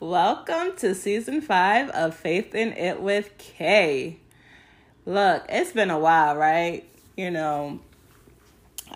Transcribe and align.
Welcome 0.00 0.76
to 0.78 0.94
season 0.94 1.42
five 1.42 1.90
of 1.90 2.16
Faith 2.16 2.54
in 2.54 2.72
It 2.72 3.02
with 3.02 3.36
Kay. 3.36 4.16
Look, 5.04 5.44
it's 5.46 5.72
been 5.72 5.90
a 5.90 5.98
while, 5.98 6.36
right? 6.36 6.88
You 7.18 7.30
know, 7.30 7.80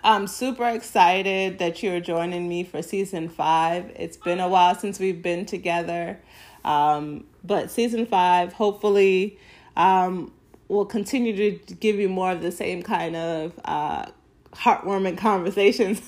I'm 0.02 0.26
super 0.26 0.66
excited 0.66 1.58
that 1.58 1.82
you're 1.82 2.00
joining 2.00 2.48
me 2.48 2.64
for 2.64 2.80
season 2.80 3.28
five. 3.28 3.92
It's 3.96 4.16
been 4.16 4.40
a 4.40 4.48
while 4.48 4.74
since 4.76 4.98
we've 4.98 5.20
been 5.20 5.44
together. 5.44 6.18
Um, 6.64 7.26
but 7.44 7.70
season 7.70 8.06
five, 8.06 8.54
hopefully, 8.54 9.38
um, 9.76 10.32
will 10.68 10.86
continue 10.86 11.58
to 11.58 11.74
give 11.74 11.96
you 11.96 12.08
more 12.08 12.30
of 12.30 12.40
the 12.40 12.50
same 12.50 12.82
kind 12.82 13.14
of 13.14 13.60
uh, 13.66 14.06
heartwarming 14.54 15.18
conversations. 15.18 16.00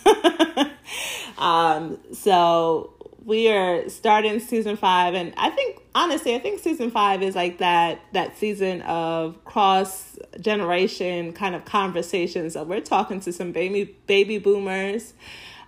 um, 1.37 1.99
so 2.15 2.96
we 3.27 3.49
are 3.49 3.89
starting 3.89 4.39
season 4.39 4.77
five, 4.77 5.15
and 5.15 5.35
I 5.37 5.51
think 5.51 5.83
honestly, 5.97 6.37
I 6.37 6.39
think 6.39 6.61
season 6.61 6.93
five 6.93 7.23
is 7.23 7.35
like 7.35 7.59
that 7.59 8.01
that 8.13 8.39
season 8.39 8.83
of 8.83 9.45
cross 9.45 10.17
generation 10.41 11.33
kind 11.33 11.57
of 11.57 11.65
conversations. 11.65 12.53
So 12.53 12.63
we're 12.63 12.81
talking 12.81 13.19
to 13.21 13.33
some 13.33 13.51
baby 13.51 13.97
baby 14.07 14.39
boomers, 14.39 15.13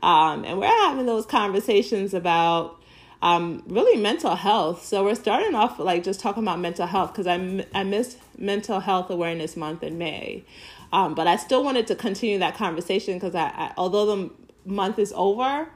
um, 0.04 0.44
and 0.44 0.60
we're 0.60 0.68
having 0.68 1.04
those 1.06 1.26
conversations 1.26 2.14
about 2.14 2.80
um, 3.22 3.64
really 3.66 4.00
mental 4.00 4.36
health. 4.36 4.84
So 4.84 5.02
we're 5.02 5.16
starting 5.16 5.56
off 5.56 5.80
like 5.80 6.04
just 6.04 6.20
talking 6.20 6.44
about 6.44 6.60
mental 6.60 6.86
health 6.86 7.12
because 7.12 7.26
I 7.26 7.66
I 7.74 7.82
missed 7.82 8.18
Mental 8.38 8.78
Health 8.78 9.10
Awareness 9.10 9.56
Month 9.56 9.82
in 9.82 9.98
May, 9.98 10.44
um, 10.92 11.16
but 11.16 11.26
I 11.26 11.34
still 11.34 11.64
wanted 11.64 11.88
to 11.88 11.96
continue 11.96 12.38
that 12.38 12.54
conversation 12.54 13.14
because 13.14 13.34
I, 13.34 13.46
I, 13.46 13.72
although 13.76 14.06
the 14.06 14.30
month 14.64 15.00
is 15.00 15.12
over, 15.16 15.68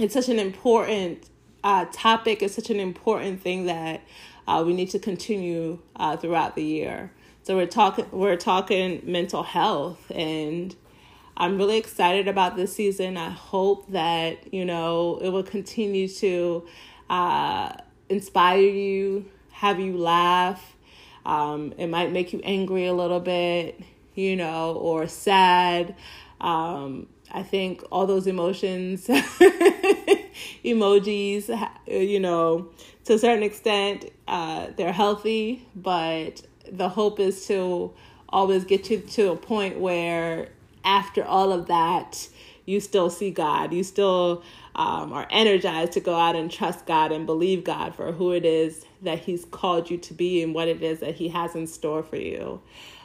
it's 0.00 0.14
such 0.14 0.28
an 0.28 0.38
important 0.38 1.28
uh, 1.62 1.86
topic. 1.92 2.42
It's 2.42 2.54
such 2.54 2.70
an 2.70 2.80
important 2.80 3.42
thing 3.42 3.66
that 3.66 4.00
uh, 4.48 4.62
we 4.66 4.72
need 4.72 4.90
to 4.90 4.98
continue 4.98 5.78
uh, 5.96 6.16
throughout 6.16 6.56
the 6.56 6.64
year. 6.64 7.12
So 7.42 7.56
we're 7.56 7.66
talking 7.66 8.06
we're 8.10 8.36
talking 8.36 9.02
mental 9.04 9.42
health 9.42 10.10
and 10.14 10.74
I'm 11.36 11.56
really 11.56 11.78
excited 11.78 12.28
about 12.28 12.56
this 12.56 12.74
season. 12.74 13.16
I 13.16 13.30
hope 13.30 13.90
that, 13.92 14.52
you 14.52 14.64
know, 14.64 15.18
it 15.22 15.30
will 15.30 15.42
continue 15.42 16.06
to 16.06 16.66
uh, 17.08 17.72
inspire 18.10 18.60
you, 18.60 19.24
have 19.52 19.80
you 19.80 19.96
laugh. 19.96 20.76
Um, 21.24 21.72
it 21.78 21.86
might 21.86 22.12
make 22.12 22.34
you 22.34 22.40
angry 22.44 22.86
a 22.86 22.92
little 22.92 23.20
bit, 23.20 23.80
you 24.14 24.36
know, 24.36 24.74
or 24.74 25.06
sad. 25.06 25.94
Um, 26.42 27.06
I 27.32 27.42
think 27.42 27.82
all 27.90 28.06
those 28.06 28.26
emotions, 28.26 29.06
emojis, 30.64 31.68
you 31.86 32.20
know, 32.20 32.68
to 33.04 33.14
a 33.14 33.18
certain 33.18 33.42
extent, 33.42 34.06
uh, 34.28 34.68
they're 34.76 34.92
healthy, 34.92 35.66
but 35.74 36.42
the 36.70 36.88
hope 36.88 37.20
is 37.20 37.46
to 37.46 37.92
always 38.28 38.64
get 38.64 38.90
you 38.90 38.98
to 38.98 39.32
a 39.32 39.36
point 39.36 39.78
where 39.78 40.48
after 40.84 41.24
all 41.24 41.52
of 41.52 41.66
that, 41.66 42.28
you 42.66 42.80
still 42.80 43.10
see 43.10 43.30
God. 43.30 43.72
You 43.72 43.82
still 43.82 44.42
um, 44.76 45.12
are 45.12 45.26
energized 45.30 45.92
to 45.92 46.00
go 46.00 46.14
out 46.14 46.36
and 46.36 46.50
trust 46.50 46.86
God 46.86 47.12
and 47.12 47.26
believe 47.26 47.64
God 47.64 47.94
for 47.94 48.12
who 48.12 48.32
it 48.32 48.44
is 48.44 48.84
that 49.02 49.18
He's 49.20 49.44
called 49.44 49.90
you 49.90 49.98
to 49.98 50.14
be 50.14 50.42
and 50.42 50.54
what 50.54 50.68
it 50.68 50.82
is 50.82 51.00
that 51.00 51.16
He 51.16 51.28
has 51.28 51.54
in 51.54 51.66
store 51.66 52.02
for 52.02 52.16
you. 52.16 52.60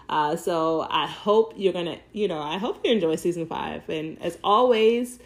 Uh, 0.08 0.36
so 0.36 0.88
I 0.90 1.08
hope 1.08 1.54
you're 1.56 1.74
gonna, 1.74 1.98
you 2.14 2.28
know, 2.28 2.40
I 2.40 2.58
hope 2.58 2.82
you 2.84 2.92
enjoy 2.92 3.16
season 3.16 3.46
five. 3.48 3.88
And 3.90 4.22
as 4.22 4.38
always, 4.44 5.20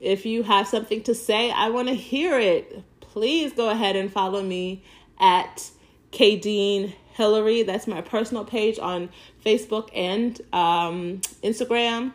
if 0.00 0.26
you 0.26 0.42
have 0.42 0.68
something 0.68 1.02
to 1.04 1.14
say, 1.14 1.50
I 1.50 1.70
want 1.70 1.88
to 1.88 1.94
hear 1.94 2.38
it. 2.38 2.82
Please 3.00 3.52
go 3.52 3.70
ahead 3.70 3.96
and 3.96 4.12
follow 4.12 4.42
me 4.42 4.84
at 5.18 5.70
Kaydean 6.12 6.92
Hillary. 7.12 7.62
That's 7.62 7.86
my 7.86 8.02
personal 8.02 8.44
page 8.44 8.78
on 8.78 9.08
Facebook 9.44 9.88
and 9.94 10.38
um, 10.52 11.20
Instagram. 11.42 12.12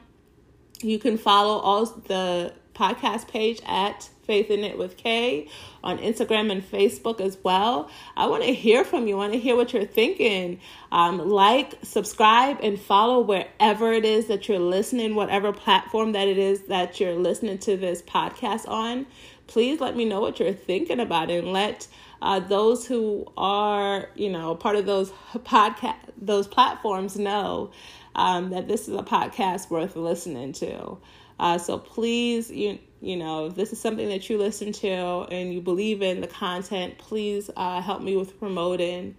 You 0.81 0.99
can 0.99 1.17
follow 1.17 1.57
all 1.59 1.85
the 1.85 2.53
podcast 2.75 3.27
page 3.27 3.61
at 3.65 4.09
Faith 4.31 4.49
in 4.49 4.63
It 4.63 4.77
with 4.77 4.95
Kay 4.95 5.49
on 5.83 5.97
Instagram 5.97 6.53
and 6.53 6.63
Facebook 6.63 7.19
as 7.19 7.37
well. 7.43 7.89
I 8.15 8.27
want 8.27 8.43
to 8.45 8.53
hear 8.53 8.85
from 8.85 9.05
you. 9.05 9.15
I 9.15 9.17
want 9.17 9.33
to 9.33 9.39
hear 9.39 9.57
what 9.57 9.73
you're 9.73 9.83
thinking. 9.83 10.61
Um, 10.89 11.17
like, 11.17 11.73
subscribe, 11.83 12.59
and 12.63 12.79
follow 12.79 13.19
wherever 13.19 13.91
it 13.91 14.05
is 14.05 14.27
that 14.27 14.47
you're 14.47 14.57
listening, 14.57 15.15
whatever 15.15 15.51
platform 15.51 16.13
that 16.13 16.29
it 16.29 16.37
is 16.37 16.61
that 16.67 16.97
you're 16.97 17.15
listening 17.15 17.57
to 17.57 17.75
this 17.75 18.01
podcast 18.01 18.69
on. 18.69 19.05
Please 19.47 19.81
let 19.81 19.97
me 19.97 20.05
know 20.05 20.21
what 20.21 20.39
you're 20.39 20.53
thinking 20.53 21.01
about 21.01 21.29
and 21.29 21.51
let 21.51 21.89
uh, 22.21 22.39
those 22.39 22.87
who 22.87 23.29
are, 23.35 24.07
you 24.15 24.29
know, 24.29 24.55
part 24.55 24.77
of 24.77 24.85
those 24.85 25.11
podcast, 25.39 25.97
those 26.15 26.47
platforms 26.47 27.17
know 27.17 27.71
um, 28.15 28.51
that 28.51 28.69
this 28.69 28.87
is 28.87 28.95
a 28.95 29.03
podcast 29.03 29.69
worth 29.69 29.97
listening 29.97 30.53
to. 30.53 30.97
Uh, 31.37 31.57
so 31.57 31.77
please, 31.77 32.49
you 32.49 32.79
you 33.01 33.17
know, 33.17 33.47
if 33.47 33.55
this 33.55 33.73
is 33.73 33.81
something 33.81 34.09
that 34.09 34.29
you 34.29 34.37
listen 34.37 34.71
to 34.71 34.87
and 34.87 35.53
you 35.53 35.61
believe 35.61 36.01
in 36.01 36.21
the 36.21 36.27
content, 36.27 36.97
please 36.97 37.49
uh, 37.57 37.81
help 37.81 38.01
me 38.01 38.15
with 38.15 38.37
promoting 38.39 39.15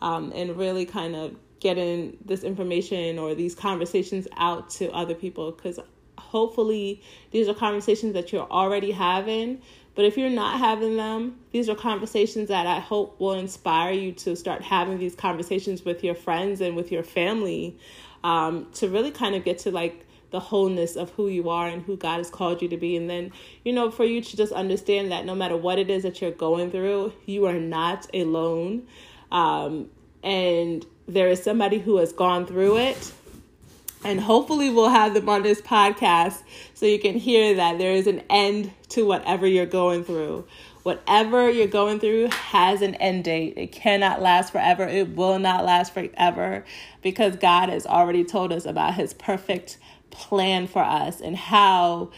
um, 0.00 0.32
and 0.34 0.56
really 0.56 0.84
kind 0.84 1.16
of 1.16 1.36
getting 1.60 2.16
this 2.24 2.44
information 2.44 3.18
or 3.18 3.34
these 3.34 3.54
conversations 3.54 4.28
out 4.36 4.68
to 4.70 4.90
other 4.92 5.14
people. 5.14 5.50
Because 5.50 5.78
hopefully 6.18 7.02
these 7.30 7.48
are 7.48 7.54
conversations 7.54 8.12
that 8.14 8.32
you're 8.32 8.50
already 8.50 8.90
having 8.90 9.60
but 9.94 10.04
if 10.04 10.16
you're 10.16 10.30
not 10.30 10.58
having 10.58 10.96
them, 10.96 11.38
these 11.50 11.68
are 11.68 11.74
conversations 11.74 12.48
that 12.48 12.66
I 12.66 12.80
hope 12.80 13.20
will 13.20 13.34
inspire 13.34 13.92
you 13.92 14.12
to 14.12 14.34
start 14.36 14.62
having 14.62 14.98
these 14.98 15.14
conversations 15.14 15.84
with 15.84 16.02
your 16.02 16.14
friends 16.14 16.60
and 16.60 16.76
with 16.76 16.90
your 16.90 17.02
family 17.02 17.76
um, 18.24 18.68
to 18.74 18.88
really 18.88 19.10
kind 19.10 19.34
of 19.34 19.44
get 19.44 19.58
to 19.60 19.70
like 19.70 20.06
the 20.32 20.40
wholeness 20.40 20.96
of 20.96 21.10
who 21.10 21.28
you 21.28 21.48
are 21.48 21.68
and 21.68 21.82
who 21.82 21.96
God 21.96 22.16
has 22.16 22.30
called 22.30 22.60
you 22.60 22.68
to 22.68 22.76
be. 22.76 22.96
And 22.96 23.08
then, 23.08 23.30
you 23.64 23.72
know, 23.72 23.90
for 23.90 24.04
you 24.04 24.20
to 24.20 24.36
just 24.36 24.52
understand 24.52 25.12
that 25.12 25.24
no 25.24 25.34
matter 25.34 25.56
what 25.56 25.78
it 25.78 25.88
is 25.88 26.02
that 26.02 26.20
you're 26.20 26.30
going 26.32 26.70
through, 26.70 27.12
you 27.26 27.46
are 27.46 27.58
not 27.58 28.06
alone. 28.12 28.86
Um, 29.30 29.88
and 30.22 30.84
there 31.06 31.28
is 31.28 31.42
somebody 31.42 31.78
who 31.78 31.98
has 31.98 32.12
gone 32.12 32.46
through 32.46 32.78
it 32.78 33.12
and 34.04 34.20
hopefully 34.20 34.70
we'll 34.70 34.88
have 34.88 35.14
them 35.14 35.28
on 35.28 35.42
this 35.42 35.60
podcast 35.60 36.42
so 36.74 36.86
you 36.86 36.98
can 36.98 37.16
hear 37.16 37.54
that 37.54 37.78
there 37.78 37.92
is 37.92 38.06
an 38.06 38.22
end 38.28 38.72
to 38.90 39.06
whatever 39.06 39.46
you're 39.46 39.66
going 39.66 40.04
through. 40.04 40.46
Whatever 40.82 41.48
you're 41.48 41.68
going 41.68 42.00
through 42.00 42.28
has 42.30 42.82
an 42.82 42.96
end 42.96 43.22
date. 43.24 43.54
It 43.56 43.70
cannot 43.70 44.20
last 44.20 44.50
forever. 44.50 44.82
It 44.82 45.14
will 45.14 45.38
not 45.38 45.64
last 45.64 45.94
forever 45.94 46.64
because 47.02 47.36
God 47.36 47.68
has 47.68 47.86
already 47.86 48.24
told 48.24 48.52
us 48.52 48.66
about 48.66 48.94
his 48.94 49.14
perfect 49.14 49.78
plan 50.12 50.66
for 50.66 50.82
us 50.82 51.20
and 51.20 51.36
how 51.36 52.10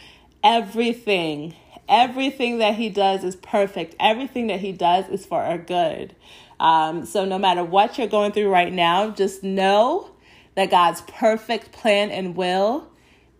everything 0.42 1.54
everything 1.88 2.58
that 2.58 2.74
he 2.74 2.88
does 2.88 3.24
is 3.24 3.36
perfect. 3.36 3.94
Everything 4.00 4.46
that 4.46 4.60
he 4.60 4.72
does 4.72 5.08
is 5.08 5.26
for 5.26 5.42
our 5.42 5.58
good. 5.58 6.14
Um, 6.58 7.04
so 7.04 7.24
no 7.24 7.38
matter 7.38 7.62
what 7.62 7.98
you're 7.98 8.06
going 8.06 8.32
through 8.32 8.48
right 8.48 8.72
now, 8.72 9.10
just 9.10 9.42
know 9.42 10.10
that 10.54 10.70
God's 10.70 11.02
perfect 11.02 11.72
plan 11.72 12.10
and 12.10 12.36
will 12.36 12.88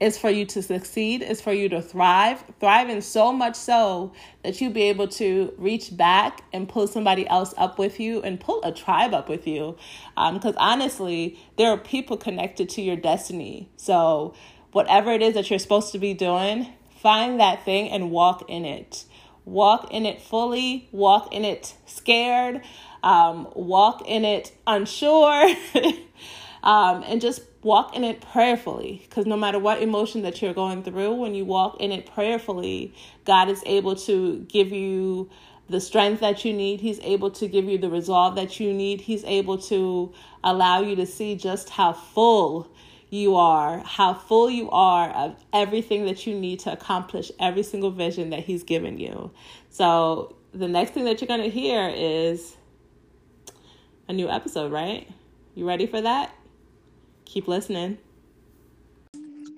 is 0.01 0.19
for 0.19 0.29
you 0.29 0.45
to 0.45 0.61
succeed, 0.61 1.23
is 1.23 1.41
for 1.41 1.53
you 1.53 1.69
to 1.69 1.81
thrive, 1.81 2.45
thrive 2.59 2.91
in 2.91 3.01
so 3.01 3.33
much 3.33 3.55
so 3.55 4.13
that 4.43 4.61
you 4.61 4.69
be 4.69 4.83
able 4.83 5.07
to 5.07 5.55
reach 5.57 5.97
back 5.97 6.43
and 6.53 6.69
pull 6.69 6.87
somebody 6.87 7.27
else 7.29 7.55
up 7.57 7.79
with 7.79 8.01
you 8.01 8.21
and 8.23 8.41
pull 8.41 8.61
a 8.65 8.73
tribe 8.73 9.15
up 9.15 9.29
with 9.29 9.47
you. 9.47 9.77
Um, 10.17 10.35
because 10.35 10.57
um, 10.57 10.59
honestly, 10.59 11.39
there 11.57 11.71
are 11.71 11.79
people 11.79 12.17
connected 12.17 12.69
to 12.71 12.83
your 12.83 12.97
destiny. 12.97 13.71
So, 13.77 14.35
whatever 14.75 15.13
it 15.13 15.23
is 15.23 15.35
that 15.35 15.49
you're 15.51 15.59
supposed 15.59 15.93
to 15.93 15.99
be 16.01 16.13
doing, 16.13 16.67
find 17.01 17.39
that 17.39 17.65
thing 17.65 17.89
and 17.91 18.11
walk 18.11 18.45
in 18.51 18.65
it. 18.65 19.05
Walk 19.45 19.93
in 19.93 20.05
it 20.05 20.21
fully, 20.21 20.89
walk 20.91 21.33
in 21.33 21.45
it 21.45 21.75
scared, 21.87 22.61
um, 23.05 23.47
walk 23.55 24.03
in 24.05 24.25
it 24.25 24.51
unsure. 24.67 25.55
um, 26.65 27.05
and 27.07 27.21
just 27.21 27.43
walk 27.63 27.95
in 27.95 28.03
it 28.03 28.21
prayerfully 28.21 29.07
because 29.09 29.27
no 29.27 29.37
matter 29.37 29.61
what 29.61 29.81
emotion 29.81 30.23
that 30.23 30.43
you're 30.43 30.53
going 30.53 30.83
through 30.83 31.15
when 31.15 31.37
you 31.37 31.45
walk 31.45 31.81
in 31.81 31.93
it 31.93 32.05
prayerfully 32.05 32.95
god 33.25 33.49
is 33.49 33.63
able 33.65 33.97
to 33.97 34.41
give 34.51 34.71
you 34.71 35.31
the 35.71 35.81
strength 35.81 36.21
that 36.21 36.45
you 36.45 36.53
need 36.53 36.79
he's 36.83 37.01
able 37.01 37.31
to 37.31 37.49
give 37.49 37.65
you 37.65 37.79
the 37.79 37.89
resolve 37.89 38.35
that 38.35 38.61
you 38.61 38.71
need 38.71 39.01
he's 39.01 39.25
able 39.25 39.57
to 39.57 40.13
allow 40.43 40.83
you 40.83 40.95
to 40.95 41.07
see 41.07 41.35
just 41.35 41.71
how 41.71 41.91
full 41.91 42.69
you 43.15 43.37
are 43.37 43.79
how 43.81 44.13
full 44.15 44.51
you 44.51 44.71
are 44.71 45.11
of 45.11 45.37
everything 45.53 46.05
that 46.07 46.27
you 46.27 46.35
need 46.39 46.59
to 46.59 46.73
accomplish 46.73 47.31
every 47.39 47.63
single 47.63 47.91
vision 47.91 48.31
that 48.31 48.41
he's 48.41 48.63
given 48.63 48.99
you 48.99 49.31
so 49.71 50.35
the 50.53 50.69
next 50.69 50.91
thing 50.93 51.05
that 51.05 51.21
you're 51.21 51.29
going 51.29 51.43
to 51.43 51.51
hear 51.51 51.89
is 51.95 52.57
a 54.09 54.13
new 54.13 54.29
episode 54.29 54.73
right 54.73 55.09
you 55.55 55.67
ready 55.67 55.87
for 55.87 56.01
that 56.01 56.35
keep 57.25 57.49
listening. 57.49 57.99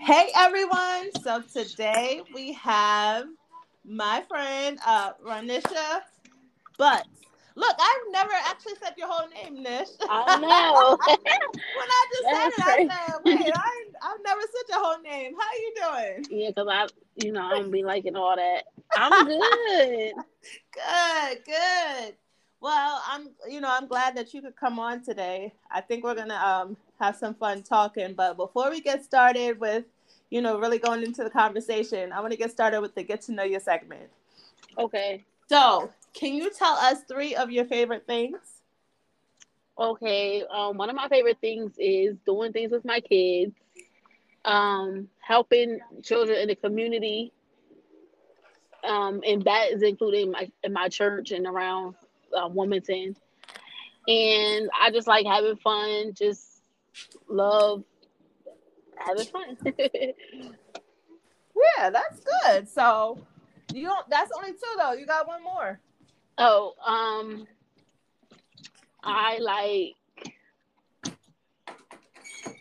Hey 0.01 0.29
everyone! 0.35 1.11
So 1.23 1.43
today 1.43 2.23
we 2.35 2.53
have 2.55 3.27
my 3.85 4.25
friend 4.29 4.79
uh, 4.87 5.13
Ronnisha 5.25 6.01
But 6.79 7.07
look, 7.57 7.77
I've 7.79 8.13
never 8.13 8.33
actually 8.47 8.75
said 8.83 8.95
your 8.97 9.09
whole 9.11 9.29
name, 9.29 9.63
Nish. 9.63 9.89
I 10.09 10.39
know. 10.39 10.99
when 11.07 11.89
I 11.89 12.07
just 12.13 12.25
said 12.25 12.49
it, 12.49 12.55
I 12.61 12.77
said, 12.77 13.15
"Wait, 13.25 13.53
I 13.55 13.85
I've 14.03 14.23
never 14.25 14.41
said 14.43 14.69
your 14.69 14.85
whole 14.85 15.03
name. 15.03 15.33
How 15.39 15.53
you 15.55 15.75
doing?" 15.77 16.41
Yeah, 16.41 16.49
because 16.51 16.69
I, 16.71 16.87
you 17.17 17.33
know, 17.33 17.43
I 17.43 17.59
don't 17.59 17.71
be 17.71 17.83
liking 17.83 18.15
all 18.15 18.37
that. 18.37 18.65
I'm 18.97 19.27
good. 19.27 20.13
good, 20.73 21.45
good. 21.45 22.15
Well, 22.61 23.03
I'm, 23.07 23.31
you 23.49 23.61
know, 23.61 23.69
I'm 23.71 23.87
glad 23.87 24.17
that 24.17 24.33
you 24.33 24.41
could 24.41 24.57
come 24.57 24.79
on 24.79 25.03
today. 25.03 25.53
I 25.71 25.81
think 25.81 26.05
we're 26.05 26.15
gonna 26.15 26.35
um 26.35 26.77
have 27.01 27.17
some 27.17 27.35
fun 27.35 27.63
talking. 27.63 28.15
But 28.15 28.37
before 28.37 28.71
we 28.71 28.81
get 28.81 29.05
started 29.05 29.59
with, 29.59 29.85
you 30.31 30.41
know, 30.41 30.59
really 30.59 30.79
going 30.79 31.03
into 31.03 31.25
the 31.25 31.31
conversation, 31.31 32.13
I 32.13 32.21
want 32.21 32.33
to 32.33 32.39
get 32.39 32.51
started 32.51 32.81
with 32.81 32.95
the 32.95 33.03
get 33.03 33.23
to 33.23 33.33
know 33.33 33.45
you 33.45 33.61
segment. 33.61 34.11
Okay. 34.79 35.25
So, 35.49 35.93
can 36.17 36.35
you 36.35 36.51
tell 36.51 36.75
us 36.75 37.03
three 37.09 37.35
of 37.35 37.51
your 37.51 37.67
favorite 37.67 38.07
things? 38.07 38.39
Okay. 39.79 40.43
Um, 40.45 40.79
one 40.79 40.89
of 40.89 40.97
my 40.97 41.09
favorite 41.09 41.39
things 41.41 41.73
is 41.79 42.17
doing 42.25 42.53
things 42.53 42.73
with 42.73 42.85
my 42.85 43.01
kids, 43.01 43.55
um, 44.45 45.09
helping 45.21 45.81
children 46.03 46.39
in 46.39 46.49
the 46.49 46.55
community, 46.55 47.33
um, 48.89 49.21
and 49.27 49.45
that 49.45 49.73
is 49.73 49.83
including 49.83 50.31
my 50.31 50.51
in 50.63 50.73
my 50.73 50.89
church 50.89 51.33
and 51.33 51.47
around 51.47 51.95
uh, 52.35 52.49
Wilmington. 52.49 53.15
And 54.09 54.71
I 54.81 54.91
just 54.93 55.09
like 55.09 55.27
having 55.27 55.57
fun, 55.57 56.15
just 56.15 56.63
love 57.29 57.85
having 58.97 59.27
fun. 59.27 59.59
yeah, 61.77 61.91
that's 61.91 62.21
good. 62.21 62.69
So 62.69 63.19
you 63.75 63.83
don't. 63.89 64.09
That's 64.09 64.31
only 64.35 64.53
two 64.53 64.77
though. 64.79 64.93
You 64.93 65.05
got 65.05 65.27
one 65.27 65.43
more. 65.43 65.81
Oh, 66.39 66.75
um, 66.85 67.47
I 69.03 69.39
like. 69.39 69.95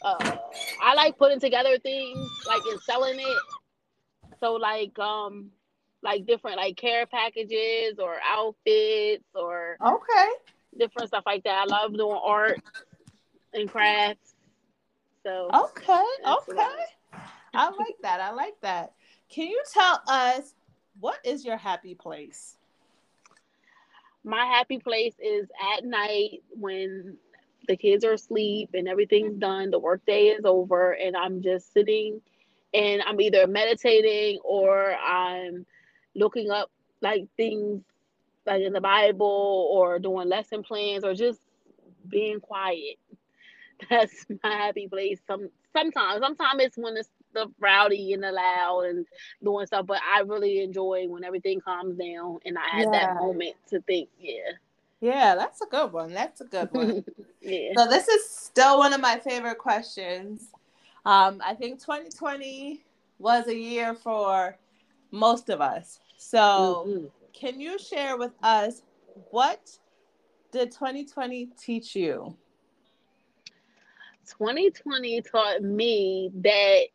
Uh, 0.02 0.38
I 0.82 0.94
like 0.94 1.18
putting 1.18 1.40
together 1.40 1.78
things 1.80 2.30
like 2.48 2.62
and 2.70 2.80
selling 2.82 3.20
it. 3.20 3.38
So 4.40 4.54
like 4.54 4.98
um 5.00 5.52
like 6.04 6.28
different 6.28 6.58
like 6.58 6.78
care 6.78 7.08
packages 7.08 7.98
or 8.00 8.18
outfits 8.24 9.26
or 9.34 9.78
okay 9.84 10.30
different 10.78 11.08
stuff 11.08 11.24
like 11.26 11.44
that. 11.44 11.64
I 11.64 11.66
love 11.66 11.94
doing 11.94 12.20
art 12.24 12.62
and 13.54 13.70
crafts. 13.70 14.36
So 15.24 15.50
okay, 15.54 16.04
okay, 16.24 16.68
I 17.54 17.70
like 17.70 17.96
that. 18.04 18.20
I 18.22 18.32
like 18.32 18.60
that. 18.62 18.94
Can 19.30 19.48
you 19.48 19.62
tell 19.74 20.02
us 20.08 20.54
what 21.00 21.18
is 21.24 21.44
your 21.44 21.58
happy 21.58 21.96
place? 21.96 22.58
My 24.26 24.46
happy 24.46 24.80
place 24.80 25.16
is 25.20 25.48
at 25.78 25.86
night 25.86 26.42
when 26.50 27.18
the 27.68 27.78
kids 27.78 28.04
are 28.04 28.14
asleep 28.14 28.72
and 28.74 28.88
everything's 28.88 29.38
done, 29.38 29.70
the 29.72 29.80
workday 29.80 30.30
is 30.30 30.46
over, 30.46 30.94
and 30.94 31.16
I'm 31.16 31.44
just 31.44 31.74
sitting 31.74 32.22
and 32.74 33.04
I'm 33.04 33.22
either 33.22 33.48
meditating 33.48 34.40
or 34.44 34.96
I'm 34.96 35.66
looking 36.16 36.50
up 36.50 36.72
like 37.02 37.28
things 37.38 37.84
like 38.48 38.64
in 38.64 38.74
the 38.74 38.82
Bible 38.82 39.70
or 39.72 40.00
doing 40.00 40.28
lesson 40.28 40.64
plans 40.64 41.04
or 41.04 41.14
just 41.14 41.40
being 42.10 42.40
quiet. 42.40 42.98
That's 43.90 44.26
my 44.44 44.52
happy 44.52 44.88
place. 44.88 45.20
Some 45.28 45.50
sometimes, 45.74 46.22
sometimes 46.22 46.64
it's 46.64 46.78
when 46.78 46.98
it's 46.98 47.10
the 47.36 47.48
rowdy 47.60 48.14
and 48.14 48.24
the 48.24 48.32
loud 48.32 48.86
and 48.86 49.06
doing 49.44 49.68
stuff, 49.68 49.86
but 49.86 50.00
I 50.04 50.22
really 50.22 50.62
enjoy 50.62 51.06
when 51.08 51.24
everything 51.24 51.62
calms 51.62 51.98
down 51.98 52.40
and 52.46 52.58
I 52.58 52.78
had 52.78 52.88
yeah. 52.92 52.92
that 52.92 53.16
moment 53.16 53.56
to 53.70 53.82
think, 53.82 54.10
yeah. 54.20 54.54
Yeah, 55.02 55.36
that's 55.36 55.62
a 55.62 55.68
good 55.68 55.92
one. 55.92 56.14
That's 56.14 56.42
a 56.42 56.46
good 56.46 56.70
one. 56.72 57.06
yeah. 57.42 57.74
So 57.76 57.88
this 57.88 58.08
is 58.08 58.28
still 58.28 58.80
one 58.80 58.94
of 58.94 59.02
my 59.02 59.20
favorite 59.20 59.60
questions. 59.60 60.50
Um, 61.06 61.42
I 61.46 61.54
think 61.54 61.80
2020 61.80 62.84
was 63.20 63.48
a 63.48 63.56
year 63.56 63.94
for 63.94 64.58
most 65.12 65.50
of 65.50 65.62
us. 65.62 66.00
So, 66.18 66.86
mm-hmm. 66.88 67.06
can 67.34 67.60
you 67.60 67.78
share 67.78 68.18
with 68.18 68.32
us 68.42 68.82
what 69.30 69.78
did 70.52 70.72
2020 70.72 71.50
teach 71.60 71.96
you? 71.96 72.36
2020 74.28 75.22
taught 75.22 75.62
me 75.62 76.32
that 76.36 76.86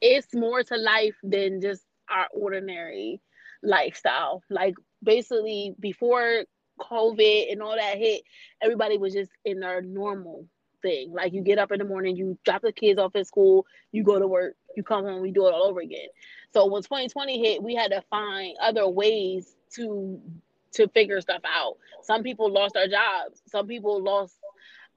it's 0.00 0.34
more 0.34 0.62
to 0.62 0.76
life 0.76 1.16
than 1.22 1.60
just 1.60 1.82
our 2.10 2.26
ordinary 2.32 3.20
lifestyle. 3.62 4.42
Like 4.50 4.74
basically 5.02 5.74
before 5.78 6.44
COVID 6.80 7.52
and 7.52 7.62
all 7.62 7.76
that 7.76 7.98
hit, 7.98 8.22
everybody 8.62 8.98
was 8.98 9.12
just 9.12 9.30
in 9.44 9.60
their 9.60 9.82
normal 9.82 10.46
thing. 10.82 11.12
Like 11.12 11.32
you 11.32 11.42
get 11.42 11.58
up 11.58 11.72
in 11.72 11.78
the 11.78 11.84
morning, 11.84 12.16
you 12.16 12.38
drop 12.44 12.62
the 12.62 12.72
kids 12.72 12.98
off 12.98 13.16
at 13.16 13.26
school, 13.26 13.66
you 13.92 14.04
go 14.04 14.18
to 14.18 14.26
work, 14.26 14.54
you 14.76 14.82
come 14.82 15.04
home, 15.04 15.22
we 15.22 15.32
do 15.32 15.46
it 15.46 15.54
all 15.54 15.64
over 15.64 15.80
again. 15.80 16.08
So 16.52 16.66
when 16.66 16.82
2020 16.82 17.40
hit, 17.40 17.62
we 17.62 17.74
had 17.74 17.90
to 17.90 18.02
find 18.10 18.56
other 18.60 18.88
ways 18.88 19.54
to 19.74 20.20
to 20.72 20.86
figure 20.88 21.20
stuff 21.20 21.40
out. 21.46 21.78
Some 22.02 22.22
people 22.22 22.52
lost 22.52 22.74
their 22.74 22.88
jobs. 22.88 23.42
Some 23.46 23.66
people 23.66 24.02
lost 24.02 24.34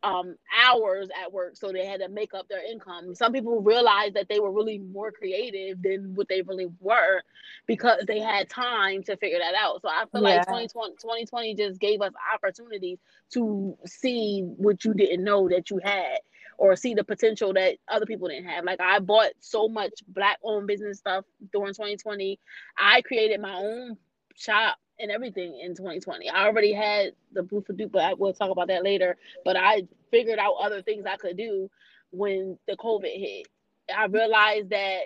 um, 0.04 0.36
hours 0.66 1.10
at 1.22 1.32
work, 1.32 1.56
so 1.56 1.72
they 1.72 1.86
had 1.86 2.00
to 2.02 2.10
make 2.10 2.34
up 2.34 2.48
their 2.48 2.64
income. 2.66 3.14
Some 3.16 3.34
people 3.34 3.62
realized 3.62 4.16
that 4.16 4.28
they 4.30 4.40
were 4.40 4.52
really 4.52 4.80
more 4.80 5.12
creative 5.12 5.82
than 5.82 6.16
what 6.16 6.28
they 6.28 6.42
really 6.42 6.68
were 6.80 7.22
because 7.68 8.04
they 8.08 8.20
had 8.20 8.50
time 8.50 9.04
to 9.04 9.18
figure 9.18 9.40
that 9.40 9.54
out. 9.56 9.82
So 9.82 9.90
I 9.90 10.06
feel 10.12 10.24
yeah. 10.24 10.38
like 10.38 10.48
2020, 10.48 10.96
2020 10.96 11.56
just 11.56 11.80
gave 11.80 12.02
us 12.02 12.14
opportunities 12.34 13.00
to 13.34 13.78
see 13.86 14.42
what 14.58 14.84
you 14.84 14.94
didn't 14.94 15.24
know 15.24 15.48
that 15.50 15.70
you 15.70 15.80
had 15.84 16.20
or 16.58 16.76
see 16.76 16.94
the 16.94 17.04
potential 17.04 17.54
that 17.54 17.78
other 17.88 18.06
people 18.06 18.28
didn't 18.28 18.46
have. 18.46 18.64
Like 18.64 18.80
I 18.80 19.00
bought 19.00 19.32
so 19.40 19.68
much 19.68 19.94
black 20.08 20.38
owned 20.44 20.68
business 20.68 21.00
stuff 21.00 21.26
during 21.52 21.74
2020. 21.74 22.40
I 22.78 23.02
created 23.02 23.40
my 23.42 23.56
own 23.56 23.98
shop 24.36 24.78
and 25.02 25.12
everything 25.12 25.60
in 25.60 25.76
2020. 25.76 26.30
I 26.30 26.46
already 26.46 26.74
had 26.74 27.14
the 27.34 27.44
Blue 27.44 27.62
for 27.62 27.74
Duke, 27.74 27.92
but 27.92 28.04
I 28.04 28.14
will 28.14 28.34
talk 28.34 28.52
about 28.52 28.68
that 28.68 28.84
later. 28.84 29.18
But 29.44 29.58
I 29.58 29.84
figured 30.12 30.40
out 30.40 30.56
other 30.62 30.82
things 30.82 31.06
I 31.06 31.18
could 31.18 31.38
do 31.38 31.70
when 32.12 32.58
the 32.68 32.78
COVID 32.78 33.20
hit. 33.20 33.48
I 33.96 34.06
realized 34.06 34.70
that 34.70 35.02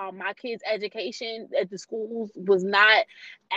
um, 0.00 0.18
my 0.18 0.32
kids' 0.32 0.62
education 0.70 1.48
at 1.58 1.70
the 1.70 1.78
schools 1.78 2.30
was 2.34 2.64
not 2.64 3.04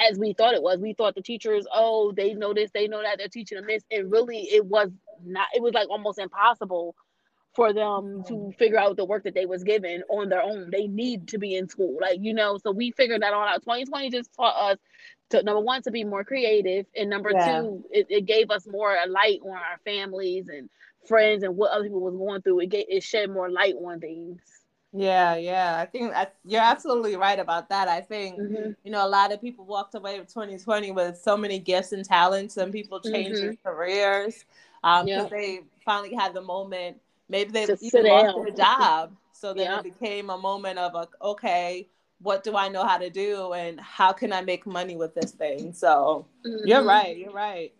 as 0.10 0.18
we 0.18 0.34
thought 0.34 0.54
it 0.54 0.62
was. 0.62 0.80
We 0.80 0.94
thought 0.94 1.16
the 1.16 1.22
teachers, 1.22 1.66
oh, 1.74 2.12
they 2.12 2.34
know 2.34 2.54
this, 2.54 2.72
they 2.72 2.88
know 2.88 3.02
that, 3.02 3.18
they're 3.18 3.28
teaching 3.28 3.58
them 3.58 3.68
this, 3.68 3.84
and 3.92 4.12
really, 4.12 4.42
it 4.42 4.66
was 4.66 4.90
not. 5.24 5.48
It 5.56 5.62
was 5.62 5.74
like 5.74 5.90
almost 5.90 6.20
impossible 6.20 6.96
for 7.56 7.74
them 7.74 8.24
to 8.28 8.54
figure 8.58 8.78
out 8.78 8.96
the 8.96 9.06
work 9.06 9.24
that 9.24 9.34
they 9.34 9.46
was 9.46 9.64
given 9.64 10.04
on 10.10 10.30
their 10.30 10.42
own. 10.42 10.70
They 10.72 10.88
need 10.88 11.28
to 11.30 11.38
be 11.38 11.56
in 11.56 11.68
school, 11.68 11.98
like 12.02 12.20
you 12.22 12.34
know. 12.34 12.58
So 12.58 12.72
we 12.72 12.92
figured 12.92 13.22
that 13.22 13.34
all 13.34 13.48
out. 13.48 13.62
2020 13.64 14.10
just 14.12 14.34
taught 14.34 14.72
us 14.72 14.78
to 15.30 15.44
number 15.44 15.60
one 15.60 15.82
to 15.84 15.92
be 15.92 16.04
more 16.04 16.24
creative, 16.24 16.86
and 16.96 17.10
number 17.10 17.32
yeah. 17.32 17.62
two, 17.62 17.84
it, 17.92 18.08
it 18.10 18.26
gave 18.26 18.52
us 18.52 18.68
more 18.68 18.98
light 19.08 19.40
on 19.44 19.52
our 19.52 19.80
families 19.86 20.50
and 20.50 20.70
friends 21.08 21.44
and 21.44 21.56
what 21.56 21.72
other 21.72 21.84
people 21.84 22.02
was 22.02 22.16
going 22.16 22.42
through. 22.42 22.62
It 22.62 22.70
gave, 22.70 22.86
it 22.90 23.04
shed 23.04 23.30
more 23.30 23.50
light 23.50 23.76
on 23.76 24.00
things. 24.00 24.42
Yeah, 24.92 25.36
yeah. 25.36 25.78
I 25.78 25.86
think 25.86 26.14
I, 26.16 26.28
you're 26.46 26.62
absolutely 26.62 27.16
right 27.16 27.40
about 27.40 27.70
that. 27.70 27.88
I 27.88 28.02
think, 28.02 28.40
mm-hmm. 28.40 28.72
you 28.84 28.92
know, 28.92 29.06
a 29.06 29.08
lot 29.08 29.32
of 29.32 29.40
people 29.40 29.66
walked 29.66 29.94
away 29.94 30.20
with 30.20 30.30
2020 30.30 30.92
with 30.92 31.18
so 31.18 31.38
many 31.38 31.60
gifts 31.60 31.92
and 31.92 32.04
talents. 32.04 32.56
Some 32.56 32.72
people 32.72 33.00
changed 33.00 33.38
mm-hmm. 33.38 33.46
their 33.46 33.56
careers 33.64 34.46
because 34.82 35.02
um, 35.02 35.08
yep. 35.08 35.30
they 35.30 35.60
finally 35.86 36.16
had 36.16 36.34
the 36.34 36.42
moment 36.42 36.98
Maybe 37.30 37.52
they 37.52 37.64
even 37.64 38.06
lost 38.06 38.36
their 38.36 38.56
job. 38.56 39.16
So 39.32 39.54
then 39.54 39.68
yeah. 39.68 39.80
it 39.80 39.84
became 39.84 40.30
a 40.32 40.38
moment 40.38 40.80
of 40.80 40.94
like, 40.94 41.10
okay, 41.22 41.88
what 42.22 42.44
do 42.44 42.56
I 42.56 42.68
know 42.70 42.86
how 42.86 42.98
to 42.98 43.10
do 43.10 43.54
and 43.54 43.80
how 43.80 44.12
can 44.12 44.34
I 44.34 44.42
make 44.42 44.66
money 44.66 44.96
with 44.96 45.16
this 45.16 45.32
thing? 45.32 45.74
So 45.74 46.26
mm-hmm. 46.46 46.68
you're 46.68 46.84
right, 46.84 47.18
you're 47.18 47.32
right. 47.32 47.74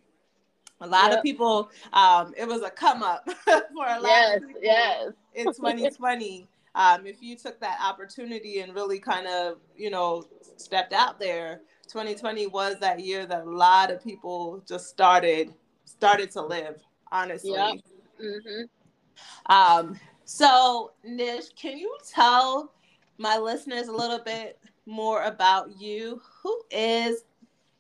A 0.82 0.88
lot 0.88 1.10
yep. 1.10 1.20
of 1.20 1.24
people, 1.24 1.70
um, 1.92 2.34
it 2.38 2.48
was 2.48 2.62
a 2.62 2.70
come 2.70 3.04
up 3.04 3.28
for 3.46 3.86
a 3.86 4.00
lot 4.00 4.04
yes, 4.04 4.38
of 4.38 4.48
people 4.48 4.62
yes. 4.64 5.12
in 5.36 5.46
2020. 5.54 6.48
um, 6.76 7.06
if 7.06 7.22
you 7.22 7.36
took 7.36 7.60
that 7.60 7.80
opportunity 7.84 8.62
and 8.62 8.74
really 8.74 9.00
kind 9.00 9.28
of, 9.28 9.58
you 9.76 9.90
know, 9.90 10.24
stepped 10.56 10.94
out 10.94 11.20
there, 11.20 11.62
2020 11.90 12.48
was 12.48 12.78
that 12.80 13.00
year 13.00 13.26
that 13.26 13.42
a 13.42 13.50
lot 13.50 13.92
of 13.92 14.02
people 14.02 14.64
just 14.68 14.88
started 14.88 15.54
started 15.84 16.32
to 16.32 16.42
live, 16.42 16.82
honestly. 17.12 17.52
Yep. 17.52 17.76
Mm-hmm. 18.24 19.52
Um, 19.52 20.00
so, 20.24 20.92
Nish, 21.04 21.50
can 21.60 21.78
you 21.78 21.98
tell 22.08 22.72
my 23.20 23.38
listeners 23.38 23.88
a 23.88 23.92
little 23.92 24.20
bit 24.20 24.60
more 24.86 25.24
about 25.24 25.80
you? 25.80 26.22
Who 26.42 26.62
is, 26.72 27.24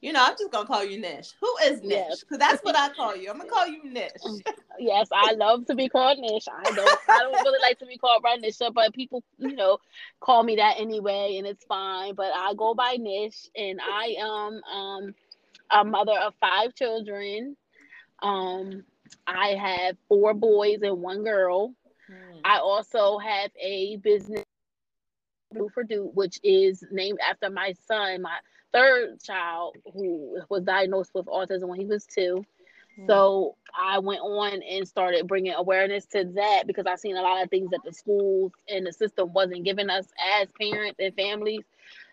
you 0.01 0.13
know, 0.13 0.23
I'm 0.23 0.35
just 0.37 0.51
gonna 0.51 0.67
call 0.67 0.83
you 0.83 0.99
Nish. 0.99 1.31
Who 1.39 1.53
is 1.63 1.81
Nish? 1.81 2.19
Because 2.19 2.37
yes. 2.37 2.39
that's 2.39 2.63
what 2.63 2.77
I 2.77 2.89
call 2.89 3.15
you. 3.15 3.29
I'm 3.31 3.37
gonna 3.37 3.49
call 3.49 3.67
you 3.67 3.83
Nish. 3.83 4.11
yes, 4.79 5.07
I 5.11 5.33
love 5.33 5.65
to 5.67 5.75
be 5.75 5.89
called 5.89 6.19
Nish. 6.19 6.45
I 6.47 6.63
don't, 6.71 6.99
I 7.09 7.19
don't 7.19 7.43
really 7.43 7.61
like 7.61 7.79
to 7.79 7.85
be 7.85 7.97
called 7.97 8.21
by 8.21 8.37
Nisha, 8.37 8.73
but 8.73 8.93
people, 8.93 9.23
you 9.37 9.55
know, 9.55 9.79
call 10.19 10.43
me 10.43 10.57
that 10.57 10.75
anyway, 10.77 11.35
and 11.37 11.47
it's 11.47 11.65
fine. 11.65 12.15
But 12.15 12.31
I 12.35 12.53
go 12.55 12.73
by 12.73 12.97
Nish, 12.99 13.47
and 13.55 13.79
I 13.81 14.15
am 14.19 14.61
um 14.63 15.15
a 15.71 15.83
mother 15.83 16.17
of 16.19 16.33
five 16.39 16.75
children. 16.75 17.55
Um, 18.21 18.83
I 19.27 19.55
have 19.55 19.97
four 20.07 20.33
boys 20.33 20.79
and 20.81 21.01
one 21.01 21.23
girl. 21.23 21.73
Hmm. 22.07 22.39
I 22.43 22.57
also 22.59 23.17
have 23.19 23.51
a 23.61 23.97
business, 23.97 24.45
Blue 25.51 25.69
for 25.69 25.83
Duke, 25.83 26.11
which 26.13 26.39
is 26.43 26.83
named 26.91 27.19
after 27.27 27.49
my 27.49 27.73
son, 27.87 28.21
my 28.21 28.37
third 28.71 29.21
child, 29.21 29.77
who 29.93 30.39
was 30.49 30.63
diagnosed 30.63 31.11
with 31.13 31.25
autism 31.25 31.67
when 31.67 31.79
he 31.79 31.85
was 31.85 32.05
two. 32.05 32.45
Hmm. 32.95 33.05
So 33.07 33.55
I 33.75 33.99
went 33.99 34.21
on 34.21 34.61
and 34.61 34.87
started 34.87 35.27
bringing 35.27 35.53
awareness 35.53 36.05
to 36.07 36.25
that 36.35 36.63
because 36.67 36.85
I 36.85 36.95
seen 36.95 37.17
a 37.17 37.21
lot 37.21 37.43
of 37.43 37.49
things 37.49 37.71
that 37.71 37.81
the 37.83 37.93
schools 37.93 38.51
and 38.67 38.85
the 38.85 38.93
system 38.93 39.33
wasn't 39.33 39.63
giving 39.63 39.89
us 39.89 40.05
as 40.39 40.47
parents 40.59 40.99
and 40.99 41.15
families, 41.15 41.63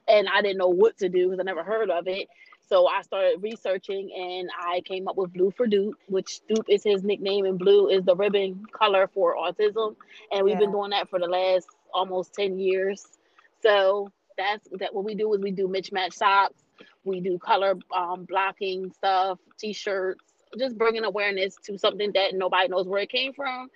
and 0.08 0.28
I 0.28 0.40
didn't 0.40 0.58
know 0.58 0.68
what 0.68 0.96
to 0.98 1.08
do 1.08 1.26
because 1.26 1.40
I 1.40 1.42
never 1.42 1.62
heard 1.62 1.90
of 1.90 2.08
it. 2.08 2.28
So 2.68 2.88
I 2.88 3.02
started 3.02 3.42
researching 3.42 4.10
and 4.16 4.50
I 4.60 4.80
came 4.80 5.06
up 5.06 5.16
with 5.16 5.32
Blue 5.32 5.52
for 5.52 5.68
Duke, 5.68 5.98
which 6.08 6.40
Duke 6.48 6.66
is 6.68 6.82
his 6.82 7.04
nickname, 7.04 7.44
and 7.44 7.58
blue 7.58 7.88
is 7.88 8.04
the 8.04 8.16
ribbon 8.16 8.64
color 8.72 9.08
for 9.12 9.36
autism. 9.36 9.94
And 10.32 10.44
we've 10.44 10.54
yeah. 10.54 10.60
been 10.60 10.72
doing 10.72 10.90
that 10.90 11.08
for 11.08 11.20
the 11.20 11.28
last 11.28 11.68
almost 11.94 12.34
10 12.34 12.58
years. 12.58 13.15
So 13.62 14.10
that's 14.36 14.68
that 14.78 14.94
what 14.94 15.04
we 15.04 15.14
do 15.14 15.32
is 15.34 15.40
we 15.40 15.50
do 15.50 15.68
mismatch 15.68 16.14
socks, 16.14 16.62
we 17.04 17.20
do 17.20 17.38
color 17.38 17.76
um, 17.94 18.24
blocking 18.24 18.92
stuff, 18.92 19.38
t-shirts, 19.58 20.20
just 20.58 20.76
bringing 20.76 21.04
awareness 21.04 21.56
to 21.64 21.78
something 21.78 22.12
that 22.14 22.34
nobody 22.34 22.68
knows 22.68 22.86
where 22.86 23.02
it 23.02 23.10
came 23.10 23.32
from 23.32 23.68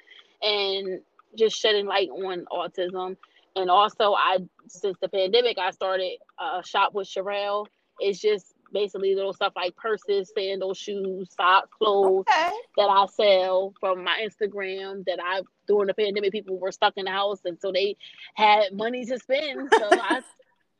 and 0.42 1.00
just 1.36 1.56
shedding 1.56 1.86
light 1.86 2.08
on 2.10 2.44
autism. 2.52 3.16
And 3.56 3.70
also 3.70 4.14
I 4.14 4.38
since 4.68 4.96
the 5.00 5.08
pandemic 5.08 5.58
I 5.58 5.70
started 5.70 6.18
a 6.38 6.62
shop 6.64 6.94
with 6.94 7.08
Sherrell. 7.08 7.66
It's 7.98 8.20
just 8.20 8.54
basically 8.72 9.14
little 9.14 9.32
stuff 9.32 9.52
like 9.56 9.76
purses, 9.76 10.32
sandals, 10.36 10.78
shoes, 10.78 11.28
socks, 11.36 11.68
clothes 11.76 12.24
okay. 12.28 12.50
that 12.76 12.88
I 12.88 13.06
sell 13.06 13.74
from 13.80 14.04
my 14.04 14.26
Instagram 14.26 15.04
that 15.06 15.18
I 15.22 15.42
during 15.66 15.86
the 15.86 15.94
pandemic 15.94 16.32
people 16.32 16.58
were 16.58 16.72
stuck 16.72 16.94
in 16.96 17.04
the 17.04 17.10
house 17.10 17.40
and 17.44 17.58
so 17.60 17.72
they 17.72 17.96
had 18.34 18.72
money 18.72 19.04
to 19.06 19.18
spend. 19.18 19.68
So 19.72 19.88
I 19.92 20.20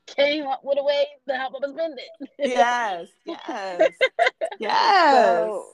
came 0.06 0.46
up 0.46 0.60
with 0.64 0.78
a 0.78 0.84
way 0.84 1.06
to 1.28 1.34
help 1.34 1.60
them 1.60 1.72
spend 1.72 1.98
it. 1.98 2.28
yes, 2.38 3.08
yes, 3.24 3.92
yes. 4.58 5.24
So, 5.24 5.64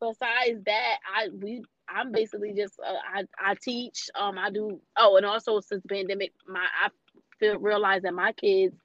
besides 0.00 0.64
that, 0.64 0.96
I 1.14 1.28
we 1.32 1.62
I'm 1.88 2.12
basically 2.12 2.52
just 2.52 2.78
uh, 2.80 2.94
I 3.14 3.24
I 3.38 3.54
teach. 3.60 4.10
Um, 4.14 4.38
I 4.38 4.50
do. 4.50 4.80
Oh, 4.96 5.16
and 5.16 5.26
also 5.26 5.60
since 5.60 5.82
the 5.82 5.88
pandemic, 5.88 6.32
my 6.46 6.60
I 6.60 6.88
feel 7.38 7.58
realized 7.58 8.04
that 8.04 8.14
my 8.14 8.32
kids 8.32 8.76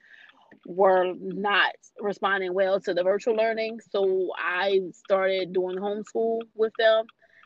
were 0.66 1.14
not 1.20 1.74
responding 2.00 2.54
well 2.54 2.80
to 2.82 2.94
the 2.94 3.04
virtual 3.04 3.36
learning. 3.36 3.80
So 3.92 4.32
I 4.38 4.82
started 4.94 5.54
doing 5.54 5.78
homeschool 5.78 6.42
with 6.56 6.74
them 6.78 7.06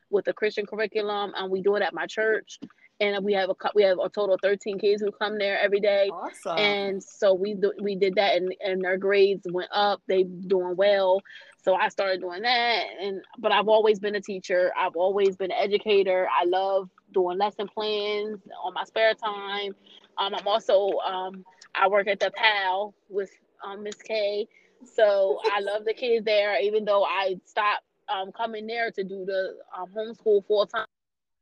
with 0.09 0.25
the 0.25 0.33
Christian 0.33 0.65
curriculum, 0.65 1.33
and 1.35 1.49
we 1.49 1.61
do 1.61 1.75
it 1.75 1.81
at 1.81 1.93
my 1.93 2.05
church. 2.05 2.59
And 2.99 3.25
we 3.25 3.33
have 3.33 3.49
a 3.49 3.55
we 3.73 3.81
have 3.81 3.97
a 3.97 4.09
total 4.09 4.35
of 4.35 4.41
13 4.43 4.77
kids 4.77 5.01
who 5.01 5.11
come 5.11 5.39
there 5.39 5.57
every 5.59 5.79
day. 5.79 6.09
Awesome. 6.13 6.57
And 6.57 7.03
so 7.03 7.33
we 7.33 7.55
do, 7.55 7.73
we 7.81 7.95
did 7.95 8.15
that, 8.15 8.35
and, 8.35 8.53
and 8.63 8.83
their 8.83 8.97
grades 8.97 9.47
went 9.49 9.71
up. 9.71 10.03
They 10.07 10.23
doing 10.23 10.75
well. 10.75 11.21
So 11.63 11.73
I 11.73 11.89
started 11.89 12.21
doing 12.21 12.43
that. 12.43 12.83
And 13.01 13.21
but 13.39 13.51
I've 13.51 13.67
always 13.67 13.99
been 13.99 14.13
a 14.13 14.21
teacher. 14.21 14.71
I've 14.77 14.95
always 14.95 15.35
been 15.35 15.49
an 15.49 15.57
educator. 15.59 16.27
I 16.29 16.45
love 16.45 16.89
doing 17.11 17.39
lesson 17.39 17.67
plans 17.67 18.39
on 18.63 18.73
my 18.75 18.83
spare 18.83 19.15
time. 19.15 19.75
Um, 20.19 20.35
I'm 20.35 20.47
also 20.47 20.91
um, 20.99 21.43
I 21.75 21.87
work 21.87 22.07
at 22.07 22.19
the 22.19 22.31
PAL 22.31 22.93
with 23.09 23.31
um, 23.65 23.83
Miss 23.83 23.95
K. 23.95 24.47
So 24.83 25.39
I 25.51 25.59
love 25.59 25.85
the 25.85 25.93
kids 25.93 26.25
there, 26.25 26.59
even 26.59 26.85
though 26.85 27.03
I 27.03 27.39
stopped 27.45 27.83
um, 28.09 28.31
coming 28.31 28.67
there 28.67 28.91
to 28.91 29.03
do 29.03 29.25
the 29.25 29.57
um, 29.77 29.89
homeschool 29.95 30.45
full 30.45 30.65
time. 30.65 30.87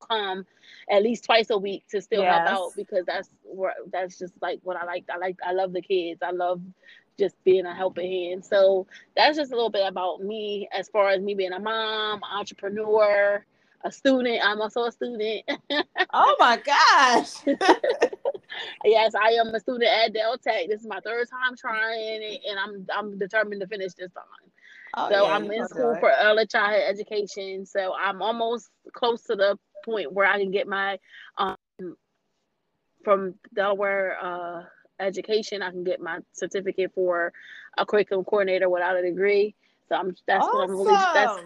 Come 0.09 0.45
at 0.89 1.03
least 1.03 1.25
twice 1.25 1.49
a 1.49 1.57
week 1.57 1.83
to 1.89 2.01
still 2.01 2.21
yes. 2.21 2.47
help 2.47 2.57
out 2.57 2.71
because 2.77 3.05
that's 3.05 3.29
where 3.43 3.73
that's 3.91 4.17
just 4.17 4.33
like 4.41 4.61
what 4.63 4.77
I 4.77 4.85
like. 4.85 5.03
I 5.13 5.17
like 5.17 5.37
I 5.45 5.51
love 5.51 5.73
the 5.73 5.81
kids. 5.81 6.21
I 6.23 6.31
love 6.31 6.61
just 7.19 7.35
being 7.43 7.65
a 7.65 7.75
helping 7.75 8.09
hand. 8.09 8.45
So 8.45 8.87
that's 9.15 9.37
just 9.37 9.51
a 9.51 9.55
little 9.55 9.69
bit 9.69 9.85
about 9.85 10.23
me 10.23 10.69
as 10.71 10.87
far 10.87 11.09
as 11.09 11.21
me 11.21 11.35
being 11.35 11.51
a 11.51 11.59
mom, 11.59 12.21
entrepreneur, 12.23 13.45
a 13.83 13.91
student. 13.91 14.39
I'm 14.43 14.61
also 14.61 14.83
a 14.83 14.91
student. 14.91 15.43
oh 16.13 16.35
my 16.39 16.57
gosh. 16.57 17.33
yes, 18.83 19.13
I 19.15 19.31
am 19.31 19.53
a 19.53 19.59
student 19.59 19.89
at 19.89 20.13
Del 20.13 20.37
Tech. 20.37 20.67
This 20.67 20.81
is 20.81 20.87
my 20.87 20.99
third 20.99 21.27
time 21.29 21.55
trying 21.57 22.21
it, 22.21 22.41
and 22.49 22.59
I'm 22.59 22.85
I'm 22.95 23.17
determined 23.17 23.61
to 23.61 23.67
finish 23.67 23.93
this 23.93 24.11
time. 24.11 24.23
Oh, 24.95 25.09
so 25.09 25.25
yeah, 25.25 25.33
I'm 25.33 25.51
in 25.51 25.67
school 25.67 25.95
for 25.99 26.11
early 26.21 26.47
childhood 26.47 26.83
education. 26.87 27.65
So 27.65 27.93
I'm 27.93 28.21
almost 28.21 28.69
close 28.93 29.21
to 29.23 29.35
the 29.35 29.57
point 29.85 30.11
where 30.11 30.25
I 30.25 30.39
can 30.39 30.51
get 30.51 30.67
my 30.67 30.99
um 31.37 31.57
from 33.03 33.35
Delaware 33.53 34.17
uh 34.21 34.63
education. 34.99 35.61
I 35.61 35.71
can 35.71 35.83
get 35.83 36.01
my 36.01 36.19
certificate 36.33 36.91
for 36.93 37.31
a 37.77 37.85
curriculum 37.85 38.25
coordinator 38.25 38.69
without 38.69 38.97
a 38.97 39.01
degree. 39.01 39.55
So 39.87 39.95
I'm 39.95 40.15
that's 40.27 40.43
awesome. 40.43 40.57
what 40.57 40.63
I'm 40.63 40.75
really 40.75 40.93
that's 41.13 41.39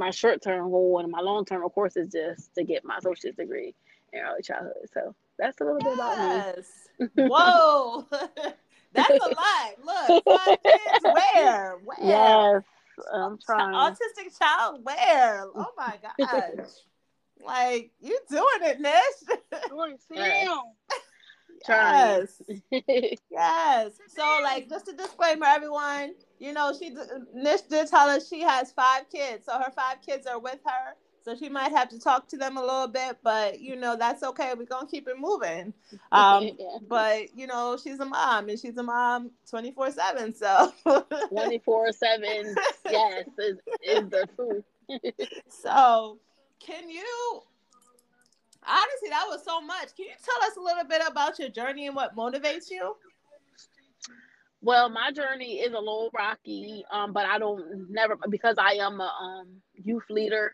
my 0.00 0.10
short 0.10 0.42
term 0.42 0.70
goal 0.70 0.98
and 0.98 1.12
my 1.12 1.20
long 1.20 1.44
term 1.44 1.64
of 1.64 1.72
course 1.72 1.96
is 1.96 2.10
just 2.10 2.54
to 2.54 2.64
get 2.64 2.84
my 2.84 2.96
associate's 2.96 3.36
degree 3.36 3.74
in 4.12 4.20
early 4.20 4.42
childhood. 4.42 4.88
So 4.92 5.14
that's 5.38 5.60
a 5.60 5.64
little 5.64 5.78
yes. 5.82 6.66
bit 6.98 7.10
about 7.14 7.16
me. 7.16 7.24
Whoa. 7.28 8.06
that's 8.92 9.10
a 9.10 9.28
lot. 9.28 10.08
Look, 10.08 10.24
five 10.24 10.58
kids 10.64 11.04
where? 11.04 11.76
Where? 11.84 11.98
Yes. 12.02 12.62
I'm 13.14 13.38
trying. 13.38 13.74
Autistic 13.74 14.36
child 14.38 14.80
where? 14.82 15.44
Oh 15.54 15.72
my 15.76 15.98
gosh. 16.18 16.66
like 17.44 17.92
you 18.00 18.18
doing 18.28 18.44
it, 18.62 18.80
Nish. 18.80 19.38
Yes. 21.68 22.42
yes. 23.30 23.92
So 24.08 24.40
like 24.42 24.68
just 24.68 24.88
a 24.88 24.92
disclaimer, 24.92 25.46
everyone. 25.46 26.14
You 26.38 26.52
know, 26.52 26.72
she 26.78 26.94
Nish 27.34 27.62
did 27.62 27.88
tell 27.88 28.08
us 28.08 28.28
she 28.28 28.40
has 28.40 28.72
five 28.72 29.10
kids, 29.10 29.46
so 29.46 29.58
her 29.58 29.70
five 29.70 29.98
kids 30.04 30.26
are 30.26 30.38
with 30.38 30.58
her. 30.64 30.94
So 31.22 31.36
she 31.36 31.50
might 31.50 31.70
have 31.72 31.90
to 31.90 32.00
talk 32.00 32.28
to 32.28 32.38
them 32.38 32.56
a 32.56 32.62
little 32.62 32.88
bit, 32.88 33.18
but 33.22 33.60
you 33.60 33.76
know 33.76 33.94
that's 33.96 34.22
okay. 34.22 34.52
We're 34.56 34.64
gonna 34.64 34.86
keep 34.86 35.08
it 35.08 35.18
moving. 35.18 35.74
Um, 36.12 36.50
yeah. 36.58 36.78
But 36.88 37.36
you 37.36 37.46
know 37.46 37.76
she's 37.82 38.00
a 38.00 38.04
mom, 38.04 38.48
and 38.48 38.58
she's 38.58 38.76
a 38.76 38.82
mom 38.82 39.30
twenty 39.48 39.70
four 39.70 39.90
seven. 39.90 40.34
So 40.34 40.72
twenty 41.28 41.58
four 41.58 41.92
seven, 41.92 42.54
yes, 42.90 43.26
is, 43.38 43.58
is 43.82 44.10
the 44.10 44.28
truth. 44.34 44.64
so, 45.48 46.18
can 46.58 46.90
you? 46.90 47.42
That 49.08 49.24
was 49.28 49.44
so 49.44 49.60
much. 49.60 49.94
Can 49.96 50.06
you 50.06 50.12
tell 50.22 50.48
us 50.48 50.56
a 50.56 50.60
little 50.60 50.84
bit 50.84 51.02
about 51.06 51.38
your 51.38 51.48
journey 51.48 51.86
and 51.86 51.96
what 51.96 52.16
motivates 52.16 52.70
you? 52.70 52.94
Well, 54.62 54.90
my 54.90 55.10
journey 55.12 55.60
is 55.60 55.72
a 55.72 55.78
little 55.78 56.10
rocky, 56.14 56.84
um, 56.92 57.12
but 57.12 57.24
I 57.24 57.38
don't 57.38 57.90
never 57.90 58.16
because 58.28 58.56
I 58.58 58.74
am 58.74 59.00
a 59.00 59.04
um, 59.04 59.48
youth 59.74 60.04
leader 60.10 60.52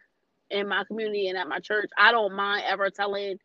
in 0.51 0.69
my 0.69 0.85
community 0.85 1.29
and 1.29 1.37
at 1.37 1.49
my 1.49 1.59
church, 1.59 1.91
I 1.99 2.13
don't 2.13 2.35
mind 2.35 2.65
ever 2.69 2.91
telling 2.91 3.39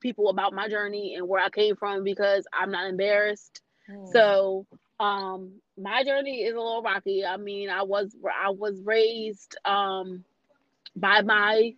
people 0.00 0.28
about 0.30 0.54
my 0.54 0.68
journey 0.68 1.14
and 1.16 1.28
where 1.28 1.42
I 1.42 1.50
came 1.50 1.76
from 1.76 2.02
because 2.02 2.46
I'm 2.52 2.70
not 2.70 2.88
embarrassed. 2.88 3.60
Mm. 3.90 4.10
So, 4.12 4.66
um, 4.98 5.60
my 5.78 6.02
journey 6.04 6.44
is 6.44 6.54
a 6.54 6.58
little 6.58 6.82
rocky. 6.82 7.24
I 7.24 7.36
mean, 7.36 7.68
I 7.68 7.82
was 7.82 8.16
I 8.24 8.50
was 8.50 8.80
raised 8.82 9.56
um 9.66 10.24
by 10.94 11.20
my 11.20 11.74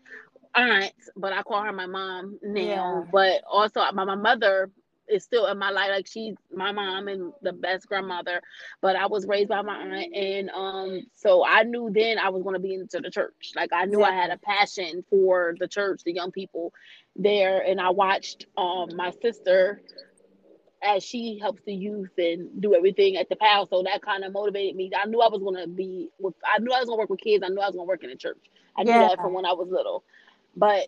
aunt, 0.59 0.93
but 1.17 1.33
I 1.33 1.43
call 1.43 1.63
her 1.63 1.73
my 1.73 1.87
mom 1.87 2.39
now. 2.43 2.61
Yeah. 2.61 3.03
But 3.13 3.43
also, 3.51 3.81
my, 3.93 4.05
my 4.05 4.15
mother 4.15 4.71
is 5.09 5.25
still 5.25 5.47
in 5.47 5.59
my 5.59 5.71
life. 5.71 5.91
Like 5.91 6.07
she's 6.07 6.35
my 6.55 6.73
mom 6.73 7.09
and 7.09 7.33
the 7.43 7.53
best 7.53 7.87
grandmother, 7.89 8.41
but 8.81 8.97
I 8.97 9.07
was 9.07 9.27
raised 9.27 9.49
by 9.49 9.63
my 9.63 9.77
aunt, 9.77 10.15
and 10.15 10.51
um, 10.51 11.03
so 11.15 11.45
I 11.45 11.63
knew 11.63 11.91
then 11.93 12.19
I 12.19 12.29
was 12.29 12.43
going 12.43 12.55
to 12.55 12.61
be 12.61 12.75
into 12.75 13.01
the 13.01 13.11
church. 13.11 13.53
Like 13.57 13.73
I 13.73 13.87
knew 13.87 14.01
yeah. 14.01 14.07
I 14.07 14.13
had 14.13 14.31
a 14.31 14.39
passion 14.39 15.05
for 15.11 15.55
the 15.59 15.69
church, 15.69 16.03
the 16.05 16.13
young 16.13 16.31
people 16.31 16.73
there, 17.17 17.61
and 17.61 17.81
I 17.81 17.91
watched 17.91 18.47
um 18.57 18.91
my 18.97 19.13
sister 19.23 19.81
as 20.83 21.03
she 21.03 21.39
helps 21.41 21.61
the 21.67 21.75
youth 21.75 22.13
and 22.19 22.61
do 22.61 22.75
everything 22.75 23.17
at 23.17 23.29
the 23.29 23.37
PAL. 23.37 23.67
So 23.69 23.83
that 23.83 24.01
kind 24.03 24.25
of 24.25 24.33
motivated 24.33 24.77
me. 24.77 24.91
I 24.97 25.07
knew 25.07 25.21
I 25.21 25.29
was 25.29 25.41
going 25.41 25.61
to 25.61 25.69
be 25.69 26.09
with. 26.19 26.35
I 26.45 26.59
knew 26.61 26.73
I 26.73 26.79
was 26.79 26.87
going 26.87 26.99
to 26.99 27.01
work 27.01 27.11
with 27.11 27.21
kids. 27.21 27.43
I 27.45 27.49
knew 27.49 27.61
I 27.61 27.67
was 27.67 27.75
going 27.75 27.87
to 27.87 27.89
work 27.89 28.05
in 28.05 28.11
the 28.11 28.17
church. 28.17 28.39
I 28.77 28.83
yeah. 28.83 29.01
knew 29.01 29.09
that 29.09 29.21
from 29.21 29.35
when 29.35 29.45
I 29.45 29.53
was 29.53 29.69
little, 29.71 30.05
but 30.57 30.87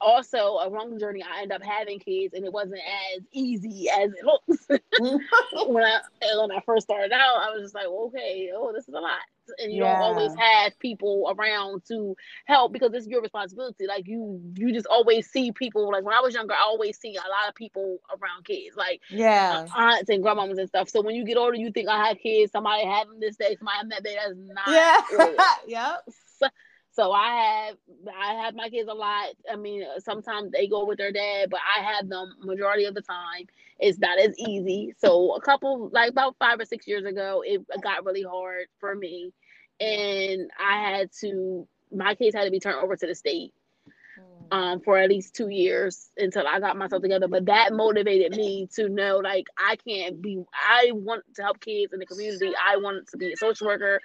also 0.00 0.58
along 0.60 0.92
the 0.92 0.98
journey 0.98 1.22
I 1.22 1.42
end 1.42 1.52
up 1.52 1.62
having 1.62 2.00
kids 2.00 2.34
and 2.34 2.44
it 2.44 2.52
wasn't 2.52 2.80
as 3.14 3.22
easy 3.32 3.88
as 3.88 4.10
it 4.12 4.24
looks. 4.24 4.66
when 5.68 5.84
I 5.84 6.00
when 6.36 6.50
I 6.50 6.60
first 6.66 6.84
started 6.88 7.12
out, 7.12 7.40
I 7.40 7.50
was 7.54 7.62
just 7.62 7.74
like, 7.74 7.86
okay, 7.86 8.50
oh, 8.54 8.72
this 8.72 8.88
is 8.88 8.94
a 8.94 8.98
lot. 8.98 9.20
and 9.58 9.72
you 9.72 9.82
Yeah. 9.82 9.92
don't 9.92 10.02
always 10.02 10.34
have 10.36 10.76
people 10.80 11.32
around 11.38 11.82
to 11.86 12.16
help 12.46 12.72
because 12.72 12.92
it's 12.94 13.06
your 13.06 13.22
responsibility. 13.22 13.86
Like 13.86 14.08
you, 14.08 14.40
you 14.56 14.72
just 14.72 14.86
always 14.86 15.30
see 15.30 15.52
people. 15.52 15.90
Like 15.92 16.04
when 16.04 16.14
I 16.14 16.20
was 16.20 16.34
younger, 16.34 16.54
I 16.54 16.62
always 16.62 16.98
see 16.98 17.14
a 17.14 17.20
lot 17.20 17.48
of 17.48 17.54
people 17.54 17.98
around 18.10 18.44
kids, 18.44 18.74
like 18.76 19.00
Yeah. 19.08 19.66
Uh, 19.76 19.80
aunts 19.80 20.10
and 20.10 20.22
grandmamas 20.24 20.58
and 20.58 20.68
stuff. 20.68 20.88
So 20.88 21.00
when 21.00 21.14
you 21.14 21.24
get 21.24 21.36
older, 21.36 21.56
you 21.56 21.70
think 21.70 21.88
I 21.88 22.08
have 22.08 22.18
kids. 22.18 22.50
Somebody 22.50 22.84
had 22.86 23.06
them 23.08 23.20
this 23.20 23.36
day. 23.36 23.54
Somebody 23.56 23.76
had 23.76 23.82
them 23.84 23.90
that 23.90 24.02
day. 24.04 24.16
That's 24.16 24.34
not. 24.36 25.16
Yeah. 25.28 25.44
yep. 25.68 26.14
So, 26.38 26.48
so 26.92 27.10
I 27.12 27.66
have 27.68 27.76
I 28.20 28.34
have 28.34 28.54
my 28.54 28.68
kids 28.68 28.88
a 28.88 28.94
lot. 28.94 29.28
I 29.50 29.56
mean, 29.56 29.84
sometimes 29.98 30.52
they 30.52 30.68
go 30.68 30.84
with 30.86 30.98
their 30.98 31.12
dad, 31.12 31.50
but 31.50 31.60
I 31.60 31.82
have 31.82 32.08
them 32.08 32.34
majority 32.42 32.84
of 32.84 32.94
the 32.94 33.02
time. 33.02 33.46
It's 33.78 33.98
not 33.98 34.18
as 34.18 34.38
easy. 34.38 34.94
So 34.98 35.34
a 35.34 35.40
couple 35.40 35.88
like 35.92 36.10
about 36.10 36.36
five 36.38 36.60
or 36.60 36.66
six 36.66 36.86
years 36.86 37.04
ago, 37.04 37.42
it 37.46 37.62
got 37.82 38.04
really 38.04 38.22
hard 38.22 38.66
for 38.78 38.94
me, 38.94 39.32
and 39.80 40.50
I 40.60 40.80
had 40.80 41.10
to. 41.20 41.66
My 41.94 42.14
kids 42.14 42.34
had 42.34 42.44
to 42.44 42.50
be 42.50 42.60
turned 42.60 42.82
over 42.82 42.96
to 42.96 43.06
the 43.06 43.14
state 43.14 43.52
um, 44.52 44.80
for 44.80 44.98
at 44.98 45.08
least 45.08 45.34
two 45.34 45.48
years 45.48 46.10
until 46.18 46.46
I 46.46 46.60
got 46.60 46.76
myself 46.76 47.02
together. 47.02 47.26
But 47.26 47.46
that 47.46 47.72
motivated 47.72 48.36
me 48.36 48.68
to 48.74 48.88
know 48.90 49.18
like 49.24 49.46
I 49.58 49.76
can't 49.76 50.20
be 50.20 50.44
I 50.54 50.92
want 50.92 51.24
to 51.36 51.42
help 51.42 51.60
kids 51.60 51.92
in 51.94 51.98
the 51.98 52.06
community. 52.06 52.52
I 52.62 52.76
want 52.76 53.08
to 53.08 53.16
be 53.16 53.32
a 53.32 53.36
social 53.36 53.66
worker 53.66 53.98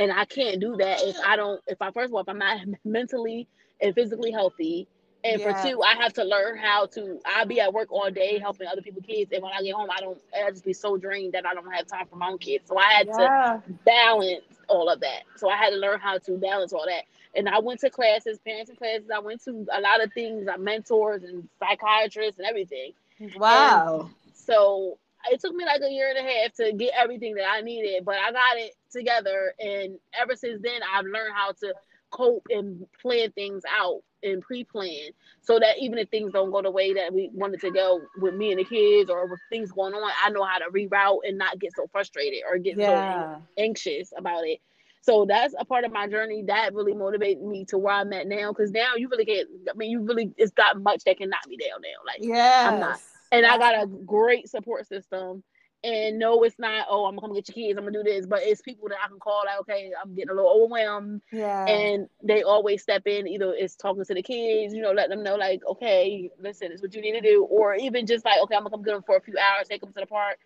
and 0.00 0.12
I 0.12 0.24
can't 0.24 0.60
do 0.60 0.76
that 0.78 1.00
if 1.02 1.16
I 1.24 1.36
don't 1.36 1.60
if 1.68 1.80
I 1.80 1.92
first 1.92 2.10
of 2.10 2.14
all 2.14 2.20
if 2.20 2.28
I'm 2.28 2.38
not 2.38 2.58
mentally 2.84 3.48
and 3.80 3.94
physically 3.94 4.32
healthy. 4.32 4.88
And 5.24 5.40
Yeah. 5.40 5.52
for 5.52 5.52
two, 5.68 5.82
I 5.82 5.94
have 5.94 6.12
to 6.14 6.24
learn 6.24 6.58
how 6.58 6.86
to 6.86 7.20
I'll 7.24 7.46
be 7.46 7.60
at 7.60 7.72
work 7.72 7.92
all 7.92 8.10
day 8.10 8.38
helping 8.38 8.66
other 8.66 8.82
people's 8.82 9.06
kids 9.06 9.32
and 9.32 9.42
when 9.42 9.52
I 9.52 9.62
get 9.62 9.74
home 9.74 9.88
I 9.90 10.00
don't 10.00 10.18
I 10.34 10.50
just 10.50 10.64
be 10.64 10.72
so 10.72 10.96
drained 10.96 11.32
that 11.34 11.46
I 11.46 11.54
don't 11.54 11.70
have 11.72 11.86
time 11.86 12.06
for 12.06 12.16
my 12.16 12.28
own 12.28 12.38
kids. 12.38 12.68
So 12.68 12.78
I 12.78 12.92
had 12.92 13.12
to 13.14 13.32
balance 13.84 14.44
all 14.68 14.88
of 14.88 15.00
that. 15.00 15.22
So 15.36 15.48
I 15.48 15.56
had 15.56 15.70
to 15.70 15.76
learn 15.76 16.00
how 16.00 16.18
to 16.18 16.36
balance 16.38 16.72
all 16.72 16.84
that. 16.86 17.04
And 17.34 17.48
I 17.48 17.58
went 17.60 17.80
to 17.80 17.90
classes, 17.90 18.38
parenting 18.46 18.76
classes. 18.78 19.10
I 19.14 19.20
went 19.20 19.42
to 19.44 19.66
a 19.72 19.80
lot 19.80 20.02
of 20.02 20.12
things, 20.12 20.48
I 20.48 20.56
mentors 20.56 21.22
and 21.24 21.48
psychiatrists 21.58 22.38
and 22.38 22.46
everything. 22.48 22.92
Wow. 23.18 24.10
So 24.34 24.98
it 25.30 25.40
took 25.40 25.54
me 25.54 25.64
like 25.64 25.80
a 25.82 25.90
year 25.90 26.08
and 26.14 26.18
a 26.26 26.30
half 26.30 26.52
to 26.54 26.72
get 26.72 26.92
everything 26.96 27.34
that 27.36 27.46
I 27.50 27.60
needed, 27.60 28.04
but 28.04 28.16
I 28.16 28.32
got 28.32 28.56
it 28.56 28.74
together. 28.90 29.54
And 29.58 29.98
ever 30.20 30.34
since 30.36 30.62
then, 30.62 30.80
I've 30.94 31.04
learned 31.04 31.34
how 31.34 31.52
to 31.52 31.74
cope 32.12 32.46
and 32.50 32.86
plan 33.00 33.32
things 33.32 33.62
out 33.68 34.02
and 34.22 34.40
pre-plan 34.40 35.10
so 35.40 35.58
that 35.58 35.78
even 35.80 35.98
if 35.98 36.08
things 36.08 36.32
don't 36.32 36.52
go 36.52 36.62
the 36.62 36.70
way 36.70 36.92
that 36.94 37.12
we 37.12 37.28
wanted 37.32 37.60
to 37.60 37.70
go 37.72 38.00
with 38.18 38.34
me 38.34 38.52
and 38.52 38.60
the 38.60 38.64
kids 38.64 39.10
or 39.10 39.26
with 39.26 39.40
things 39.50 39.72
going 39.72 39.94
on, 39.94 40.12
I 40.24 40.30
know 40.30 40.44
how 40.44 40.58
to 40.58 40.66
reroute 40.70 41.20
and 41.26 41.38
not 41.38 41.58
get 41.58 41.74
so 41.74 41.86
frustrated 41.90 42.42
or 42.48 42.58
get 42.58 42.76
so 42.76 43.42
anxious 43.58 44.12
about 44.16 44.46
it. 44.46 44.60
So 45.00 45.26
that's 45.26 45.52
a 45.58 45.64
part 45.64 45.84
of 45.84 45.92
my 45.92 46.06
journey 46.06 46.44
that 46.46 46.74
really 46.74 46.94
motivated 46.94 47.42
me 47.42 47.64
to 47.66 47.78
where 47.78 47.94
I'm 47.94 48.12
at 48.12 48.28
now. 48.28 48.52
Because 48.52 48.70
now 48.70 48.94
you 48.96 49.08
really 49.08 49.24
can't. 49.24 49.48
I 49.68 49.74
mean, 49.76 49.90
you 49.90 50.00
really 50.00 50.32
it's 50.36 50.52
got 50.52 50.80
much 50.80 51.02
that 51.04 51.16
can 51.18 51.28
knock 51.28 51.48
me 51.48 51.56
down 51.56 51.80
now. 51.80 52.06
Like, 52.06 52.18
Yeah. 52.20 52.70
I'm 52.72 52.78
not. 52.80 53.00
and 53.32 53.44
I 53.44 53.58
got 53.58 53.82
a 53.82 53.86
great 53.88 54.48
support 54.48 54.86
system. 54.86 55.42
And 55.84 56.18
no, 56.18 56.42
it's 56.44 56.58
not. 56.58 56.86
Oh, 56.88 57.06
I'm 57.06 57.16
gonna 57.16 57.26
come 57.28 57.34
get 57.34 57.48
your 57.48 57.54
kids. 57.54 57.78
I'm 57.78 57.84
gonna 57.84 57.98
do 57.98 58.04
this, 58.04 58.26
but 58.26 58.42
it's 58.42 58.60
people 58.62 58.88
that 58.88 58.98
I 59.04 59.08
can 59.08 59.18
call. 59.18 59.42
Like, 59.46 59.60
okay, 59.60 59.92
I'm 60.00 60.14
getting 60.14 60.30
a 60.30 60.34
little 60.34 60.50
overwhelmed, 60.50 61.22
Yeah. 61.32 61.66
and 61.66 62.08
they 62.22 62.42
always 62.42 62.82
step 62.82 63.02
in. 63.06 63.26
Either 63.26 63.52
it's 63.54 63.76
talking 63.76 64.04
to 64.04 64.14
the 64.14 64.22
kids, 64.22 64.74
you 64.74 64.82
know, 64.82 64.92
let 64.92 65.08
them 65.10 65.22
know 65.24 65.36
like, 65.36 65.60
okay, 65.66 66.30
listen, 66.40 66.70
it's 66.72 66.82
what 66.82 66.94
you 66.94 67.02
need 67.02 67.12
to 67.12 67.20
do, 67.20 67.44
or 67.44 67.74
even 67.74 68.06
just 68.06 68.24
like, 68.24 68.40
okay, 68.42 68.54
I'm 68.54 68.62
gonna 68.62 68.70
come 68.70 68.82
get 68.82 68.94
them 68.94 69.02
for 69.02 69.16
a 69.16 69.20
few 69.20 69.34
hours, 69.38 69.68
take 69.68 69.80
them 69.80 69.92
to 69.92 70.00
the 70.00 70.06
park, 70.06 70.38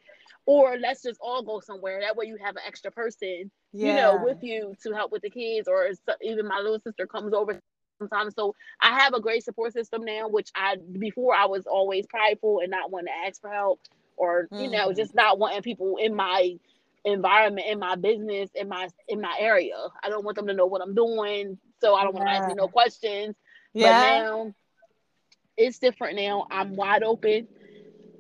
or 0.47 0.77
let's 0.79 1.03
just 1.03 1.21
all 1.21 1.43
go 1.43 1.61
somewhere. 1.61 2.01
That 2.01 2.17
way, 2.17 2.27
you 2.27 2.37
have 2.43 2.57
an 2.57 2.63
extra 2.67 2.91
person 2.91 3.51
you 3.81 3.93
know, 3.93 4.17
with 4.17 4.39
you 4.43 4.75
to 4.83 4.93
help 4.93 5.13
with 5.13 5.23
the 5.23 5.31
kids, 5.31 5.69
or 5.69 5.89
even 6.23 6.49
my 6.49 6.59
little 6.59 6.81
sister 6.81 7.07
comes 7.07 7.35
over 7.35 7.59
sometimes. 7.99 8.35
So 8.35 8.55
I 8.81 8.99
have 9.01 9.15
a 9.15 9.21
great 9.21 9.45
support 9.45 9.73
system 9.73 10.05
now, 10.05 10.29
which 10.29 10.51
I 10.55 10.77
before 10.99 11.35
I 11.35 11.47
was 11.47 11.67
always 11.67 12.07
prideful 12.07 12.61
and 12.61 12.71
not 12.71 12.91
wanting 12.91 13.09
to 13.09 13.29
ask 13.29 13.41
for 13.41 13.51
help, 13.51 13.81
or 14.17 14.49
you 14.57 14.71
know, 14.71 14.93
Mhm. 14.93 14.95
just 14.95 15.15
not 15.15 15.39
wanting 15.39 15.63
people 15.63 15.97
in 16.01 16.15
my 16.15 16.57
environment, 17.05 17.67
in 17.69 17.79
my 17.79 17.97
business, 17.97 18.51
in 18.55 18.69
my 18.69 18.89
in 19.09 19.21
my 19.21 19.35
area. 19.39 19.77
I 20.03 20.09
don't 20.09 20.25
want 20.25 20.37
them 20.37 20.47
to 20.49 20.55
know 20.55 20.67
what 20.67 20.83
I'm 20.83 20.95
doing, 20.95 21.59
so 21.81 21.95
I 21.95 22.03
don't 22.05 22.15
want 22.15 22.27
to 22.27 22.33
ask 22.33 22.47
me 22.47 22.55
no 22.55 22.69
questions. 22.69 23.37
But 23.81 23.97
yeah. 23.97 23.97
now 23.97 24.55
it's 25.57 25.79
different 25.79 26.17
now. 26.17 26.47
I'm 26.51 26.77
wide 26.77 27.03
open 27.03 27.49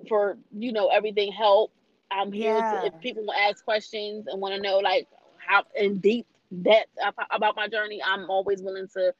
for 0.08 0.38
you 0.56 0.72
know 0.72 0.88
everything 0.88 1.32
help. 1.32 1.72
I'm 2.10 2.32
here 2.32 2.62
Yeah. 2.62 2.70
to 2.70 2.86
if 2.86 2.98
people 3.00 3.26
ask 3.32 3.64
questions 3.64 4.26
and 4.26 4.40
want 4.40 4.54
to 4.54 4.60
know 4.60 4.78
like 4.78 5.08
how 5.36 5.64
in 5.74 5.98
deep 5.98 6.26
depth 6.62 6.90
about 7.30 7.56
my 7.56 7.68
journey, 7.68 8.00
I'm 8.04 8.30
always 8.30 8.62
willing 8.62 8.88
to 8.94 9.12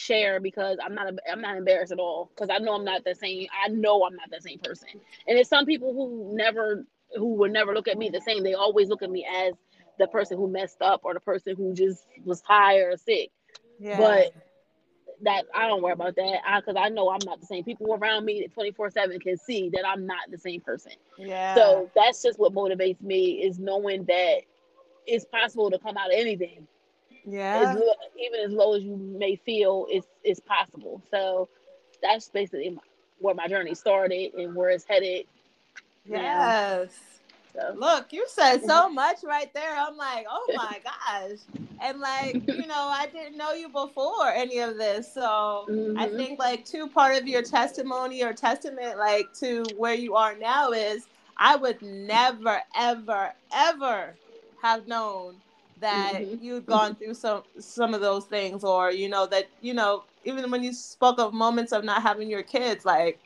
share 0.00 0.40
because 0.40 0.78
I'm 0.84 0.94
not 0.94 1.12
I'm 1.30 1.40
not 1.40 1.56
embarrassed 1.56 1.92
at 1.92 1.98
all 1.98 2.30
because 2.34 2.48
I 2.50 2.58
know 2.58 2.74
I'm 2.74 2.84
not 2.84 3.04
the 3.04 3.14
same. 3.14 3.46
I 3.64 3.68
know 3.68 4.04
I'm 4.04 4.16
not 4.16 4.30
the 4.30 4.40
same 4.40 4.58
person. 4.58 4.88
And 5.26 5.38
it's 5.38 5.50
some 5.50 5.66
people 5.66 5.92
who 5.92 6.36
never 6.36 6.84
who 7.16 7.34
would 7.34 7.52
never 7.52 7.74
look 7.74 7.88
at 7.88 7.98
me 7.98 8.08
the 8.08 8.20
same. 8.20 8.42
They 8.42 8.54
always 8.54 8.88
look 8.88 9.02
at 9.02 9.10
me 9.10 9.26
as 9.26 9.54
the 9.98 10.06
person 10.06 10.38
who 10.38 10.48
messed 10.48 10.80
up 10.80 11.00
or 11.04 11.14
the 11.14 11.20
person 11.20 11.54
who 11.56 11.74
just 11.74 12.06
was 12.24 12.40
tired 12.40 12.94
or 12.94 12.96
sick. 12.96 13.30
yeah. 13.78 13.98
But 13.98 14.32
that 15.22 15.44
I 15.54 15.68
don't 15.68 15.82
worry 15.82 15.92
about 15.92 16.16
that 16.16 16.40
because 16.60 16.76
I, 16.78 16.88
know 16.88 17.10
I'm 17.10 17.24
not 17.24 17.40
the 17.40 17.46
same. 17.46 17.64
People 17.64 17.94
around 17.94 18.24
me 18.24 18.46
24 18.48 18.90
7 18.90 19.20
can 19.20 19.36
see 19.36 19.70
that 19.74 19.86
I'm 19.86 20.06
not 20.06 20.30
the 20.30 20.38
same 20.38 20.60
person. 20.62 20.92
yeah. 21.18 21.54
So 21.54 21.90
that's 21.94 22.22
just 22.22 22.38
what 22.38 22.54
motivates 22.54 23.02
me 23.02 23.42
is 23.42 23.58
knowing 23.58 24.04
that 24.04 24.40
it's 25.06 25.26
possible 25.26 25.70
to 25.70 25.78
come 25.78 25.96
out 25.96 26.12
of 26.12 26.18
anything. 26.18 26.66
Yeah. 27.24 27.54
As 27.54 27.72
lo- 27.72 27.94
even 28.18 28.40
as 28.40 28.52
low 28.52 28.74
as 28.74 28.82
you 28.82 28.96
may 28.96 29.36
feel, 29.36 29.86
it's 29.90 30.06
it's 30.24 30.40
possible. 30.40 31.02
So 31.10 31.48
that's 32.02 32.28
basically 32.30 32.70
my, 32.70 32.82
where 33.18 33.34
my 33.34 33.48
journey 33.48 33.74
started 33.74 34.34
and 34.34 34.54
where 34.54 34.70
it's 34.70 34.84
headed. 34.84 35.26
Yes. 36.04 37.20
So 37.54 37.76
Look, 37.76 38.12
you 38.12 38.26
said 38.28 38.58
so 38.62 38.88
much 38.90 39.18
right 39.24 39.52
there. 39.54 39.76
I'm 39.76 39.96
like, 39.96 40.26
oh 40.28 40.52
my 40.54 40.80
gosh. 40.84 41.38
And 41.80 42.00
like, 42.00 42.42
you 42.46 42.66
know, 42.66 42.88
I 42.92 43.06
didn't 43.06 43.36
know 43.36 43.52
you 43.52 43.68
before 43.68 44.28
any 44.30 44.58
of 44.58 44.76
this. 44.76 45.12
So 45.12 45.70
I 45.96 46.08
mhm. 46.08 46.16
think 46.16 46.38
like 46.38 46.64
two 46.64 46.88
part 46.88 47.16
of 47.20 47.26
your 47.26 47.42
testimony 47.42 48.22
or 48.22 48.32
testament 48.32 48.98
like 48.98 49.32
to 49.40 49.72
where 49.76 49.94
you 49.94 50.14
are 50.14 50.36
now 50.36 50.70
is 50.72 51.08
I 51.36 51.56
would 51.56 51.80
never, 51.82 52.60
ever, 52.76 53.32
ever 53.52 54.18
have 54.62 54.86
known 54.86 55.40
that 55.80 56.24
Mhm. 56.24 56.40
you'd 56.40 56.66
gone 56.66 56.96
through 56.96 57.14
some 57.14 57.44
some 57.60 57.94
of 57.94 58.00
those 58.02 58.26
things 58.26 58.64
or 58.64 58.92
you 58.92 59.08
know 59.08 59.26
that 59.26 59.46
you 59.60 59.74
know 59.74 60.04
even 60.24 60.50
when 60.50 60.64
you 60.64 60.72
spoke 60.74 61.18
of 61.20 61.34
moments 61.34 61.72
of 61.72 61.84
not 61.84 62.02
having 62.02 62.30
your 62.30 62.42
kids 62.44 62.84
like 62.84 63.20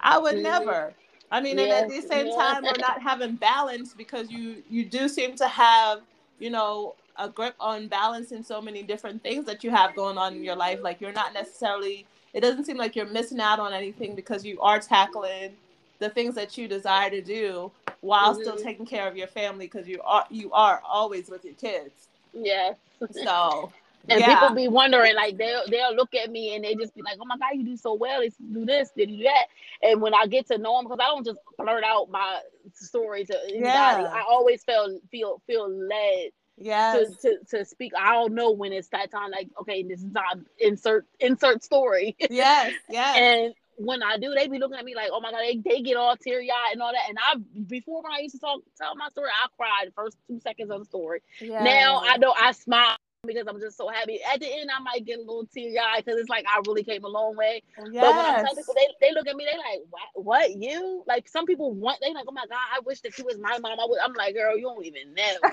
I 0.00 0.18
would 0.18 0.36
Mhm. 0.36 0.42
never 0.42 0.96
I 1.30 1.40
mean 1.42 1.58
and 1.60 1.72
at 1.72 1.88
the 1.88 2.02
same 2.02 2.30
yeah. 2.30 2.30
time 2.30 2.66
we're 2.66 2.78
not 2.78 3.02
having 3.02 3.36
balance 3.36 3.94
because 3.94 4.30
you 4.30 4.62
you 4.68 4.86
do 4.90 5.08
seem 5.08 5.36
to 5.36 5.48
have 5.48 6.00
you 6.38 6.50
know 6.50 6.96
a 7.18 7.28
grip 7.30 7.56
on 7.60 7.88
balancing 7.88 8.42
so 8.44 8.62
many 8.62 8.82
different 8.84 9.22
things 9.24 9.46
that 9.46 9.64
you 9.64 9.70
have 9.70 9.94
going 9.96 10.18
on 10.18 10.34
in 10.36 10.44
your 10.44 10.56
life 10.56 10.80
like 10.82 11.00
you're 11.00 11.12
not 11.12 11.34
necessarily 11.34 12.08
it 12.34 12.40
doesn't 12.42 12.66
seem 12.66 12.78
like 12.78 12.96
you're 12.96 13.06
missing 13.10 13.40
out 13.40 13.60
on 13.60 13.72
anything 13.74 14.14
because 14.16 14.44
you 14.44 14.60
are 14.60 14.80
tackling 14.80 15.56
the 15.98 16.08
things 16.10 16.34
that 16.34 16.56
you 16.58 16.68
desire 16.68 17.10
to 17.10 17.20
do 17.22 17.72
while 18.00 18.34
still 18.34 18.56
Mhm. 18.56 18.62
taking 18.62 18.86
care 18.86 19.06
of 19.08 19.16
your 19.16 19.26
family 19.28 19.66
because 19.66 19.88
you 19.88 20.00
are 20.02 20.24
you 20.30 20.52
are 20.52 20.80
always 20.86 21.28
with 21.30 21.44
your 21.44 21.54
kids 21.54 22.08
yeah. 22.32 22.72
so 23.10 23.72
And 24.10 24.24
yeah 24.24 24.24
people 24.24 24.50
be 24.50 24.68
wondering, 24.68 25.14
like 25.14 25.36
they'll 25.36 25.62
they'll 25.70 25.94
look 25.94 26.14
at 26.14 26.30
me 26.30 26.54
and 26.54 26.64
they 26.64 26.74
just 26.74 26.94
be 26.94 27.02
like, 27.02 27.16
"Oh 27.20 27.26
my 27.26 27.36
god, 27.38 27.50
you 27.54 27.64
do 27.64 27.76
so 27.76 27.94
well. 27.94 28.20
It's 28.22 28.36
do 28.36 28.64
this, 28.64 28.90
did 28.96 29.10
you 29.10 29.18
do 29.18 29.22
that?" 29.24 29.46
And 29.82 30.00
when 30.02 30.14
I 30.14 30.26
get 30.26 30.46
to 30.48 30.58
know 30.58 30.76
them, 30.76 30.84
because 30.86 30.98
I 31.00 31.08
don't 31.08 31.24
just 31.26 31.40
blurt 31.58 31.84
out 31.84 32.10
my 32.10 32.40
story 32.74 33.24
to 33.26 33.38
anybody, 33.54 34.06
Yeah. 34.06 34.12
I 34.12 34.22
always 34.28 34.64
feel 34.64 35.00
feel 35.10 35.42
feel 35.46 35.68
led 35.70 36.30
yes 36.56 37.10
to, 37.22 37.28
to 37.28 37.38
to 37.58 37.64
speak. 37.64 37.92
I 37.98 38.12
don't 38.12 38.34
know 38.34 38.50
when 38.52 38.72
it's 38.72 38.88
that 38.88 39.10
time. 39.10 39.30
Like, 39.30 39.48
okay, 39.60 39.82
this 39.82 40.02
is 40.02 40.12
time. 40.12 40.46
Insert 40.58 41.06
insert 41.20 41.62
story. 41.62 42.16
yes 42.28 42.74
yes 42.88 43.16
and 43.16 43.54
when 43.78 44.02
I 44.02 44.18
do, 44.18 44.34
they 44.34 44.48
be 44.48 44.58
looking 44.58 44.78
at 44.78 44.84
me 44.84 44.94
like, 44.94 45.10
"Oh 45.12 45.20
my 45.20 45.30
god," 45.30 45.40
they, 45.40 45.56
they 45.64 45.82
get 45.82 45.96
all 45.96 46.16
teary 46.16 46.50
eyed 46.50 46.72
and 46.72 46.82
all 46.82 46.92
that. 46.92 47.08
And 47.08 47.18
I 47.18 47.36
before 47.62 48.02
when 48.02 48.12
I 48.12 48.20
used 48.20 48.34
to 48.34 48.40
talk 48.40 48.60
tell 48.76 48.94
my 48.96 49.08
story, 49.08 49.30
I 49.30 49.46
cried 49.56 49.88
the 49.88 49.92
first 49.92 50.16
two 50.26 50.40
seconds 50.40 50.70
of 50.70 50.80
the 50.80 50.84
story. 50.84 51.22
yes. 51.40 51.62
Now 51.64 52.02
I 52.04 52.16
know 52.18 52.34
I 52.38 52.52
smile 52.52 52.96
because 53.26 53.46
I'm 53.48 53.60
just 53.60 53.76
so 53.76 53.88
happy. 53.88 54.20
At 54.32 54.40
the 54.40 54.46
end, 54.46 54.70
I 54.76 54.80
might 54.82 55.04
get 55.04 55.18
a 55.18 55.20
little 55.20 55.46
teary 55.46 55.78
eyed 55.78 56.04
because 56.04 56.20
it's 56.20 56.28
like 56.28 56.44
I 56.48 56.60
really 56.66 56.84
came 56.84 57.04
a 57.04 57.08
long 57.08 57.36
way. 57.36 57.62
But 57.76 58.16
when 58.16 58.26
I'm 58.26 58.34
telling 58.44 58.56
yes 58.56 58.56
people, 58.56 58.74
they, 58.74 59.06
they 59.08 59.14
look 59.14 59.28
at 59.28 59.36
me, 59.36 59.44
they 59.44 59.56
like, 59.56 59.80
what? 59.90 60.24
What 60.24 60.50
you? 60.56 61.04
Like 61.06 61.28
some 61.28 61.46
people 61.46 61.72
want, 61.72 61.98
they 62.00 62.12
like, 62.12 62.26
oh 62.28 62.32
my 62.32 62.46
god, 62.48 62.58
I 62.74 62.80
wish 62.84 63.00
that 63.02 63.16
you 63.18 63.24
was 63.24 63.38
my 63.38 63.58
mom. 63.58 63.78
I 63.78 63.86
would. 63.88 64.00
I'm 64.02 64.14
like, 64.14 64.34
girl, 64.34 64.56
you 64.56 64.62
don't 64.62 64.84
even 64.84 65.14
know. 65.14 65.50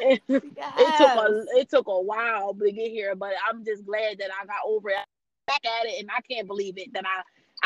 it, 0.00 0.22
it 0.28 0.96
took 0.98 1.10
a 1.10 1.44
it 1.58 1.70
took 1.70 1.86
a 1.86 2.00
while 2.00 2.54
to 2.54 2.72
get 2.72 2.90
here, 2.90 3.14
but 3.14 3.32
I'm 3.48 3.64
just 3.64 3.84
glad 3.86 4.18
that 4.18 4.30
I 4.40 4.46
got 4.46 4.60
over 4.66 4.90
it. 4.90 4.96
Back 5.46 5.64
at 5.64 5.86
it, 5.86 6.00
and 6.00 6.10
I 6.10 6.20
can't 6.22 6.46
believe 6.46 6.76
it 6.76 6.92
that 6.94 7.04
I. 7.06 7.22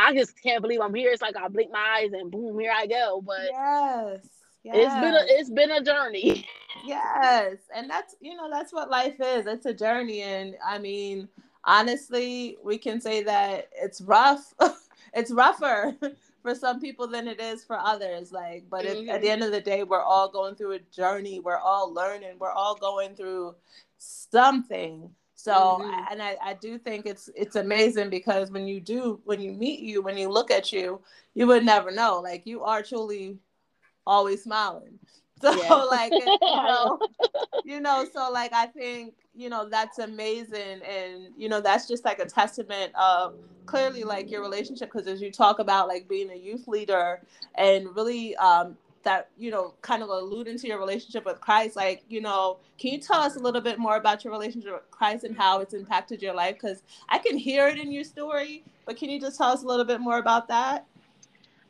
I 0.07 0.15
just 0.15 0.41
can't 0.43 0.63
believe 0.63 0.81
I'm 0.81 0.95
here. 0.95 1.11
It's 1.11 1.23
like 1.23 1.37
I 1.37 1.49
blink 1.49 1.71
my 1.73 1.99
eyes 1.99 2.13
and 2.13 2.31
boom, 2.31 2.59
here 2.59 2.73
I 2.75 2.87
go. 2.87 3.23
But 3.25 3.49
yes 3.51 4.27
yes 4.63 4.77
it's 4.77 4.95
been 4.95 5.15
a 5.15 5.21
it's 5.29 5.51
been 5.51 5.71
a 5.71 5.83
journey. 5.83 6.47
Yes, 6.85 7.57
and 7.75 7.91
that's 7.91 8.15
you 8.21 8.37
know 8.37 8.49
that's 8.49 8.73
what 8.73 8.89
life 8.89 9.17
is. 9.21 9.45
It's 9.47 9.67
a 9.67 9.75
journey, 9.75 10.23
and 10.23 10.55
I 10.65 10.79
mean, 10.79 11.29
honestly, 11.65 12.57
we 12.63 12.79
can 12.79 13.01
say 13.01 13.23
that 13.25 13.69
it's 13.75 14.01
rough. 14.01 14.55
it's 15.13 15.33
rougher 15.33 15.97
for 16.43 16.55
some 16.55 16.81
people 16.81 17.09
than 17.09 17.27
it 17.27 17.41
is 17.41 17.65
for 17.65 17.77
others. 17.77 18.33
Like, 18.33 18.65
but 18.71 18.87
mm-hmm. 18.87 19.09
it, 19.09 19.09
at 19.11 19.21
the 19.21 19.27
mm-hmm. 19.27 19.33
end 19.33 19.43
of 19.43 19.51
the 19.51 19.61
day, 19.61 19.83
we're 19.83 20.01
all 20.01 20.31
going 20.31 20.55
through 20.55 20.73
a 20.73 20.79
journey. 20.79 21.41
We're 21.41 21.59
all 21.59 21.93
learning. 21.93 22.37
We're 22.39 22.53
all 22.53 22.77
going 22.77 23.15
through 23.15 23.57
something. 23.99 25.11
So, 25.43 25.53
mm-hmm. 25.81 26.13
and 26.13 26.23
I, 26.23 26.37
I 26.43 26.55
do 26.55 26.77
think 26.77 27.07
it's 27.07 27.31
it's 27.35 27.57
amazing 27.57 28.11
because 28.11 28.51
when 28.51 28.69
you 28.69 28.79
do 28.79 29.21
when 29.25 29.41
you 29.41 29.53
meet 29.53 29.81
you 29.81 30.03
when 30.03 30.19
you 30.19 30.29
look 30.29 30.51
at 30.51 30.71
you, 30.71 31.01
you 31.35 31.47
would 31.47 31.65
never 31.65 31.91
know. 31.91 32.21
Like 32.21 32.47
you 32.47 32.63
are 32.63 32.83
truly 32.83 33.39
always 34.07 34.43
smiling. 34.43 34.99
So 35.43 35.57
yeah. 35.57 35.73
like 35.91 36.13
you 36.13 36.39
know, 36.43 36.99
you 37.65 37.81
know, 37.81 38.07
so 38.13 38.31
like 38.31 38.53
I 38.53 38.67
think 38.67 39.15
you 39.35 39.49
know 39.49 39.71
that's 39.71 39.99
amazing, 39.99 40.83
and 40.83 41.29
you 41.35 41.49
know 41.49 41.63
that's 41.63 41.89
just 41.89 42.05
like 42.05 42.19
a 42.19 42.27
testament 42.27 42.93
of 42.95 43.37
clearly 43.65 44.05
like 44.05 44.31
your 44.31 44.43
relationship 44.43 44.93
because 44.93 45.07
as 45.07 45.23
you 45.23 45.33
talk 45.33 45.59
about 45.59 45.89
like 45.89 46.07
being 46.09 46.29
a 46.31 46.35
youth 46.35 46.69
leader 46.69 47.23
and 47.55 47.97
really 47.97 48.37
um 48.37 48.77
that 49.03 49.29
you 49.39 49.51
know 49.51 49.75
kind 49.83 50.03
of 50.03 50.09
alluding 50.09 50.59
to 50.59 50.67
your 50.67 50.79
relationship 50.79 51.25
with 51.25 51.41
Christ 51.41 51.77
like 51.77 52.05
you 52.09 52.21
know 52.21 52.59
can 52.79 52.93
you 52.93 52.99
tell 52.99 53.21
us 53.21 53.37
a 53.37 53.41
little 53.41 53.61
bit 53.61 53.79
more 53.79 53.97
about 53.97 54.25
your 54.25 54.33
relationship 54.33 54.73
with 54.73 54.91
Christ 54.91 55.25
and 55.25 55.37
how 55.37 55.61
it's 55.61 55.75
impacted 55.75 56.23
your 56.23 56.35
life 56.35 56.57
because 56.61 56.83
I 57.09 57.19
can 57.19 57.37
hear 57.37 57.69
it 57.69 57.79
in 57.79 57.91
your 57.91 58.05
story 58.05 58.65
but 58.87 58.97
can 58.97 59.11
you 59.11 59.21
just 59.21 59.39
tell 59.39 59.51
us 59.51 59.63
a 59.63 59.67
little 59.67 59.87
bit 59.87 60.01
more 60.01 60.19
about 60.19 60.49
that 60.49 60.87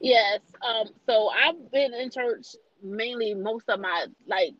yes 0.00 0.40
um 0.66 0.86
so 1.06 1.28
I've 1.30 1.70
been 1.70 1.94
in 1.94 2.10
church 2.10 2.46
mainly 2.82 3.34
most 3.34 3.68
of 3.68 3.80
my 3.80 4.06
like 4.26 4.54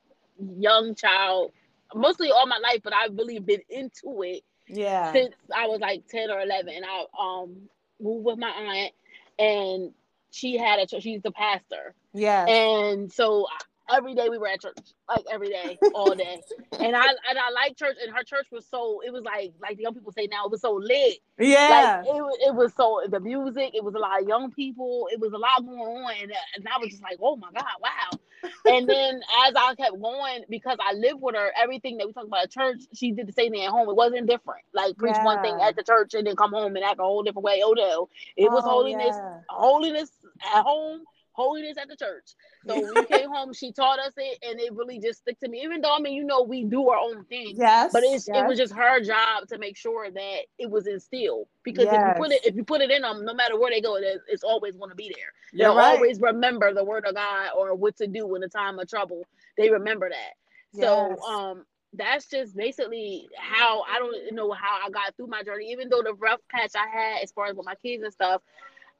young 0.59 0.95
child, 0.95 1.53
mostly 1.95 2.31
all 2.31 2.47
my 2.47 2.59
life, 2.59 2.81
but 2.83 2.95
I've 2.95 3.17
really 3.17 3.39
been 3.39 3.61
into 3.69 4.23
it. 4.23 4.43
Yeah. 4.69 5.13
Since 5.13 5.35
I 5.55 5.67
was 5.67 5.81
like 5.81 6.07
10 6.09 6.31
or 6.31 6.41
11. 6.41 6.83
I 6.85 7.05
um 7.19 7.57
moved 8.01 8.25
with 8.25 8.39
my 8.39 8.49
aunt 8.49 8.93
and 9.39 9.93
she 10.31 10.57
had 10.57 10.79
a 10.79 10.87
church. 10.87 11.03
She's 11.03 11.23
the 11.23 11.33
pastor. 11.33 11.95
Yeah. 12.13 12.47
And 12.47 13.13
so 13.13 13.47
every 13.93 14.15
day 14.15 14.29
we 14.29 14.39
were 14.39 14.49
at 14.49 14.61
church, 14.61 14.79
like 15.09 15.25
every 15.31 15.49
day, 15.49 15.79
all 15.95 16.15
day. 16.15 16.41
and 16.79 16.97
I 16.97 17.07
and 17.07 17.39
I 17.39 17.51
like 17.55 17.77
church, 17.77 17.97
and 18.03 18.15
her 18.15 18.25
church 18.25 18.47
was 18.51 18.67
so 18.67 19.01
it 19.05 19.13
was 19.13 19.23
like 19.25 19.53
like 19.61 19.77
the 19.77 19.83
young 19.83 19.95
people 19.95 20.13
say 20.13 20.29
now 20.31 20.47
it 20.47 20.51
was 20.51 20.61
so 20.61 20.73
lit. 20.73 21.19
Yeah, 21.39 22.03
like, 22.05 22.07
it 22.07 22.21
was 22.21 22.39
it 22.41 22.55
was 22.55 22.73
so 22.77 23.03
the 23.09 23.21
music. 23.21 23.71
It 23.75 23.85
was 23.85 23.95
a 23.95 23.99
lot 23.99 24.23
of 24.23 24.29
young 24.29 24.51
people. 24.51 25.09
It 25.13 25.21
was 25.21 25.33
a 25.33 25.39
lot 25.39 25.65
going 25.65 25.79
on, 25.79 26.13
and, 26.23 26.33
and 26.57 26.69
I 26.69 26.79
was 26.79 26.91
just 26.91 27.03
like, 27.03 27.19
oh 27.21 27.37
my 27.37 27.51
god, 27.53 27.65
wow. 27.81 28.19
And 28.67 28.89
then 28.89 29.21
as 29.47 29.55
I 29.57 29.75
kept 29.75 30.01
going, 30.01 30.45
because 30.49 30.79
I 30.81 30.95
lived 30.95 31.21
with 31.21 31.35
her, 31.35 31.51
everything 31.61 31.99
that 31.99 32.07
we 32.07 32.13
talked 32.13 32.29
about 32.29 32.45
at 32.45 32.51
church, 32.51 32.81
she 32.95 33.13
did 33.13 33.27
the 33.27 33.33
same 33.33 33.53
thing 33.53 33.65
at 33.65 33.71
home. 33.71 33.89
It 33.89 33.97
wasn't 33.97 34.29
different. 34.29 34.65
Like 34.73 34.97
preach 34.97 35.15
yeah. 35.15 35.25
one 35.25 35.43
thing 35.43 35.59
at 35.61 35.77
the 35.77 35.83
church 35.83 36.15
and 36.15 36.27
then 36.27 36.37
come 36.37 36.53
home 36.53 36.77
and 36.77 36.85
act 36.85 37.01
a 37.01 37.03
whole 37.03 37.23
different 37.23 37.45
way. 37.45 37.63
Oh 37.65 37.73
no, 37.73 38.09
it 38.37 38.51
was 38.51 38.65
oh, 38.65 38.71
holiness, 38.71 39.17
yeah. 39.17 39.39
holiness 39.49 40.11
at 40.55 40.63
home 40.63 41.05
holiness 41.41 41.77
at 41.81 41.89
the 41.89 41.97
church. 41.97 42.35
So 42.67 42.93
we 42.95 43.05
came 43.07 43.31
home, 43.31 43.53
she 43.53 43.73
taught 43.73 43.99
us 43.99 44.13
it, 44.17 44.39
and 44.43 44.61
it 44.61 44.75
really 44.75 44.99
just 44.99 45.21
stuck 45.21 45.39
to 45.41 45.49
me. 45.49 45.63
Even 45.63 45.81
though 45.81 45.95
I 45.95 46.01
mean, 46.01 46.15
you 46.15 46.25
know, 46.25 46.43
we 46.43 46.65
do 46.65 46.89
our 46.89 46.99
own 46.99 47.25
thing. 47.25 47.55
Yes. 47.57 47.91
But 47.93 48.03
it's 48.05 48.29
yes. 48.29 48.37
it 48.37 48.47
was 48.47 48.59
just 48.59 48.73
her 48.75 49.01
job 49.03 49.49
to 49.49 49.59
make 49.59 49.77
sure 49.77 50.11
that 50.11 50.39
it 50.59 50.71
was 50.71 50.87
instilled. 50.87 51.47
Because 51.63 51.85
yes. 51.85 51.95
if 51.95 52.17
you 52.17 52.23
put 52.23 52.33
it 52.33 52.47
if 52.47 52.55
you 52.57 52.65
put 52.65 52.81
it 52.81 52.91
in 52.91 53.03
them, 53.03 53.25
no 53.25 53.35
matter 53.35 53.59
where 53.59 53.71
they 53.71 53.81
go, 53.81 53.97
it's, 53.97 54.25
it's 54.29 54.45
always 54.45 54.77
going 54.77 54.91
to 54.91 54.97
be 54.97 55.13
there. 55.15 55.33
They'll 55.53 55.77
right. 55.77 55.97
always 55.97 56.21
remember 56.21 56.73
the 56.75 56.85
word 56.85 57.07
of 57.07 57.15
God 57.15 57.51
or 57.57 57.75
what 57.75 57.97
to 57.97 58.07
do 58.07 58.35
in 58.35 58.43
a 58.43 58.49
time 58.49 58.79
of 58.79 58.89
trouble. 58.89 59.27
They 59.57 59.71
remember 59.71 60.09
that. 60.09 60.33
Yes. 60.73 60.85
So 60.85 61.23
um 61.23 61.65
that's 61.95 62.27
just 62.27 62.57
basically 62.57 63.29
how 63.37 63.83
I 63.83 63.99
don't 63.99 64.35
know 64.35 64.53
how 64.53 64.79
I 64.87 64.91
got 64.91 65.17
through 65.17 65.27
my 65.27 65.43
journey. 65.43 65.73
Even 65.73 65.89
though 65.89 66.03
the 66.03 66.15
rough 66.15 66.41
patch 66.49 66.73
I 66.77 66.87
had 66.87 67.23
as 67.23 67.33
far 67.33 67.47
as 67.47 67.57
with 67.57 67.67
my 67.67 67.75
kids 67.75 68.03
and 68.03 68.13
stuff, 68.13 68.43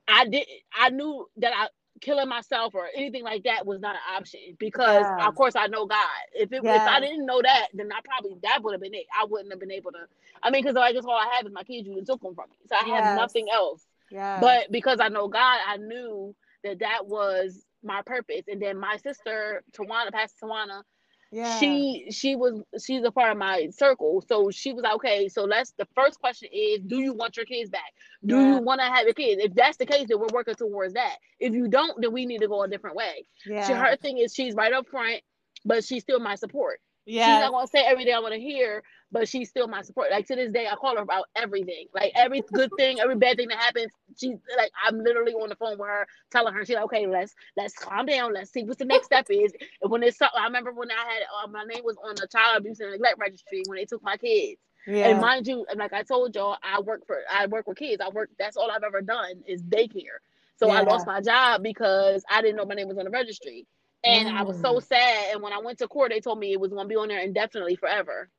I 0.09 0.27
did 0.27 0.47
I 0.77 0.91
knew 0.91 1.27
that 1.37 1.53
I 1.57 1.69
killing 2.01 2.29
myself 2.29 2.75
or 2.75 2.89
anything 2.95 3.23
like 3.23 3.45
that 3.45 3.67
was 3.67 3.81
not 3.81 3.95
an 3.95 4.17
option 4.17 4.41
because 4.59 5.03
yeah. 5.03 5.27
of 5.27 5.35
course 5.35 5.55
I 5.57 5.67
know 5.67 5.87
God. 5.87 5.99
If 6.35 6.53
it 6.53 6.63
yeah. 6.65 6.77
if 6.77 6.83
I 6.83 7.01
didn't 7.01 7.27
know 7.27 7.41
that, 7.43 7.69
then 7.75 7.91
I 7.93 8.01
probably 8.05 8.37
that 8.43 8.63
would 8.63 8.73
have 8.73 8.81
been 8.81 8.95
it. 8.95 9.07
I 9.19 9.25
wouldn't 9.25 9.51
have 9.53 9.61
been 9.61 9.71
able 9.71 9.93
to. 9.93 10.07
I 10.43 10.51
mean, 10.51 10.63
because 10.63 10.77
I 10.77 10.93
just 10.93 11.07
all 11.07 11.15
I 11.15 11.35
have 11.37 11.47
is 11.47 11.53
my 11.53 11.63
kids. 11.63 11.87
You 11.87 12.05
took 12.05 12.21
them 12.23 12.35
from 12.35 12.51
me, 12.51 12.57
so 12.69 12.77
I 12.77 12.83
yes. 12.87 13.05
have 13.05 13.17
nothing 13.17 13.47
else. 13.53 13.85
Yeah. 14.11 14.41
But 14.41 14.71
because 14.73 15.01
I 15.01 15.09
know 15.09 15.29
God, 15.29 15.59
I 15.67 15.77
knew 15.77 16.35
that 16.65 16.81
that 16.81 17.07
was 17.07 17.65
my 17.83 18.03
purpose. 18.03 18.43
And 18.49 18.61
then 18.61 18.79
my 18.79 18.97
sister 18.97 19.63
Tawana, 19.73 20.13
Pastor 20.13 20.47
Tawana, 20.47 20.83
yeah. 21.31 21.59
she 21.59 22.07
she 22.11 22.35
was 22.35 22.63
she's 22.83 23.03
a 23.05 23.11
part 23.11 23.31
of 23.31 23.39
my 23.39 23.69
circle 23.71 24.23
so 24.27 24.51
she 24.51 24.73
was 24.73 24.83
like 24.83 24.95
okay 24.95 25.29
so 25.29 25.45
let's 25.45 25.73
the 25.79 25.87
first 25.95 26.19
question 26.19 26.49
is 26.53 26.81
do 26.87 26.99
you 26.99 27.13
want 27.13 27.37
your 27.37 27.47
kids 27.47 27.71
back 27.71 27.93
do 28.25 28.37
yeah. 28.37 28.55
you 28.55 28.63
want 28.63 28.81
to 28.81 28.87
have 28.87 29.05
your 29.05 29.15
kids 29.15 29.41
if 29.43 29.55
that's 29.55 29.77
the 29.77 29.87
case 29.87 30.07
then 30.09 30.19
we're 30.19 30.27
working 30.33 30.55
towards 30.55 30.95
that 30.95 31.17
if 31.39 31.53
you 31.53 31.69
don't 31.69 32.01
then 32.01 32.13
we 32.13 32.27
need 32.27 32.41
to 32.41 32.49
go 32.49 32.63
a 32.63 32.69
different 32.69 32.97
way 32.97 33.25
yeah. 33.47 33.67
She, 33.67 33.73
her 33.73 33.97
thing 33.97 34.19
is 34.19 34.35
she's 34.35 34.55
right 34.55 34.73
up 34.73 34.89
front 34.89 35.23
but 35.65 35.85
she's 35.85 36.03
still 36.03 36.21
my 36.21 36.35
support 36.35 36.81
yeah 37.07 37.27
she's 37.27 37.45
not 37.45 37.53
gonna 37.53 37.67
say 37.67 37.85
everything 37.85 38.15
i 38.15 38.21
want 38.21 38.35
to 38.35 38.41
hear 38.41 38.83
but 39.13 39.29
she's 39.29 39.49
still 39.49 39.67
my 39.69 39.83
support. 39.83 40.11
Like 40.11 40.27
to 40.29 40.37
this 40.37 40.53
day, 40.53 40.67
I 40.71 40.77
call 40.77 40.97
her 40.97 41.03
about 41.03 41.27
everything. 41.35 41.87
Like 41.95 42.13
every 42.15 42.43
good 42.53 42.71
thing, 42.77 43.01
every 43.01 43.17
bad 43.17 43.37
thing 43.37 43.49
that 43.49 43.59
happens, 43.59 43.93
she's 44.17 44.37
like 44.57 44.71
I'm 44.87 44.99
literally 44.99 45.33
on 45.33 45.49
the 45.49 45.57
phone 45.57 45.79
with 45.79 45.89
her, 45.89 46.07
telling 46.31 46.55
her 46.55 46.65
she's 46.65 46.77
like, 46.77 46.85
okay, 46.85 47.07
let's 47.07 47.35
let's 47.57 47.75
calm 47.75 48.07
down, 48.07 48.33
let's 48.33 48.53
see 48.53 48.65
what 48.65 48.79
the 48.79 48.85
next 48.85 49.07
step 49.07 49.27
is. 49.31 49.53
And 49.83 49.91
when 49.91 50.03
it's, 50.03 50.21
I 50.21 50.45
remember 50.45 50.73
when 50.73 50.91
I 50.91 50.95
had 50.95 51.23
uh, 51.45 51.49
my 51.49 51.65
name 51.65 51.83
was 51.85 51.97
on 52.05 52.15
the 52.15 52.29
child 52.31 52.59
abuse 52.59 52.81
and 52.81 52.91
neglect 52.93 53.19
registry 53.19 53.63
when 53.67 53.79
they 53.79 53.85
took 53.85 54.03
my 54.03 54.17
kids. 54.17 54.61
Yeah. 54.87 55.09
And 55.09 55.21
mind 55.21 55.47
you, 55.47 55.67
like 55.77 55.93
I 55.93 56.03
told 56.03 56.35
y'all, 56.35 56.57
I 56.63 56.81
work 56.81 57.07
for 57.07 57.19
I 57.31 57.47
work 57.47 57.67
with 57.67 57.79
kids. 57.79 58.01
I 58.05 58.09
work. 58.09 58.31
That's 58.39 58.57
all 58.57 58.71
I've 58.71 58.83
ever 58.83 59.03
done 59.03 59.43
is 59.47 59.63
daycare. 59.63 60.21
So 60.57 60.67
yeah. 60.67 60.75
I 60.75 60.81
lost 60.83 61.07
my 61.07 61.21
job 61.21 61.63
because 61.63 62.23
I 62.31 62.43
didn't 62.43 62.57
know 62.57 62.65
my 62.65 62.75
name 62.75 62.89
was 62.89 62.99
on 62.99 63.05
the 63.05 63.11
registry. 63.11 63.67
And 64.03 64.29
mm. 64.29 64.33
I 64.33 64.43
was 64.43 64.61
so 64.61 64.77
mm. 64.77 64.83
sad. 64.83 65.33
And 65.33 65.43
when 65.43 65.53
I 65.53 65.59
went 65.59 65.79
to 65.79 65.89
court, 65.89 66.11
they 66.11 66.21
told 66.21 66.39
me 66.39 66.53
it 66.53 66.61
was 66.61 66.73
going 66.73 66.85
to 66.85 66.89
be 66.89 66.97
on 66.97 67.09
there 67.09 67.21
indefinitely 67.21 67.77
forever. 67.77 68.31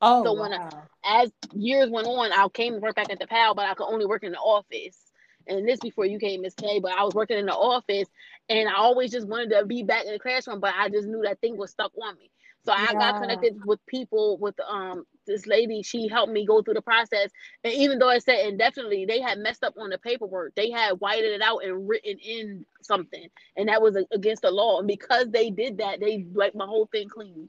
Oh, 0.00 0.24
so 0.24 0.32
wow. 0.32 0.42
when 0.42 0.52
I, 0.52 0.70
as 1.04 1.32
years 1.52 1.90
went 1.90 2.06
on, 2.06 2.32
I 2.32 2.48
came 2.48 2.74
to 2.74 2.78
work 2.78 2.96
back 2.96 3.10
at 3.10 3.18
the 3.18 3.26
PAL, 3.26 3.54
but 3.54 3.66
I 3.66 3.74
could 3.74 3.86
only 3.86 4.06
work 4.06 4.22
in 4.22 4.32
the 4.32 4.38
office. 4.38 4.98
And 5.46 5.66
this 5.68 5.80
before 5.80 6.06
you 6.06 6.18
came, 6.18 6.42
Miss 6.42 6.54
K, 6.54 6.80
but 6.80 6.92
I 6.92 7.02
was 7.02 7.14
working 7.14 7.38
in 7.38 7.46
the 7.46 7.54
office, 7.54 8.08
and 8.48 8.68
I 8.68 8.74
always 8.74 9.10
just 9.10 9.26
wanted 9.26 9.50
to 9.50 9.66
be 9.66 9.82
back 9.82 10.06
in 10.06 10.12
the 10.12 10.18
classroom, 10.18 10.60
but 10.60 10.74
I 10.76 10.88
just 10.88 11.08
knew 11.08 11.22
that 11.22 11.40
thing 11.40 11.56
was 11.56 11.70
stuck 11.70 11.92
on 12.00 12.16
me. 12.18 12.30
So 12.64 12.72
I 12.72 12.88
yeah. 12.92 12.98
got 12.98 13.20
connected 13.20 13.64
with 13.64 13.84
people 13.86 14.38
with 14.38 14.54
um 14.60 15.06
this 15.26 15.46
lady. 15.46 15.82
She 15.82 16.08
helped 16.08 16.32
me 16.32 16.46
go 16.46 16.62
through 16.62 16.74
the 16.74 16.82
process, 16.82 17.30
and 17.64 17.72
even 17.74 17.98
though 17.98 18.08
I 18.08 18.18
said 18.18 18.46
indefinitely, 18.46 19.06
they 19.06 19.20
had 19.20 19.38
messed 19.38 19.64
up 19.64 19.74
on 19.78 19.90
the 19.90 19.98
paperwork. 19.98 20.54
They 20.54 20.70
had 20.70 21.00
whited 21.00 21.32
it 21.32 21.42
out 21.42 21.64
and 21.64 21.88
written 21.88 22.18
in 22.18 22.64
something, 22.82 23.28
and 23.56 23.68
that 23.68 23.82
was 23.82 23.96
against 24.12 24.42
the 24.42 24.50
law. 24.50 24.78
And 24.78 24.88
because 24.88 25.30
they 25.30 25.50
did 25.50 25.78
that, 25.78 26.00
they 26.00 26.26
like 26.32 26.54
my 26.54 26.66
whole 26.66 26.86
thing 26.86 27.08
clean 27.08 27.48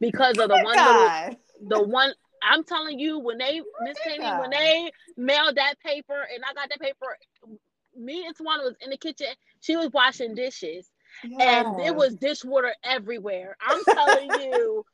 because 0.00 0.38
of 0.38 0.48
the 0.48 0.54
oh 0.54 0.64
one 0.64 0.76
little, 0.76 1.36
the 1.68 1.82
one 1.82 2.12
I'm 2.42 2.64
telling 2.64 2.98
you, 2.98 3.18
when 3.18 3.38
they 3.38 3.60
Miss 3.82 3.98
Kenny, 4.02 4.24
when 4.40 4.50
they 4.50 4.90
mailed 5.16 5.56
that 5.56 5.74
paper 5.84 6.26
and 6.34 6.42
I 6.44 6.54
got 6.54 6.68
that 6.70 6.80
paper, 6.80 7.16
me 7.96 8.26
and 8.26 8.36
Tawana 8.36 8.64
was 8.64 8.74
in 8.80 8.90
the 8.90 8.96
kitchen. 8.96 9.28
She 9.60 9.76
was 9.76 9.90
washing 9.92 10.34
dishes, 10.34 10.90
yes. 11.22 11.66
and 11.66 11.80
it 11.80 11.94
was 11.94 12.14
dishwater 12.14 12.74
everywhere. 12.82 13.56
I'm 13.60 13.84
telling 13.84 14.30
you, 14.40 14.84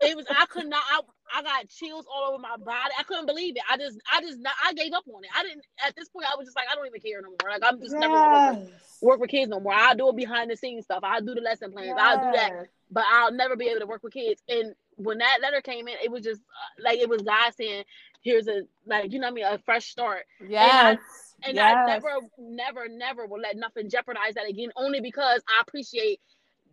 it 0.00 0.16
was. 0.16 0.24
I 0.30 0.46
could 0.46 0.66
not. 0.66 0.82
I, 0.90 1.00
I 1.34 1.42
got 1.42 1.68
chills 1.68 2.06
all 2.12 2.32
over 2.32 2.38
my 2.38 2.56
body. 2.56 2.92
I 2.98 3.02
couldn't 3.02 3.26
believe 3.26 3.56
it. 3.56 3.62
I 3.70 3.76
just, 3.76 3.98
I 4.12 4.20
just, 4.20 4.38
not, 4.38 4.52
I 4.64 4.72
gave 4.72 4.92
up 4.92 5.04
on 5.12 5.24
it. 5.24 5.30
I 5.36 5.42
didn't. 5.42 5.62
At 5.86 5.96
this 5.96 6.08
point, 6.08 6.26
I 6.32 6.36
was 6.36 6.46
just 6.46 6.56
like, 6.56 6.66
I 6.70 6.74
don't 6.74 6.86
even 6.86 7.00
care 7.00 7.20
no 7.22 7.28
more. 7.28 7.50
Like 7.50 7.62
I'm 7.64 7.80
just 7.80 7.92
yes. 7.92 8.00
never 8.00 8.14
gonna 8.14 8.54
work 8.54 8.64
with, 8.64 8.72
work 9.02 9.20
with 9.20 9.30
kids 9.30 9.48
no 9.50 9.60
more. 9.60 9.72
I'll 9.72 9.96
do 9.96 10.08
it 10.08 10.16
behind 10.16 10.50
the 10.50 10.56
scenes 10.56 10.84
stuff. 10.84 11.00
I'll 11.02 11.22
do 11.22 11.34
the 11.34 11.40
lesson 11.40 11.72
plans. 11.72 11.88
Yes. 11.88 11.98
I'll 12.00 12.32
do 12.32 12.36
that. 12.36 12.52
But 12.90 13.04
I'll 13.10 13.32
never 13.32 13.56
be 13.56 13.68
able 13.68 13.80
to 13.80 13.86
work 13.86 14.02
with 14.02 14.14
kids. 14.14 14.42
And 14.48 14.74
when 14.96 15.18
that 15.18 15.38
letter 15.42 15.60
came 15.60 15.88
in, 15.88 15.96
it 16.02 16.10
was 16.10 16.24
just 16.24 16.40
uh, 16.40 16.82
like 16.82 16.98
it 16.98 17.08
was 17.08 17.22
God 17.22 17.52
saying, 17.56 17.84
"Here's 18.22 18.48
a 18.48 18.62
like 18.86 19.12
you 19.12 19.20
know 19.20 19.28
I 19.28 19.30
mean 19.30 19.44
a 19.44 19.58
fresh 19.58 19.86
start." 19.86 20.24
Yes. 20.46 20.70
And, 20.72 20.98
I, 20.98 21.48
and 21.48 21.56
yes. 21.56 21.76
I 21.76 21.86
never, 21.86 22.08
never, 22.38 22.88
never 22.88 23.26
will 23.26 23.40
let 23.40 23.56
nothing 23.56 23.88
jeopardize 23.88 24.34
that 24.34 24.48
again. 24.48 24.70
Only 24.76 25.00
because 25.00 25.42
I 25.48 25.60
appreciate 25.60 26.20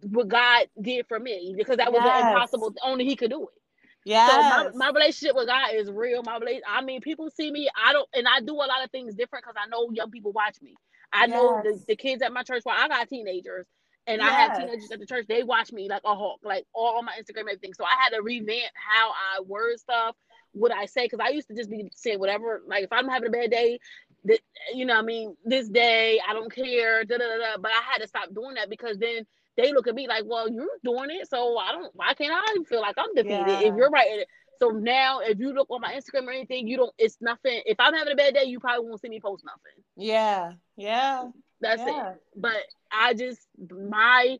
what 0.02 0.28
God 0.28 0.68
did 0.82 1.08
for 1.08 1.20
me 1.20 1.54
because 1.58 1.78
that 1.78 1.92
was 1.92 2.02
yes. 2.04 2.26
impossible. 2.26 2.74
Only 2.84 3.06
He 3.06 3.16
could 3.16 3.30
do 3.30 3.44
it. 3.44 3.62
Yeah. 4.06 4.28
So 4.28 4.38
my, 4.78 4.86
my 4.86 4.92
relationship 4.92 5.36
with 5.36 5.48
God 5.48 5.72
is 5.74 5.92
real. 5.92 6.22
My 6.24 6.40
I 6.68 6.82
mean, 6.84 7.02
people 7.02 7.30
see 7.32 7.52
me. 7.52 7.68
I 7.76 7.92
don't, 7.92 8.08
and 8.14 8.28
I 8.28 8.40
do 8.40 8.54
a 8.54 8.70
lot 8.70 8.84
of 8.84 8.92
things 8.92 9.16
different 9.16 9.44
because 9.44 9.60
I 9.62 9.68
know 9.68 9.90
young 9.92 10.12
people 10.12 10.32
watch 10.32 10.58
me. 10.62 10.76
I 11.12 11.26
yes. 11.26 11.30
know 11.32 11.62
the, 11.64 11.84
the 11.88 11.96
kids 11.96 12.22
at 12.22 12.32
my 12.32 12.44
church. 12.44 12.62
Well, 12.66 12.76
I 12.78 12.88
got 12.88 13.10
teenagers, 13.10 13.66
and 14.06 14.22
yes. 14.22 14.32
I 14.32 14.34
have 14.34 14.58
teenagers 14.60 14.92
at 14.92 15.00
the 15.00 15.08
church. 15.08 15.26
They 15.28 15.44
watch 15.44 15.72
me 15.72 15.90
like 15.90 16.04
a 16.06 16.14
hawk, 16.14 16.40
like 16.44 16.66
all 16.74 17.00
on 17.00 17.06
my 17.06 17.14
Instagram, 17.14 17.42
everything. 17.42 17.74
So 17.74 17.84
I 17.84 17.96
had 18.00 18.10
to 18.10 18.22
revamp 18.22 18.72
how 18.76 19.10
I 19.10 19.42
word 19.42 19.80
stuff, 19.80 20.16
what 20.52 20.72
I 20.72 20.86
say, 20.86 21.06
because 21.06 21.20
I 21.20 21.30
used 21.30 21.48
to 21.48 21.56
just 21.56 21.72
be 21.72 21.90
saying 21.96 22.20
whatever. 22.20 22.62
Like 22.68 22.84
if 22.84 22.94
I'm 22.94 23.10
having 23.10 23.30
a 23.30 23.32
bad 23.32 23.50
day, 23.50 23.80
that 24.26 24.40
you 24.74 24.86
know, 24.86 24.98
I 24.98 25.02
mean, 25.02 25.36
this 25.46 25.68
day 25.68 26.20
I 26.28 26.34
don't 26.34 26.54
care, 26.54 27.04
da 27.06 27.18
da 27.18 27.24
da. 27.24 27.58
But 27.60 27.72
I 27.72 27.82
had 27.92 28.04
to 28.04 28.08
stop 28.08 28.34
doing 28.36 28.56
that 28.56 28.70
because 28.70 29.00
then 29.00 29.26
they 29.58 29.72
look 29.72 29.88
at 29.88 29.96
me 29.96 30.08
like, 30.08 30.24
well, 30.26 30.50
you're 30.50 30.68
doing 30.84 31.10
it, 31.12 31.30
so 31.30 31.58
I 31.58 31.72
don't. 31.72 31.92
Why 31.96 32.14
can't 32.14 32.34
I 32.34 32.64
feel 32.68 32.82
like 32.82 32.96
I'm 32.98 33.14
defeated 33.16 33.48
Yeah. 33.48 33.60
if 33.60 33.76
you're 33.76 33.90
right? 33.90 34.26
So 34.60 34.70
now, 34.70 35.20
if 35.20 35.40
you 35.40 35.54
look 35.54 35.70
on 35.70 35.82
my 35.82 35.94
Instagram 35.94 36.28
or 36.28 36.32
anything, 36.32 36.68
you 36.68 36.78
don't. 36.78 36.94
It's 36.98 37.18
nothing. 37.22 37.62
If 37.66 37.78
I'm 37.80 37.94
having 37.94 38.14
a 38.14 38.16
bad 38.16 38.34
day, 38.36 38.46
you 38.46 38.60
probably 38.60 38.88
won't 38.88 39.02
see 39.02 39.10
me 39.10 39.20
post 39.20 39.44
nothing. 39.46 39.84
Yeah. 39.98 40.54
Yeah. 40.78 41.26
That's 41.62 41.82
yeah. 41.82 42.12
it. 42.12 42.22
But 42.36 42.58
I 42.92 43.14
just 43.14 43.42
my 43.70 44.38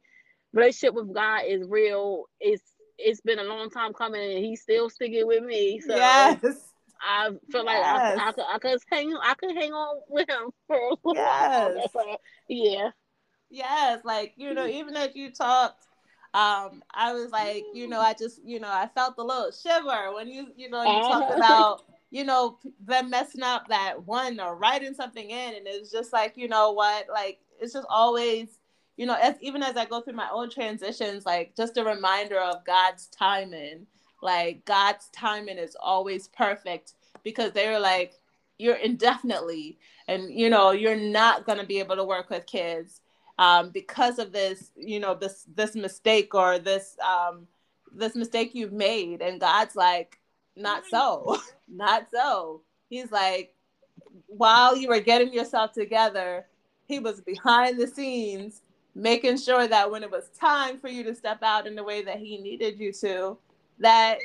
relationship 0.54 0.94
with 0.96 1.14
God 1.14 1.42
is 1.48 1.68
real. 1.68 2.26
It's 2.40 2.64
it's 2.98 3.20
been 3.22 3.40
a 3.40 3.44
long 3.44 3.70
time 3.70 3.94
coming, 3.94 4.22
and 4.36 4.46
He's 4.46 4.62
still 4.62 4.90
sticking 4.90 5.28
with 5.28 5.44
me. 5.44 5.82
So 5.82 5.96
yes. 5.96 6.40
I 7.02 7.30
feel 7.52 7.66
like 7.66 7.78
I, 7.78 8.14
Yes. 8.16 8.20
I, 8.22 8.32
could 8.32 8.44
I 8.54 8.60
could 8.60 8.80
hang 8.90 9.18
I 9.22 9.34
could 9.34 9.56
hang 9.56 9.74
on 9.74 10.02
with 10.08 10.30
him 10.30 10.50
for 10.68 10.76
a 10.78 10.90
little 11.04 11.14
Yes. 11.14 11.76
while. 11.94 12.06
So, 12.06 12.18
yeah. 12.50 12.90
Yes, 13.56 14.02
like 14.06 14.34
you 14.38 14.54
know, 14.54 14.68
even 14.70 14.96
as 14.98 15.16
you 15.16 15.32
talked, 15.32 15.86
um, 16.34 16.84
I 16.94 17.14
was 17.14 17.32
like, 17.32 17.70
you 17.74 17.88
know, 17.88 18.00
I 18.02 18.14
just, 18.14 18.42
you 18.46 18.60
know, 18.60 18.70
I 18.70 18.90
felt 18.94 19.16
a 19.18 19.24
little 19.24 19.52
shiver 19.52 20.14
when 20.14 20.28
you, 20.30 20.48
you 20.58 20.70
know, 20.70 20.84
you 20.84 21.02
talked 21.02 21.30
Uh-huh. 21.30 21.36
about, 21.36 21.84
you 22.12 22.24
know, 22.26 22.60
them 22.86 23.10
messing 23.10 23.44
up 23.44 23.70
that 23.70 24.06
one 24.06 24.40
or 24.40 24.56
writing 24.56 24.94
something 24.94 25.30
in, 25.30 25.56
and 25.56 25.68
it's 25.68 25.92
just 25.92 26.14
like, 26.14 26.38
you 26.38 26.48
know 26.50 26.72
what, 26.74 27.08
like 27.10 27.40
it's 27.62 27.74
just 27.74 27.88
always, 27.90 28.60
you 28.98 29.06
know, 29.06 29.16
as 29.22 29.36
even 29.42 29.64
as 29.64 29.78
I 29.78 29.86
go 29.86 30.02
through 30.02 30.14
my 30.16 30.30
own 30.32 30.50
transitions, 30.50 31.26
like 31.26 31.56
just 31.56 31.78
a 31.78 31.84
reminder 31.84 32.40
of 32.40 32.66
God's 32.66 33.08
timing. 33.08 33.88
Like 34.22 34.66
God's 34.66 35.10
timing 35.12 35.58
is 35.58 35.76
always 35.82 36.28
perfect 36.30 36.94
because 37.24 37.52
they're 37.54 37.80
like, 37.80 38.20
you're 38.58 38.76
indefinitely, 38.76 39.78
and 40.08 40.34
you 40.34 40.50
know, 40.50 40.72
you're 40.72 40.96
not 40.96 41.46
gonna 41.46 41.66
be 41.66 41.80
able 41.80 41.96
to 41.98 42.04
work 42.06 42.30
with 42.30 42.46
kids 42.46 43.02
um, 43.38 43.70
because 43.70 44.20
of 44.20 44.32
this, 44.32 44.72
you 44.76 45.00
know, 45.00 45.14
this 45.14 45.46
this 45.56 45.76
mistake 45.76 46.34
or 46.34 46.60
this 46.60 46.98
um, 47.06 47.48
this 47.94 48.16
mistake 48.16 48.54
you've 48.54 48.74
made, 48.74 49.22
and 49.22 49.40
God's 49.40 49.76
like, 49.76 50.20
not 50.56 50.84
so, 50.90 51.38
not 51.68 52.08
so. 52.12 52.62
He's 52.90 53.12
like, 53.12 53.54
while 54.28 54.76
you 54.76 54.88
were 54.90 55.00
getting 55.00 55.34
yourself 55.34 55.74
together, 55.74 56.46
he 56.86 57.00
was 57.00 57.22
behind 57.22 57.80
the 57.80 57.88
scenes, 57.88 58.62
making 58.94 59.38
sure 59.38 59.68
that 59.68 59.90
when 59.90 60.04
it 60.04 60.12
was 60.12 60.30
time 60.40 60.80
for 60.80 60.88
you 60.88 61.04
to 61.04 61.16
step 61.16 61.44
out 61.44 61.68
in 61.68 61.76
the 61.76 61.84
way 61.84 62.04
that 62.04 62.20
he 62.20 62.38
needed 62.38 62.80
you 62.80 62.94
to, 62.94 63.38
that 63.80 64.20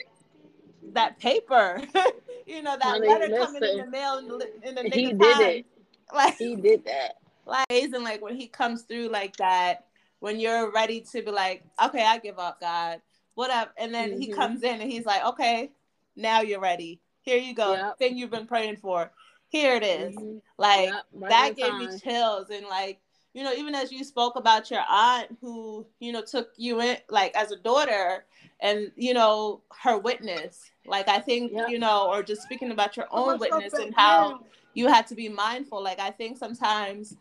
that 0.92 1.18
paper, 1.18 1.80
you 2.46 2.62
know, 2.62 2.76
that 2.76 2.84
Honey, 2.84 3.08
letter 3.08 3.36
coming 3.36 3.62
in 3.62 3.78
the 3.78 3.86
mail 3.86 4.18
in 4.18 4.28
the, 4.28 4.68
in 4.68 4.74
the 4.74 4.82
He 4.94 5.12
did 5.12 5.20
time. 5.20 5.42
it. 5.42 5.66
Like 6.12 6.38
He 6.38 6.56
did 6.56 6.84
that. 6.86 7.19
Like 7.46 7.66
amazing 7.70 8.02
like 8.02 8.22
when 8.22 8.36
he 8.36 8.46
comes 8.46 8.82
through 8.82 9.08
like 9.08 9.36
that 9.36 9.86
when 10.20 10.38
you're 10.38 10.70
ready 10.72 11.00
to 11.00 11.22
be 11.22 11.30
like 11.30 11.64
okay 11.82 12.04
i 12.04 12.18
give 12.18 12.38
up 12.38 12.60
god 12.60 13.00
what 13.34 13.50
up 13.50 13.72
and 13.78 13.92
then 13.94 14.12
he 14.12 14.28
Mhm. 14.28 14.34
comes 14.36 14.62
in 14.62 14.80
and 14.80 14.90
he's 14.90 15.06
like 15.06 15.24
okay 15.24 15.70
now 16.16 16.40
you're 16.40 16.60
ready 16.60 17.00
here 17.22 17.38
you 17.38 17.54
go 17.54 17.72
Yep. 17.74 17.98
thing 17.98 18.18
you've 18.18 18.30
been 18.30 18.46
praying 18.46 18.76
for 18.76 19.10
here 19.48 19.74
it 19.74 19.82
is. 19.82 20.14
Mhm. 20.16 20.40
like 20.58 20.88
Yep, 20.88 21.06
right 21.14 21.28
that 21.30 21.56
gave 21.56 21.74
me 21.74 21.88
chills 21.98 22.50
and 22.50 22.66
like 22.66 23.00
you 23.32 23.42
know 23.44 23.52
even 23.52 23.74
as 23.74 23.90
you 23.92 24.04
spoke 24.04 24.36
about 24.36 24.70
your 24.70 24.82
aunt 24.88 25.36
who 25.40 25.86
you 26.00 26.12
know 26.12 26.22
took 26.22 26.50
you 26.56 26.80
in 26.80 26.96
like 27.08 27.34
as 27.36 27.50
a 27.52 27.56
daughter 27.56 28.24
and 28.60 28.92
you 28.96 29.14
know 29.14 29.62
her 29.82 29.98
witness 29.98 30.70
like 30.86 31.08
i 31.08 31.18
think 31.18 31.52
Yep. 31.52 31.68
you 31.70 31.78
know 31.78 32.08
or 32.08 32.22
just 32.22 32.42
speaking 32.42 32.70
about 32.72 32.96
your 32.96 33.06
own 33.10 33.38
witness 33.38 33.72
and 33.74 33.94
how 33.94 34.40
you 34.74 34.88
had 34.88 35.06
to 35.08 35.14
be 35.14 35.28
mindful. 35.28 35.82
Like 35.82 36.00
I 36.00 36.10
think 36.10 36.38
sometimes 36.38 37.16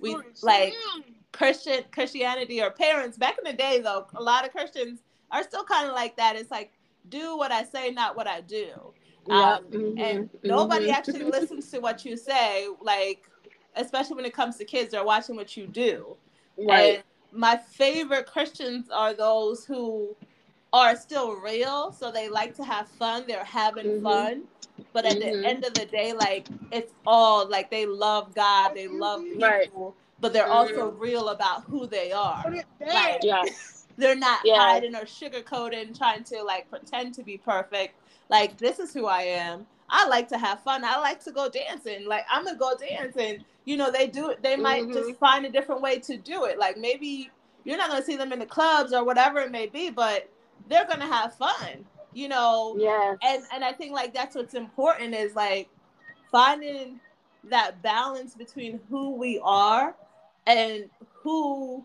we 0.00 0.16
like 0.42 0.74
Christian 1.32 1.84
Christianity 1.92 2.62
or 2.62 2.70
parents 2.70 3.16
back 3.18 3.36
in 3.38 3.44
the 3.50 3.56
day 3.56 3.80
though, 3.80 4.06
a 4.14 4.22
lot 4.22 4.44
of 4.44 4.52
Christians 4.52 5.02
are 5.30 5.42
still 5.42 5.64
kind 5.64 5.88
of 5.88 5.94
like 5.94 6.16
that. 6.16 6.36
It's 6.36 6.50
like 6.50 6.72
do 7.08 7.36
what 7.36 7.52
I 7.52 7.64
say, 7.64 7.90
not 7.90 8.16
what 8.16 8.26
I 8.26 8.40
do. 8.40 8.94
Yep, 9.26 9.62
Um, 9.64 9.64
mhm, 9.72 9.98
and 9.98 10.30
nobody 10.42 10.86
mhm. 10.86 10.92
actually 10.92 11.24
listens 11.24 11.70
to 11.70 11.80
what 11.80 12.04
you 12.04 12.16
say, 12.16 12.68
like 12.80 13.22
especially 13.76 14.16
when 14.16 14.24
it 14.24 14.34
comes 14.34 14.56
to 14.56 14.64
kids, 14.64 14.92
they're 14.92 15.04
watching 15.04 15.36
what 15.36 15.56
you 15.56 15.66
do. 15.66 16.16
right. 16.58 16.96
And 16.96 17.04
my 17.32 17.56
favorite 17.56 18.26
Christians 18.26 18.88
are 18.90 19.14
those 19.14 19.64
who 19.64 20.16
are 20.72 20.96
still 20.96 21.32
real, 21.36 21.92
so 21.92 22.10
they 22.10 22.28
like 22.28 22.54
to 22.56 22.64
have 22.64 22.88
fun. 22.88 23.24
They're 23.26 23.44
having 23.44 23.86
Mhm. 23.86 24.02
fun, 24.02 24.44
but 24.94 25.06
at 25.06 25.18
Mhm. 25.18 25.20
the 25.20 25.48
end 25.48 25.64
of 25.66 25.74
the 25.74 25.86
day, 25.86 26.14
like 26.14 26.50
it's 26.72 26.94
all 27.06 27.48
like 27.50 27.70
they 27.70 27.86
love 27.86 28.34
God, 28.34 28.74
they 28.74 28.88
love 28.88 29.24
people, 29.24 29.40
Right. 29.40 29.72
but 30.20 30.34
they're 30.34 30.48
also 30.48 30.92
Mhm. 30.92 31.00
real 31.00 31.30
about 31.30 31.64
who 31.64 31.86
they 31.88 32.12
are. 32.12 32.58
Like 32.94 33.20
Yes. 33.22 33.88
they're 33.98 34.16
not 34.16 34.40
Yeah. 34.44 34.56
hiding 34.58 34.96
or 34.96 35.02
sugarcoating, 35.04 35.96
trying 35.98 36.24
to 36.26 36.42
like 36.44 36.70
pretend 36.70 37.14
to 37.16 37.24
be 37.24 37.38
perfect. 37.38 37.96
Like 38.30 38.58
this 38.58 38.80
is 38.80 38.94
who 38.94 39.06
I 39.06 39.22
am. 39.24 39.68
I 39.90 40.06
like 40.08 40.28
to 40.30 40.38
have 40.38 40.62
fun. 40.64 40.84
I 40.84 40.98
like 40.98 41.22
to 41.24 41.32
go 41.32 41.50
dancing. 41.50 42.06
Like 42.06 42.26
I'm 42.30 42.44
gonna 42.46 42.58
go 42.58 42.74
dancing. 42.76 43.44
You 43.66 43.78
know, 43.78 43.92
they 43.92 44.08
do 44.08 44.30
it. 44.30 44.42
They 44.42 44.56
might 44.56 44.92
just 44.92 45.12
Mhm. 45.12 45.18
find 45.18 45.46
a 45.46 45.50
different 45.50 45.82
way 45.82 46.00
to 46.00 46.18
do 46.18 46.46
it. 46.46 46.58
Like 46.58 46.78
maybe 46.78 47.30
you're 47.64 47.78
not 47.78 47.90
gonna 47.90 48.04
see 48.04 48.16
them 48.16 48.32
in 48.32 48.40
the 48.40 48.46
clubs 48.46 48.92
or 48.94 49.04
whatever 49.04 49.40
it 49.40 49.52
may 49.52 49.66
be, 49.68 49.90
but 49.90 50.30
they're 50.68 50.86
gonna 50.86 51.06
have 51.06 51.34
fun. 51.36 51.86
You 52.14 52.28
know, 52.28 52.76
yeah 52.78 53.16
and 53.22 53.42
and 53.52 53.64
I 53.64 53.72
think 53.72 53.92
like 53.92 54.14
that's 54.14 54.34
what's 54.36 54.54
important 54.54 55.14
is 55.14 55.34
like 55.34 55.68
finding 56.30 57.00
that 57.50 57.82
balance 57.82 58.34
between 58.34 58.80
who 58.88 59.16
we 59.16 59.40
are 59.42 59.94
and 60.46 60.88
who 61.22 61.84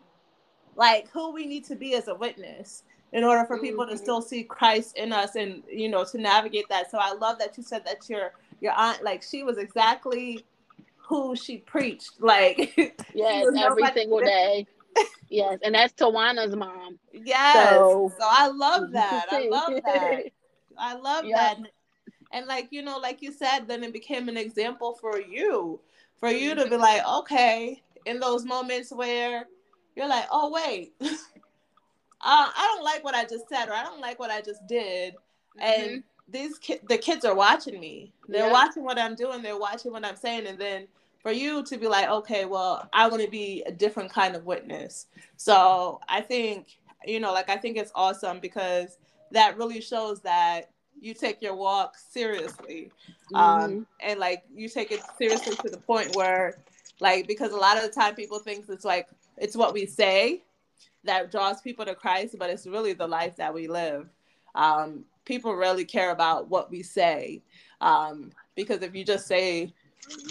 like 0.75 1.09
who 1.09 1.31
we 1.33 1.45
need 1.45 1.65
to 1.65 1.75
be 1.75 1.95
as 1.95 2.07
a 2.07 2.15
witness 2.15 2.83
in 3.11 3.23
order 3.23 3.43
for 3.45 3.57
people 3.59 3.87
to 3.87 3.93
Mhm. 3.93 3.97
still 3.97 4.21
see 4.21 4.43
Christ 4.43 4.95
in 4.97 5.11
us 5.11 5.35
and 5.35 5.63
you 5.69 5.89
know 5.89 6.05
to 6.05 6.17
navigate 6.17 6.69
that. 6.69 6.91
So 6.91 6.99
I 6.99 7.13
love 7.13 7.39
that 7.39 7.57
you 7.57 7.63
said 7.63 7.83
that 7.85 8.07
your 8.07 8.33
your 8.61 8.73
aunt 8.73 9.03
like 9.03 9.23
she 9.23 9.43
was 9.43 9.57
exactly 9.57 10.45
who 10.97 11.35
she 11.35 11.57
preached. 11.57 12.11
Like 12.19 12.73
yes. 13.13 13.47
Every 13.57 13.83
single 13.93 14.19
different. 14.19 14.25
day. 14.25 14.67
Yes. 15.29 15.59
And 15.63 15.75
that's 15.75 15.93
Tawana's 15.93 16.55
mom. 16.55 16.99
yes. 17.13 17.75
So, 17.75 18.11
So- 18.17 18.25
I 18.29 18.47
love 18.47 18.91
that. 18.93 19.25
I 19.31 19.47
love 19.47 19.73
that. 19.85 20.23
I 20.77 20.93
love 20.95 21.25
Yep. 21.25 21.35
that. 21.37 21.57
And 22.31 22.45
like, 22.45 22.67
you 22.71 22.81
know, 22.83 22.97
like 22.99 23.21
you 23.21 23.31
said, 23.33 23.67
then 23.67 23.83
it 23.83 23.91
became 23.91 24.29
an 24.29 24.37
example 24.37 24.93
for 25.01 25.19
you, 25.19 25.79
for 26.19 26.29
you 26.29 26.53
to 26.55 26.69
be 26.69 26.77
like, 26.77 27.05
okay, 27.05 27.81
in 28.05 28.19
those 28.19 28.45
moments 28.45 28.91
where 28.91 29.45
you're 29.95 30.07
like, 30.07 30.27
oh, 30.31 30.51
wait, 30.51 30.93
uh, 31.01 31.05
I 32.21 32.71
don't 32.75 32.83
like 32.83 33.03
what 33.03 33.15
I 33.15 33.23
just 33.25 33.49
said, 33.49 33.67
or 33.67 33.73
I 33.73 33.83
don't 33.83 33.99
like 34.01 34.19
what 34.19 34.29
I 34.31 34.41
just 34.41 34.65
did. 34.67 35.15
And 35.57 36.03
these 36.27 36.59
ki- 36.59 36.79
the 36.87 36.97
kids 36.97 37.25
are 37.25 37.35
watching 37.35 37.79
me. 37.79 38.13
They're 38.27 38.45
Yeah. 38.47 38.51
watching 38.53 38.83
what 38.83 38.99
I'm 38.99 39.15
doing. 39.15 39.41
They're 39.41 39.57
watching 39.57 39.91
what 39.91 40.05
I'm 40.05 40.15
saying. 40.15 40.45
And 40.47 40.59
then 40.59 40.87
for 41.21 41.31
you 41.31 41.63
to 41.63 41.77
be 41.77 41.87
like, 41.87 42.09
okay, 42.09 42.45
well, 42.45 42.87
I 42.93 43.07
want 43.07 43.21
to 43.21 43.29
be 43.29 43.63
a 43.65 43.71
different 43.71 44.11
kind 44.11 44.35
of 44.35 44.45
witness. 44.45 45.07
So 45.37 45.99
I 46.07 46.21
think, 46.21 46.79
you 47.05 47.19
know, 47.19 47.33
like 47.33 47.49
I 47.49 47.57
think 47.57 47.77
it's 47.77 47.91
awesome 47.95 48.39
because 48.39 48.97
that 49.31 49.57
really 49.57 49.81
shows 49.81 50.21
that 50.21 50.71
you 50.99 51.13
take 51.13 51.41
your 51.41 51.55
walk 51.55 51.95
seriously. 51.97 52.91
Um, 53.33 53.85
and 54.01 54.19
like 54.19 54.43
you 54.53 54.69
take 54.69 54.91
it 54.91 55.01
seriously 55.17 55.55
to 55.57 55.69
the 55.69 55.77
point 55.77 56.15
where, 56.15 56.57
like, 56.99 57.27
because 57.27 57.51
a 57.51 57.57
lot 57.57 57.77
of 57.77 57.83
the 57.83 57.89
time 57.89 58.15
people 58.15 58.39
think 58.39 58.65
it's 58.69 58.85
like 58.85 59.07
it's 59.37 59.55
what 59.55 59.73
we 59.73 59.85
say 59.85 60.43
that 61.05 61.31
draws 61.31 61.61
people 61.61 61.85
to 61.85 61.95
Christ, 61.95 62.35
but 62.37 62.49
it's 62.49 62.67
really 62.67 62.93
the 62.93 63.07
life 63.07 63.35
that 63.37 63.53
we 63.53 63.67
live. 63.67 64.09
Um, 64.55 65.05
people 65.25 65.53
really 65.53 65.85
care 65.85 66.11
about 66.11 66.49
what 66.49 66.71
we 66.71 66.83
say 66.83 67.41
um, 67.81 68.31
because 68.55 68.81
if 68.81 68.95
you 68.95 69.03
just 69.03 69.27
say, 69.27 69.73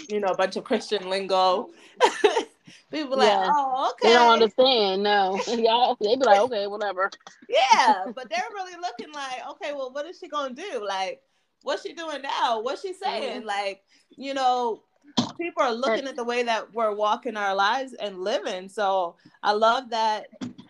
you 0.07 0.19
know, 0.19 0.27
a 0.29 0.35
bunch 0.35 0.55
of 0.55 0.63
Christian 0.63 1.09
lingo, 1.09 1.69
people 2.91 3.17
like, 3.17 3.27
Yeah. 3.29 3.51
oh, 3.53 3.91
okay, 3.91 4.07
They 4.09 4.13
don't 4.13 4.31
understand. 4.33 5.03
No. 5.03 5.39
Y'all, 5.47 5.97
they 5.99 6.15
be 6.15 6.23
like, 6.23 6.39
okay, 6.41 6.67
whatever. 6.67 7.09
yeah, 7.47 8.05
but 8.15 8.29
they're 8.29 8.43
really 8.53 8.75
looking 8.81 9.13
like, 9.13 9.41
okay, 9.51 9.73
well, 9.73 9.91
what 9.91 10.05
is 10.05 10.17
she 10.19 10.27
gonna 10.27 10.53
do? 10.53 10.83
Like, 10.85 11.21
what's 11.63 11.83
she 11.83 11.93
doing 11.93 12.21
now? 12.21 12.61
What's 12.61 12.81
she 12.81 12.93
saying? 12.93 13.41
Mhm. 13.41 13.45
Like, 13.45 13.83
you 14.15 14.33
know, 14.33 14.83
people 15.39 15.63
are 15.63 15.73
looking 15.73 16.07
at 16.07 16.15
the 16.15 16.23
way 16.23 16.43
that 16.43 16.73
we're 16.73 16.93
walking 16.95 17.37
our 17.37 17.55
lives 17.55 17.93
and 17.93 18.19
living. 18.19 18.69
So 18.69 19.15
I 19.43 19.51
love 19.53 19.89
that. 19.89 20.27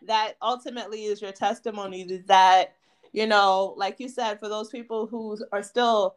That 0.07 0.33
ultimately 0.41 1.05
is 1.05 1.21
your 1.21 1.31
testimony. 1.31 2.01
Is 2.01 2.25
that 2.25 2.73
you 3.11 3.25
know, 3.25 3.73
like 3.77 3.99
you 3.99 4.07
said, 4.07 4.39
for 4.39 4.49
those 4.49 4.69
people 4.69 5.07
who 5.07 5.37
are 5.51 5.63
still 5.63 6.15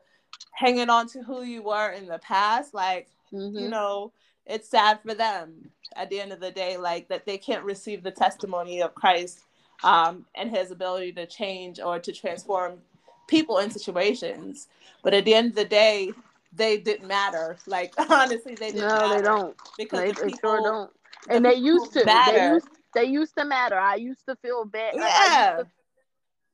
hanging 0.52 0.90
on 0.90 1.06
to 1.08 1.22
who 1.22 1.42
you 1.42 1.62
were 1.62 1.90
in 1.90 2.06
the 2.06 2.18
past, 2.18 2.74
like 2.74 3.08
Mhm. 3.32 3.60
you 3.60 3.68
know, 3.68 4.12
it's 4.46 4.68
sad 4.68 5.00
for 5.02 5.14
them 5.14 5.70
at 5.96 6.10
the 6.10 6.20
end 6.20 6.32
of 6.32 6.40
the 6.40 6.50
day, 6.50 6.76
like 6.76 7.08
that 7.08 7.24
they 7.26 7.38
can't 7.38 7.64
receive 7.64 8.02
the 8.02 8.10
testimony 8.10 8.82
of 8.82 8.94
Christ 8.94 9.40
um, 9.84 10.26
and 10.34 10.50
his 10.50 10.70
ability 10.70 11.12
to 11.12 11.26
change 11.26 11.80
or 11.80 11.98
to 11.98 12.12
transform 12.12 12.80
people 13.26 13.58
in 13.58 13.70
situations. 13.70 14.68
But 15.02 15.14
at 15.14 15.24
the 15.24 15.34
end 15.34 15.50
of 15.50 15.54
the 15.56 15.64
day, 15.64 16.12
they 16.52 16.76
didn't 16.76 17.08
matter. 17.08 17.56
Like 17.66 17.94
honestly, 18.10 18.54
they 18.54 18.72
didn't 18.72 18.88
no, 18.88 19.08
they 19.08 19.22
don't. 19.22 19.56
because 19.76 20.00
They, 20.00 20.12
the 20.12 20.20
they 20.22 20.26
people, 20.28 20.38
sure 20.40 20.62
don't. 20.62 20.90
the 21.26 21.34
And 21.34 21.44
they 21.44 21.54
used 21.54 21.92
to. 21.94 22.04
They 22.04 22.52
used. 22.54 22.68
they 22.94 23.04
used 23.04 23.36
to 23.36 23.44
matter. 23.44 23.78
I 23.78 23.94
used 23.96 24.26
to 24.26 24.36
feel 24.36 24.64
bad. 24.64 24.94
Yeah. 24.96 25.56
Like, 25.58 25.66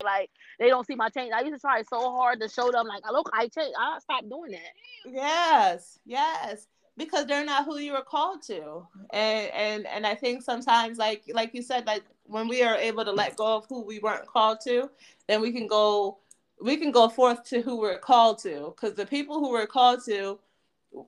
like 0.02 0.30
they 0.58 0.68
don't 0.68 0.86
see 0.86 0.94
my 0.94 1.08
change. 1.08 1.32
I 1.32 1.40
used 1.40 1.54
to 1.54 1.60
try 1.60 1.82
so 1.82 2.10
hard 2.10 2.40
to 2.40 2.48
show 2.48 2.70
them 2.70 2.86
like, 2.86 3.02
look, 3.10 3.30
I 3.32 3.48
changed. 3.48 3.76
I 3.78 3.98
stopped 4.00 4.28
doing 4.28 4.52
that. 4.52 4.72
Yes, 5.06 5.98
yes, 6.04 6.66
because 6.96 7.26
they're 7.26 7.44
not 7.44 7.64
who 7.64 7.78
you 7.78 7.92
were 7.92 8.02
called 8.02 8.42
to, 8.42 8.86
and 9.10 9.50
and 9.52 9.86
and 9.86 10.06
I 10.06 10.14
think 10.14 10.42
sometimes, 10.42 10.98
like 10.98 11.22
like 11.32 11.54
you 11.54 11.62
said, 11.62 11.86
like 11.86 12.02
when 12.24 12.48
we 12.48 12.62
are 12.62 12.74
able 12.74 13.04
to 13.04 13.12
let 13.12 13.36
go 13.36 13.56
of 13.56 13.66
who 13.68 13.82
we 13.82 14.00
weren't 14.00 14.26
called 14.26 14.58
to, 14.64 14.90
then 15.28 15.40
we 15.40 15.52
can 15.52 15.66
go 15.66 16.18
we 16.60 16.76
can 16.76 16.90
go 16.90 17.08
forth 17.08 17.44
to 17.44 17.62
who 17.62 17.78
we're 17.78 17.98
called 17.98 18.38
to. 18.40 18.74
Because 18.74 18.96
the 18.96 19.06
people 19.06 19.38
who 19.38 19.50
we're 19.50 19.66
called 19.66 20.04
to, 20.06 20.38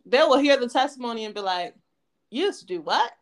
they 0.07 0.19
will 0.19 0.39
hear 0.39 0.57
the 0.57 0.69
testimony 0.69 1.25
and 1.25 1.35
be 1.35 1.41
like, 1.41 1.75
"You 2.31 2.47
used 2.47 2.61
to 2.61 2.67
do 2.67 2.81
what? 2.83 3.13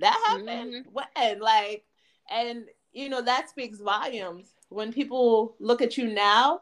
That 0.00 0.20
happened? 0.26 0.48
Mm-hmm. 0.48 0.90
When? 0.92 1.40
Like?" 1.40 1.84
And 2.28 2.64
you 2.92 3.08
know 3.08 3.22
that 3.22 3.48
speaks 3.48 3.78
volumes 3.78 4.55
when 4.68 4.92
people 4.92 5.54
look 5.60 5.82
at 5.82 5.96
you 5.96 6.08
now 6.08 6.60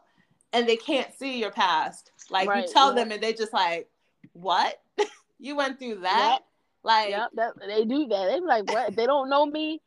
and 0.53 0.67
they 0.67 0.77
can't 0.77 1.13
see 1.17 1.39
your 1.39 1.51
past. 1.51 2.11
Like 2.29 2.47
right, 2.47 2.65
you 2.65 2.73
tell 2.73 2.93
them 2.93 3.11
and 3.11 3.21
they 3.21 3.33
just 3.33 3.53
like, 3.53 3.89
"What? 4.33 4.81
you 5.39 5.55
went 5.55 5.79
through 5.79 5.99
that?" 6.01 6.31
Yep. 6.31 6.41
Like, 6.83 7.09
yep, 7.09 7.29
that, 7.35 7.53
they 7.67 7.83
do 7.85 8.07
that. 8.07 8.27
They 8.27 8.39
be 8.39 8.45
like, 8.45 8.71
"What? 8.71 8.95
they 8.95 9.05
don't 9.05 9.29
know 9.29 9.45
me." 9.45 9.81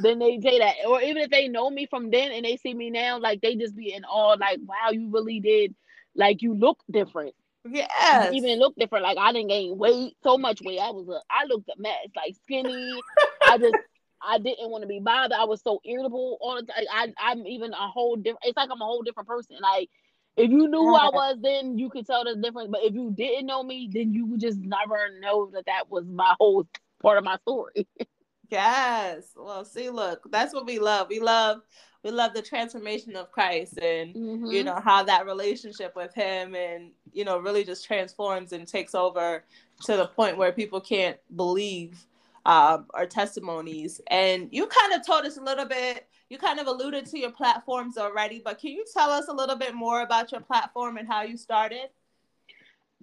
then 0.00 0.18
they 0.18 0.40
say 0.40 0.58
that, 0.58 0.74
or 0.88 1.00
even 1.00 1.18
if 1.18 1.30
they 1.30 1.46
know 1.46 1.70
me 1.70 1.86
from 1.86 2.10
then 2.10 2.32
and 2.32 2.44
they 2.44 2.56
see 2.56 2.74
me 2.74 2.90
now, 2.90 3.18
like 3.20 3.40
they 3.40 3.54
just 3.54 3.76
be 3.76 3.92
in 3.92 4.04
awe, 4.04 4.36
like, 4.38 4.58
"Wow, 4.64 4.90
you 4.90 5.10
really 5.10 5.40
did." 5.40 5.74
Like 6.14 6.42
you 6.42 6.54
look 6.54 6.82
different. 6.90 7.34
Yeah. 7.64 8.30
Even 8.32 8.58
look 8.58 8.74
different. 8.76 9.04
Like 9.04 9.18
I 9.18 9.32
didn't 9.32 9.48
gain 9.48 9.78
weight, 9.78 10.16
so 10.22 10.36
much 10.36 10.60
weight. 10.62 10.80
I 10.80 10.90
was 10.90 11.08
a, 11.08 11.20
I 11.30 11.44
looked 11.46 11.68
a 11.68 11.80
mess, 11.80 12.08
like 12.16 12.34
skinny. 12.42 13.00
I 13.46 13.58
just 13.58 13.74
I 14.22 14.38
didn't 14.38 14.70
want 14.70 14.82
to 14.82 14.88
be 14.88 15.00
bothered. 15.00 15.32
I 15.32 15.44
was 15.44 15.60
so 15.62 15.80
irritable 15.84 16.38
all 16.40 16.56
the 16.56 16.62
time. 16.62 16.84
I, 16.92 17.12
I'm 17.18 17.46
even 17.46 17.72
a 17.72 17.88
whole 17.88 18.16
different. 18.16 18.40
It's 18.44 18.56
like 18.56 18.70
I'm 18.70 18.80
a 18.80 18.84
whole 18.84 19.02
different 19.02 19.28
person. 19.28 19.56
Like 19.60 19.88
if 20.36 20.50
you 20.50 20.68
knew 20.68 20.78
who 20.78 20.94
I 20.94 21.08
was, 21.08 21.38
then 21.42 21.78
you 21.78 21.90
could 21.90 22.06
tell 22.06 22.24
the 22.24 22.36
difference. 22.36 22.70
But 22.70 22.84
if 22.84 22.94
you 22.94 23.10
didn't 23.10 23.46
know 23.46 23.62
me, 23.62 23.88
then 23.92 24.12
you 24.12 24.26
would 24.26 24.40
just 24.40 24.58
never 24.58 25.18
know 25.20 25.50
that 25.52 25.66
that 25.66 25.90
was 25.90 26.04
my 26.06 26.34
whole 26.38 26.66
part 27.02 27.18
of 27.18 27.24
my 27.24 27.36
story. 27.38 27.86
yes. 28.50 29.32
Well, 29.36 29.64
see, 29.64 29.90
look, 29.90 30.30
that's 30.30 30.54
what 30.54 30.66
we 30.66 30.78
love. 30.78 31.08
We 31.08 31.20
love 31.20 31.62
we 32.04 32.10
love 32.10 32.32
the 32.32 32.42
transformation 32.42 33.16
of 33.16 33.32
Christ 33.32 33.78
and 33.78 34.14
mm-hmm. 34.14 34.46
you 34.46 34.64
know 34.64 34.80
how 34.82 35.02
that 35.02 35.26
relationship 35.26 35.96
with 35.96 36.14
him 36.14 36.54
and 36.54 36.92
you 37.12 37.24
know 37.24 37.38
really 37.38 37.64
just 37.64 37.84
transforms 37.84 38.52
and 38.52 38.66
takes 38.66 38.94
over 38.94 39.44
to 39.84 39.96
the 39.96 40.06
point 40.06 40.36
where 40.36 40.52
people 40.52 40.80
can't 40.80 41.18
believe 41.34 42.06
um, 42.46 42.86
our 42.94 43.06
testimonies. 43.06 44.00
And 44.08 44.48
you 44.50 44.66
kind 44.66 44.94
of 44.94 45.06
told 45.06 45.24
us 45.24 45.36
a 45.36 45.42
little 45.42 45.66
bit, 45.66 46.08
you 46.28 46.38
kind 46.38 46.58
of 46.58 46.66
alluded 46.66 47.06
to 47.06 47.18
your 47.18 47.30
platforms 47.30 47.96
already, 47.96 48.40
but 48.44 48.58
can 48.58 48.70
you 48.70 48.84
tell 48.92 49.10
us 49.10 49.28
a 49.28 49.32
little 49.32 49.56
bit 49.56 49.74
more 49.74 50.02
about 50.02 50.32
your 50.32 50.40
platform 50.40 50.96
and 50.96 51.08
how 51.08 51.22
you 51.22 51.36
started? 51.36 51.88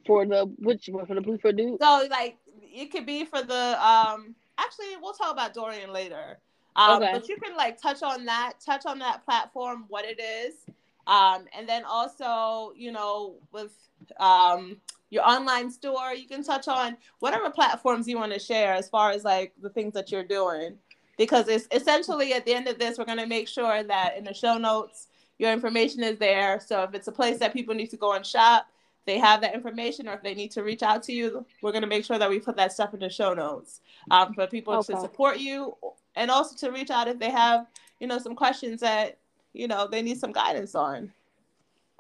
For 0.05 0.25
the 0.25 0.45
which 0.59 0.87
one 0.87 1.05
for 1.05 1.15
the 1.15 1.21
Blue 1.21 1.37
for 1.39 1.51
Duke? 1.51 1.79
So 1.81 2.07
like 2.11 2.37
it 2.61 2.91
could 2.91 3.05
be 3.07 3.25
for 3.25 3.41
the 3.41 3.87
um 3.87 4.35
actually 4.59 4.97
we'll 5.01 5.13
talk 5.13 5.31
about 5.31 5.53
Dorian 5.53 5.91
later. 5.91 6.37
Um, 6.75 7.01
okay. 7.01 7.11
but 7.13 7.27
you 7.29 7.37
can 7.37 7.55
like 7.55 7.81
touch 7.81 8.03
on 8.03 8.25
that, 8.25 8.53
touch 8.63 8.85
on 8.85 8.99
that 8.99 9.23
platform, 9.25 9.85
what 9.87 10.05
it 10.05 10.19
is. 10.19 10.55
Um, 11.07 11.45
and 11.57 11.67
then 11.67 11.83
also, 11.85 12.73
you 12.75 12.91
know, 12.91 13.35
with 13.51 13.73
um 14.19 14.77
your 15.09 15.27
online 15.27 15.71
store. 15.71 16.13
You 16.13 16.27
can 16.27 16.43
touch 16.43 16.67
on 16.67 16.97
whatever 17.19 17.49
platforms 17.49 18.07
you 18.07 18.17
want 18.17 18.33
to 18.33 18.39
share 18.39 18.73
as 18.73 18.89
far 18.89 19.11
as 19.11 19.23
like 19.23 19.53
the 19.61 19.69
things 19.69 19.93
that 19.93 20.11
you're 20.11 20.23
doing. 20.23 20.77
Because 21.17 21.47
it's 21.47 21.67
essentially 21.71 22.33
at 22.33 22.45
the 22.45 22.53
end 22.53 22.67
of 22.67 22.77
this, 22.77 22.97
we're 22.97 23.05
going 23.05 23.19
to 23.19 23.25
make 23.25 23.47
sure 23.47 23.83
that 23.83 24.17
in 24.17 24.25
the 24.25 24.33
show 24.33 24.57
notes, 24.57 25.07
your 25.37 25.51
information 25.51 26.03
is 26.03 26.17
there. 26.17 26.59
So 26.59 26.83
if 26.83 26.93
it's 26.93 27.07
a 27.07 27.11
place 27.11 27.39
that 27.39 27.53
people 27.53 27.75
need 27.75 27.89
to 27.91 27.97
go 27.97 28.13
and 28.13 28.25
shop, 28.25 28.67
they 29.05 29.19
have 29.19 29.41
that 29.41 29.53
information, 29.53 30.07
or 30.07 30.13
if 30.13 30.23
they 30.23 30.33
need 30.33 30.51
to 30.51 30.63
reach 30.63 30.81
out 30.81 31.03
to 31.03 31.13
you, 31.13 31.45
we're 31.61 31.71
going 31.71 31.83
to 31.83 31.87
make 31.87 32.03
sure 32.03 32.17
that 32.17 32.29
we 32.29 32.39
put 32.39 32.55
that 32.57 32.73
stuff 32.73 32.93
in 32.93 32.99
the 32.99 33.09
show 33.09 33.33
notes 33.33 33.81
um, 34.09 34.33
for 34.33 34.47
people 34.47 34.73
okay. 34.73 34.93
to 34.93 34.99
support 34.99 35.37
you 35.37 35.75
and 36.15 36.31
also 36.31 36.55
to 36.55 36.73
reach 36.73 36.89
out 36.89 37.07
if 37.07 37.19
they 37.19 37.29
have, 37.29 37.67
you 37.99 38.07
know, 38.07 38.17
some 38.17 38.35
questions 38.35 38.81
that, 38.81 39.17
you 39.53 39.67
know, 39.67 39.87
they 39.87 40.01
need 40.01 40.19
some 40.19 40.31
guidance 40.31 40.73
on. 40.73 41.11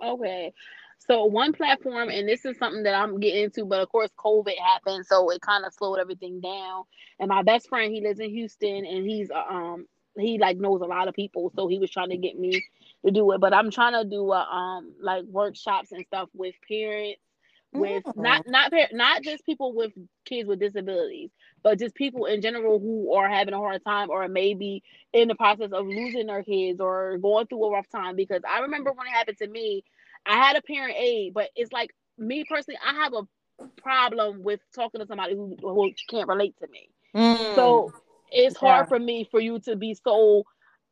Okay. 0.03 0.51
So 0.99 1.25
one 1.25 1.53
platform, 1.53 2.09
and 2.09 2.27
this 2.27 2.45
is 2.45 2.57
something 2.57 2.83
that 2.83 2.95
I'm 2.95 3.19
getting 3.19 3.45
into, 3.45 3.65
but 3.65 3.81
of 3.81 3.89
course 3.89 4.09
COVID 4.17 4.57
happened, 4.57 5.05
so 5.05 5.29
it 5.29 5.41
kind 5.41 5.65
of 5.65 5.73
slowed 5.73 5.99
everything 5.99 6.41
down. 6.41 6.83
And 7.19 7.29
my 7.29 7.43
best 7.43 7.69
friend, 7.69 7.93
he 7.93 8.01
lives 8.01 8.19
in 8.19 8.31
Houston, 8.31 8.85
and 8.85 9.05
he's 9.07 9.29
uh, 9.29 9.53
um 9.53 9.85
he 10.17 10.39
like 10.39 10.57
knows 10.57 10.81
a 10.81 10.85
lot 10.85 11.07
of 11.07 11.13
people, 11.13 11.51
so 11.55 11.67
he 11.67 11.79
was 11.79 11.91
trying 11.91 12.09
to 12.09 12.17
get 12.17 12.39
me 12.39 12.63
to 13.05 13.11
do 13.11 13.31
it. 13.33 13.41
But 13.41 13.53
I'm 13.53 13.69
trying 13.71 13.93
to 13.93 14.09
do 14.09 14.31
uh, 14.31 14.45
um 14.45 14.93
like 15.01 15.25
workshops 15.25 15.91
and 15.91 16.05
stuff 16.07 16.29
with 16.33 16.55
parents, 16.67 17.21
with 17.73 18.03
mm. 18.03 18.15
not 18.15 18.47
not 18.47 18.71
not 18.91 19.21
just 19.21 19.45
people 19.45 19.73
with 19.73 19.91
kids 20.25 20.47
with 20.47 20.59
disabilities, 20.59 21.29
but 21.63 21.79
just 21.79 21.95
people 21.95 22.25
in 22.25 22.41
general 22.41 22.79
who 22.79 23.13
are 23.13 23.29
having 23.29 23.53
a 23.53 23.57
hard 23.57 23.83
time 23.83 24.09
or 24.09 24.27
maybe 24.27 24.83
in 25.13 25.27
the 25.27 25.35
process 25.35 25.71
of 25.71 25.85
losing 25.85 26.27
their 26.27 26.43
kids 26.43 26.79
or 26.79 27.17
going 27.19 27.47
through 27.47 27.65
a 27.65 27.71
rough 27.71 27.89
time. 27.89 28.15
Because 28.15 28.41
I 28.49 28.61
remember 28.61 28.91
when 28.91 29.07
it 29.07 29.11
happened 29.11 29.37
to 29.39 29.47
me, 29.47 29.83
I 30.25 30.37
had 30.37 30.55
a 30.55 30.61
parent 30.61 30.95
aid, 30.97 31.33
but 31.33 31.49
it's 31.55 31.71
like 31.71 31.91
me 32.17 32.45
personally, 32.47 32.79
I 32.85 32.93
have 33.03 33.13
a 33.13 33.67
problem 33.77 34.43
with 34.43 34.59
talking 34.73 35.01
to 35.01 35.07
somebody 35.07 35.35
who, 35.35 35.55
who 35.61 35.91
can't 36.09 36.27
relate 36.27 36.55
to 36.59 36.67
me. 36.67 36.89
Mm. 37.15 37.55
So 37.55 37.93
it's 38.31 38.55
yeah. 38.61 38.67
hard 38.67 38.89
for 38.89 38.99
me 38.99 39.27
for 39.29 39.39
you 39.39 39.59
to 39.61 39.75
be 39.75 39.93
so, 39.93 40.43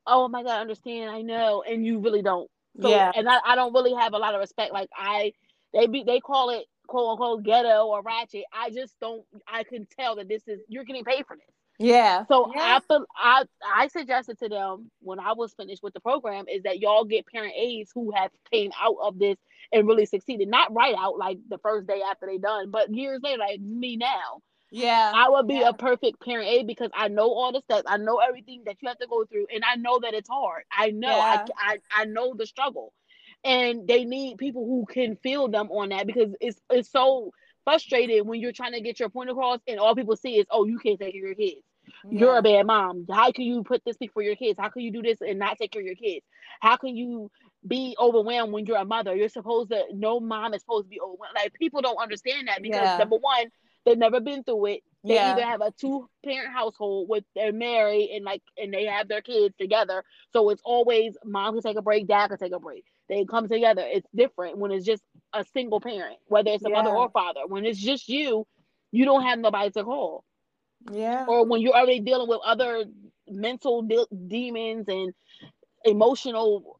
oh 0.07 0.27
my 0.27 0.43
God, 0.43 0.51
I 0.57 0.61
understand, 0.61 1.09
I 1.09 1.21
know, 1.21 1.63
and 1.67 1.85
you 1.85 1.99
really 1.99 2.21
don't. 2.21 2.49
So, 2.81 2.89
yeah. 2.89 3.11
And 3.15 3.29
I, 3.29 3.39
I 3.45 3.55
don't 3.55 3.73
really 3.73 3.93
have 3.93 4.13
a 4.13 4.17
lot 4.17 4.33
of 4.33 4.39
respect. 4.39 4.73
Like 4.73 4.89
I, 4.95 5.33
they 5.73 5.87
be 5.87 6.03
they 6.03 6.19
call 6.19 6.49
it 6.49 6.65
quote 6.87 7.11
unquote 7.11 7.43
ghetto 7.43 7.85
or 7.85 8.01
ratchet. 8.01 8.45
I 8.51 8.69
just 8.69 8.99
don't. 8.99 9.23
I 9.47 9.63
can 9.63 9.87
tell 9.99 10.15
that 10.15 10.27
this 10.27 10.43
is 10.47 10.59
you're 10.67 10.83
getting 10.83 11.03
paid 11.03 11.25
for 11.27 11.35
this. 11.35 11.45
Yeah. 11.83 12.25
So. 12.27 12.51
I 12.55 12.79
I 13.15 13.43
I 13.75 13.87
suggested 13.87 14.39
to 14.39 14.49
them 14.49 14.89
when 15.01 15.19
I 15.19 15.33
was 15.33 15.53
finished 15.53 15.83
with 15.83 15.93
the 15.93 15.99
program 15.99 16.45
is 16.47 16.63
that 16.63 16.79
y'all 16.79 17.03
get 17.03 17.27
parent 17.27 17.53
aides 17.57 17.91
who 17.93 18.11
have 18.15 18.31
came 18.51 18.71
out 18.81 18.95
of 19.01 19.19
this 19.19 19.37
and 19.71 19.87
really 19.87 20.05
succeeded. 20.05 20.47
Not 20.47 20.73
right 20.73 20.95
out 20.97 21.17
like 21.17 21.39
the 21.49 21.57
first 21.57 21.87
day 21.87 22.01
after 22.09 22.25
they 22.25 22.37
done, 22.37 22.71
but 22.71 22.93
years 22.93 23.19
later, 23.21 23.39
like 23.39 23.59
me 23.59 23.97
now. 23.97 24.41
Yeah. 24.71 25.11
I 25.13 25.29
would 25.29 25.47
be 25.47 25.55
yeah. 25.55 25.69
a 25.69 25.73
perfect 25.73 26.19
parent 26.23 26.47
aide 26.47 26.65
because 26.65 26.89
I 26.95 27.07
know 27.07 27.31
all 27.31 27.51
the 27.51 27.61
steps. 27.61 27.83
I 27.85 27.97
know 27.97 28.17
everything 28.17 28.63
that 28.65 28.77
you 28.81 28.87
have 28.87 28.97
to 28.99 29.07
go 29.07 29.25
through, 29.25 29.47
and 29.53 29.63
I 29.63 29.75
know 29.75 29.99
that 29.99 30.13
it's 30.13 30.29
hard. 30.29 30.63
I 30.71 30.89
know. 30.91 31.15
Yeah. 31.15 31.45
I, 31.57 31.73
I 31.73 32.01
I 32.01 32.05
know 32.05 32.33
the 32.33 32.47
struggle, 32.47 32.93
and 33.43 33.87
they 33.87 34.05
need 34.05 34.37
people 34.37 34.65
who 34.65 34.85
can 34.91 35.17
feel 35.17 35.47
them 35.49 35.69
on 35.69 35.89
that 35.89 36.07
because 36.07 36.33
it's 36.39 36.59
it's 36.71 36.91
so 36.91 37.31
frustrated 37.65 38.25
when 38.25 38.39
you're 38.39 38.51
trying 38.51 38.73
to 38.73 38.81
get 38.81 38.99
your 38.99 39.09
point 39.09 39.29
across 39.29 39.59
and 39.67 39.79
all 39.79 39.95
people 39.95 40.15
see 40.15 40.37
is, 40.37 40.45
oh, 40.51 40.65
you 40.65 40.79
can't 40.79 40.99
take 40.99 41.13
care 41.13 41.31
of 41.31 41.37
your 41.39 41.49
kids. 41.49 41.61
Yeah. 42.05 42.19
You're 42.19 42.37
a 42.37 42.41
bad 42.41 42.65
mom. 42.65 43.05
How 43.09 43.31
can 43.31 43.45
you 43.45 43.63
put 43.63 43.83
this 43.85 43.97
before 43.97 44.23
your 44.23 44.35
kids? 44.35 44.59
How 44.59 44.69
can 44.69 44.81
you 44.81 44.91
do 44.91 45.01
this 45.01 45.19
and 45.21 45.39
not 45.39 45.57
take 45.57 45.71
care 45.71 45.81
of 45.81 45.85
your 45.85 45.95
kids? 45.95 46.25
How 46.59 46.77
can 46.77 46.95
you 46.95 47.31
be 47.65 47.95
overwhelmed 47.99 48.53
when 48.53 48.65
you're 48.65 48.77
a 48.77 48.85
mother? 48.85 49.15
You're 49.15 49.29
supposed 49.29 49.69
to 49.69 49.83
no 49.93 50.19
mom 50.19 50.53
is 50.53 50.61
supposed 50.61 50.85
to 50.85 50.89
be 50.89 50.99
overwhelmed. 50.99 51.35
Like 51.35 51.53
people 51.53 51.81
don't 51.81 52.01
understand 52.01 52.47
that 52.47 52.61
because 52.61 52.81
yeah. 52.81 52.97
number 52.97 53.17
one, 53.17 53.47
they've 53.85 53.97
never 53.97 54.19
been 54.19 54.43
through 54.43 54.65
it. 54.67 54.83
They 55.05 55.15
yeah. 55.15 55.33
either 55.33 55.43
have 55.43 55.61
a 55.61 55.71
two 55.71 56.09
parent 56.23 56.53
household 56.53 57.09
with 57.09 57.25
they're 57.35 57.51
married 57.51 58.11
and 58.13 58.23
like 58.23 58.41
and 58.57 58.73
they 58.73 58.85
have 58.85 59.07
their 59.07 59.21
kids 59.21 59.55
together. 59.59 60.03
So 60.31 60.49
it's 60.49 60.61
always 60.63 61.15
mom 61.25 61.53
can 61.53 61.61
take 61.61 61.77
a 61.77 61.81
break, 61.81 62.07
dad 62.07 62.29
can 62.29 62.37
take 62.37 62.53
a 62.53 62.59
break. 62.59 62.85
They 63.09 63.25
come 63.25 63.49
together. 63.49 63.83
It's 63.85 64.07
different 64.15 64.57
when 64.57 64.71
it's 64.71 64.85
just 64.85 65.03
a 65.33 65.43
single 65.53 65.81
parent, 65.81 66.17
whether 66.27 66.51
it's 66.51 66.65
a 66.65 66.69
yeah. 66.69 66.81
mother 66.81 66.95
or 66.95 67.09
father. 67.09 67.41
When 67.47 67.65
it's 67.65 67.79
just 67.79 68.07
you, 68.07 68.47
you 68.91 69.05
don't 69.05 69.23
have 69.23 69.39
nobody 69.39 69.71
to 69.71 69.83
call. 69.83 70.23
Yeah. 70.91 71.25
Or 71.27 71.45
when 71.45 71.61
you're 71.61 71.75
already 71.75 71.99
dealing 71.99 72.27
with 72.27 72.39
other 72.45 72.85
mental 73.27 73.81
de- 73.83 74.07
demons 74.27 74.85
and 74.87 75.13
emotional 75.85 76.79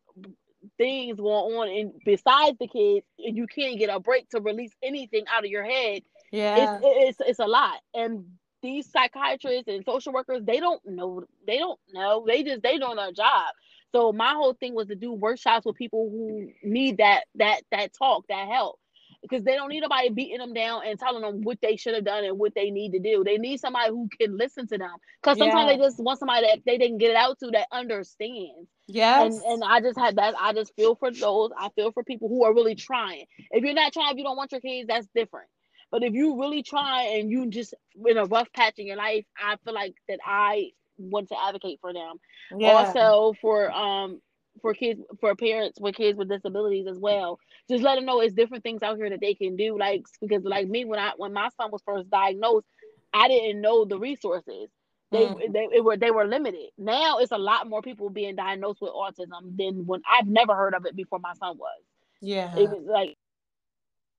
things 0.77 1.17
going 1.17 1.55
on 1.55 1.69
and 1.69 1.93
besides 2.05 2.57
the 2.59 2.67
kids 2.67 3.05
and 3.19 3.35
you 3.35 3.47
can't 3.47 3.77
get 3.77 3.89
a 3.89 3.99
break 3.99 4.29
to 4.29 4.39
release 4.39 4.71
anything 4.81 5.25
out 5.31 5.43
of 5.43 5.49
your 5.49 5.63
head. 5.63 6.01
Yeah. 6.31 6.79
It's, 6.81 7.19
it's, 7.19 7.29
it's 7.29 7.39
a 7.39 7.45
lot. 7.45 7.79
And 7.93 8.25
these 8.61 8.89
psychiatrists 8.89 9.67
and 9.67 9.83
social 9.85 10.13
workers 10.13 10.41
they 10.45 10.59
don't 10.59 10.81
know 10.85 11.25
they 11.45 11.57
don't 11.57 11.79
know. 11.91 12.23
They 12.25 12.43
just 12.43 12.63
they 12.63 12.77
don't 12.77 12.95
doing 12.95 13.05
their 13.05 13.11
job. 13.11 13.51
So 13.93 14.11
my 14.11 14.33
whole 14.33 14.53
thing 14.53 14.73
was 14.73 14.87
to 14.87 14.95
do 14.95 15.13
workshops 15.13 15.65
with 15.65 15.75
people 15.75 16.09
who 16.09 16.49
need 16.63 16.97
that 16.97 17.25
that 17.35 17.61
that 17.71 17.91
talk, 17.93 18.25
that 18.29 18.47
help. 18.47 18.79
Because 19.23 19.43
they 19.43 19.55
don't 19.55 19.69
need 19.69 19.79
nobody 19.79 20.09
beating 20.09 20.37
them 20.37 20.53
down 20.53 20.81
and 20.85 20.99
telling 20.99 21.21
them 21.21 21.41
what 21.41 21.57
they 21.61 21.77
should 21.77 21.95
have 21.95 22.03
done 22.03 22.25
and 22.25 22.37
what 22.37 22.53
they 22.53 22.69
need 22.69 22.91
to 22.91 22.99
do. 22.99 23.23
They 23.23 23.37
need 23.37 23.59
somebody 23.59 23.89
who 23.89 24.09
can 24.19 24.37
listen 24.37 24.67
to 24.67 24.77
them. 24.77 24.91
Because 25.21 25.37
sometimes 25.37 25.69
yeah. 25.69 25.77
they 25.77 25.81
just 25.81 25.97
want 25.97 26.19
somebody 26.19 26.45
that 26.45 26.59
they 26.65 26.77
didn't 26.77 26.97
get 26.97 27.11
it 27.11 27.15
out 27.15 27.39
to 27.39 27.49
that 27.51 27.67
understands. 27.71 28.69
Yes. 28.87 29.33
And 29.35 29.43
and 29.45 29.63
I 29.63 29.79
just 29.79 29.97
had 29.97 30.17
that. 30.17 30.35
I 30.39 30.53
just 30.53 30.75
feel 30.75 30.95
for 30.95 31.09
those. 31.11 31.51
I 31.57 31.69
feel 31.69 31.91
for 31.93 32.03
people 32.03 32.27
who 32.27 32.43
are 32.43 32.53
really 32.53 32.75
trying. 32.75 33.25
If 33.51 33.63
you're 33.63 33.73
not 33.73 33.93
trying, 33.93 34.11
if 34.11 34.17
you 34.17 34.23
don't 34.25 34.37
want 34.37 34.51
your 34.51 34.61
kids, 34.61 34.87
that's 34.87 35.07
different. 35.15 35.47
But 35.89 36.03
if 36.03 36.13
you 36.13 36.39
really 36.39 36.63
try 36.63 37.03
and 37.03 37.29
you 37.29 37.49
just 37.49 37.75
in 38.05 38.17
a 38.17 38.25
rough 38.25 38.51
patch 38.51 38.73
in 38.77 38.87
your 38.87 38.97
life, 38.97 39.25
I 39.37 39.57
feel 39.63 39.73
like 39.73 39.93
that 40.09 40.19
I 40.25 40.71
want 40.97 41.29
to 41.29 41.35
advocate 41.41 41.79
for 41.81 41.93
them. 41.93 42.15
Yeah. 42.57 42.71
Also 42.71 43.33
for 43.41 43.71
um 43.71 44.19
for 44.61 44.73
kids 44.73 45.01
for 45.19 45.35
parents 45.35 45.79
with 45.79 45.95
kids 45.95 46.17
with 46.17 46.29
disabilities 46.29 46.87
as 46.87 46.97
well. 46.97 47.39
Just 47.69 47.83
let 47.83 47.95
them 47.95 48.05
know 48.05 48.21
it's 48.21 48.33
different 48.33 48.63
things 48.63 48.83
out 48.83 48.97
here 48.97 49.09
that 49.09 49.21
they 49.21 49.33
can 49.33 49.55
do. 49.55 49.77
Like 49.77 50.05
because 50.21 50.43
like 50.43 50.67
me 50.67 50.85
when 50.85 50.99
I 50.99 51.11
when 51.17 51.33
my 51.33 51.49
son 51.57 51.71
was 51.71 51.81
first 51.85 52.09
diagnosed, 52.09 52.67
I 53.13 53.27
didn't 53.27 53.61
know 53.61 53.85
the 53.85 53.99
resources. 53.99 54.69
They, 55.11 55.25
mm. 55.27 55.53
they, 55.71 55.79
were 55.79 55.95
they 55.95 56.09
were 56.09 56.25
limited. 56.25 56.69
Now 56.77 57.19
it's 57.19 57.31
a 57.31 57.37
lot 57.37 57.69
more 57.69 57.83
people 57.83 58.09
being 58.09 58.35
diagnosed 58.35 58.81
with 58.81 58.91
autism 58.91 59.55
than 59.57 59.85
when 59.85 60.01
I've 60.11 60.27
never 60.27 60.55
heard 60.55 60.73
of 60.73 60.85
it 60.85 60.95
before 60.95 61.19
my 61.19 61.33
son 61.33 61.57
was. 61.57 61.81
Yeah, 62.19 62.55
it 62.57 62.69
was 62.69 62.83
like 62.85 63.17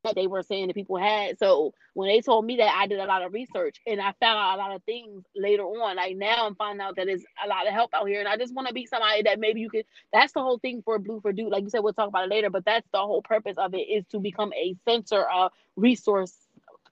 that 0.05 0.15
they 0.15 0.27
were 0.27 0.43
saying 0.43 0.69
that 0.69 0.75
people 0.75 0.97
had. 0.97 1.39
So 1.39 1.75
when 1.95 2.09
they 2.09 2.21
told 2.21 2.45
me 2.45 2.57
that, 2.57 2.75
I 2.77 2.87
did 2.87 3.01
a 3.01 3.07
lot 3.07 3.23
of 3.23 3.33
research 3.33 3.81
and 3.87 4.01
I 4.01 4.13
found 4.21 4.39
out 4.39 4.57
a 4.57 4.59
lot 4.59 4.75
of 4.75 4.83
things 4.85 5.25
later 5.35 5.65
on. 5.65 5.97
Like 5.97 6.17
now 6.17 6.47
I'm 6.47 6.55
finding 6.55 6.81
out 6.81 6.97
that 6.97 7.07
there's 7.07 7.25
a 7.45 7.49
lot 7.49 7.67
of 7.67 7.73
help 7.73 7.93
out 7.95 8.07
here. 8.07 8.21
And 8.21 8.29
I 8.29 8.37
just 8.37 8.55
want 8.55 8.69
to 8.69 8.75
be 8.75 8.87
somebody 8.87 9.23
that 9.23 9.41
maybe 9.41 9.61
you 9.61 9.71
could, 9.71 9.85
that's 10.13 10.33
the 10.33 10.41
whole 10.41 10.59
thing 10.59 10.83
for 10.85 10.99
Blue 10.99 11.21
for 11.21 11.33
Duke. 11.33 11.51
Like 11.51 11.65
you 11.65 11.71
said, 11.71 11.81
we'll 11.81 11.93
talk 11.93 12.09
about 12.09 12.25
it 12.25 12.31
later, 12.31 12.51
but 12.51 12.65
that's 12.65 12.89
the 12.93 13.01
whole 13.01 13.23
purpose 13.23 13.57
of 13.59 13.75
it 13.75 13.79
is 13.89 14.05
to 14.13 14.21
become 14.21 14.53
a 14.53 14.77
center, 14.85 15.29
of 15.29 15.53
resource 15.77 16.35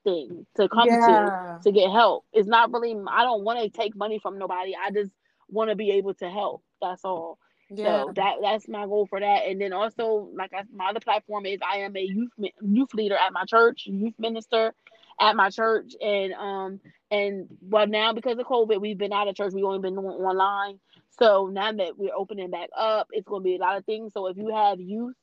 thing 0.05 0.47
to 0.57 0.69
come 0.69 0.89
yeah. 0.89 1.59
to 1.63 1.63
to 1.65 1.73
get 1.73 1.91
help. 1.91 2.25
It's 2.33 2.49
not 2.49 2.73
really, 2.73 2.97
I 3.09 3.23
don't 3.23 3.45
want 3.45 3.61
to 3.61 3.69
take 3.69 3.95
money 3.95 4.19
from 4.19 4.39
nobody. 4.39 4.75
I 4.75 4.91
just 4.91 5.13
want 5.49 5.71
to 5.71 5.77
be 5.77 5.93
able 5.93 6.15
to 6.15 6.29
help. 6.29 6.63
That's 6.81 7.05
all. 7.05 7.39
Yeah. 7.75 8.05
So 8.05 8.13
that 8.17 8.35
that's 8.43 8.69
my 8.69 8.85
goal 8.87 9.07
for 9.07 9.21
that. 9.21 9.47
And 9.47 9.61
then 9.61 9.73
also, 9.73 10.29
like 10.35 10.53
I, 10.53 10.63
my 10.75 10.89
other 10.91 11.01
platform 11.01 11.47
is 11.47 11.61
I 11.63 11.79
am 11.79 11.97
a 11.97 12.03
youth 12.03 12.31
youth 12.61 12.95
leader 12.95 13.17
at 13.17 13.33
my 13.33 13.45
church, 13.45 13.85
youth 13.87 14.15
minister 14.19 14.75
at 15.21 15.37
my 15.37 15.51
church, 15.51 15.95
and 16.01 16.33
um 16.35 16.81
and 17.11 17.47
well 17.63 17.87
now 17.87 18.13
because 18.13 18.39
of 18.39 18.47
COVID, 18.47 18.81
we've 18.81 18.99
been 18.99 19.13
out 19.13 19.29
of 19.29 19.35
church. 19.37 19.53
We've 19.55 19.65
only 19.65 19.79
been 19.79 19.97
online. 19.99 20.81
So 21.19 21.49
now 21.53 21.73
that 21.73 21.99
we're 21.99 22.15
opening 22.15 22.51
back 22.51 22.71
up, 22.77 23.09
it's 23.13 23.29
going 23.29 23.43
to 23.43 23.45
be 23.45 23.57
a 23.57 23.59
lot 23.59 23.77
of 23.77 23.85
things. 23.85 24.13
So 24.15 24.27
if 24.29 24.37
you 24.37 24.49
have 24.55 24.81
youth 24.81 25.15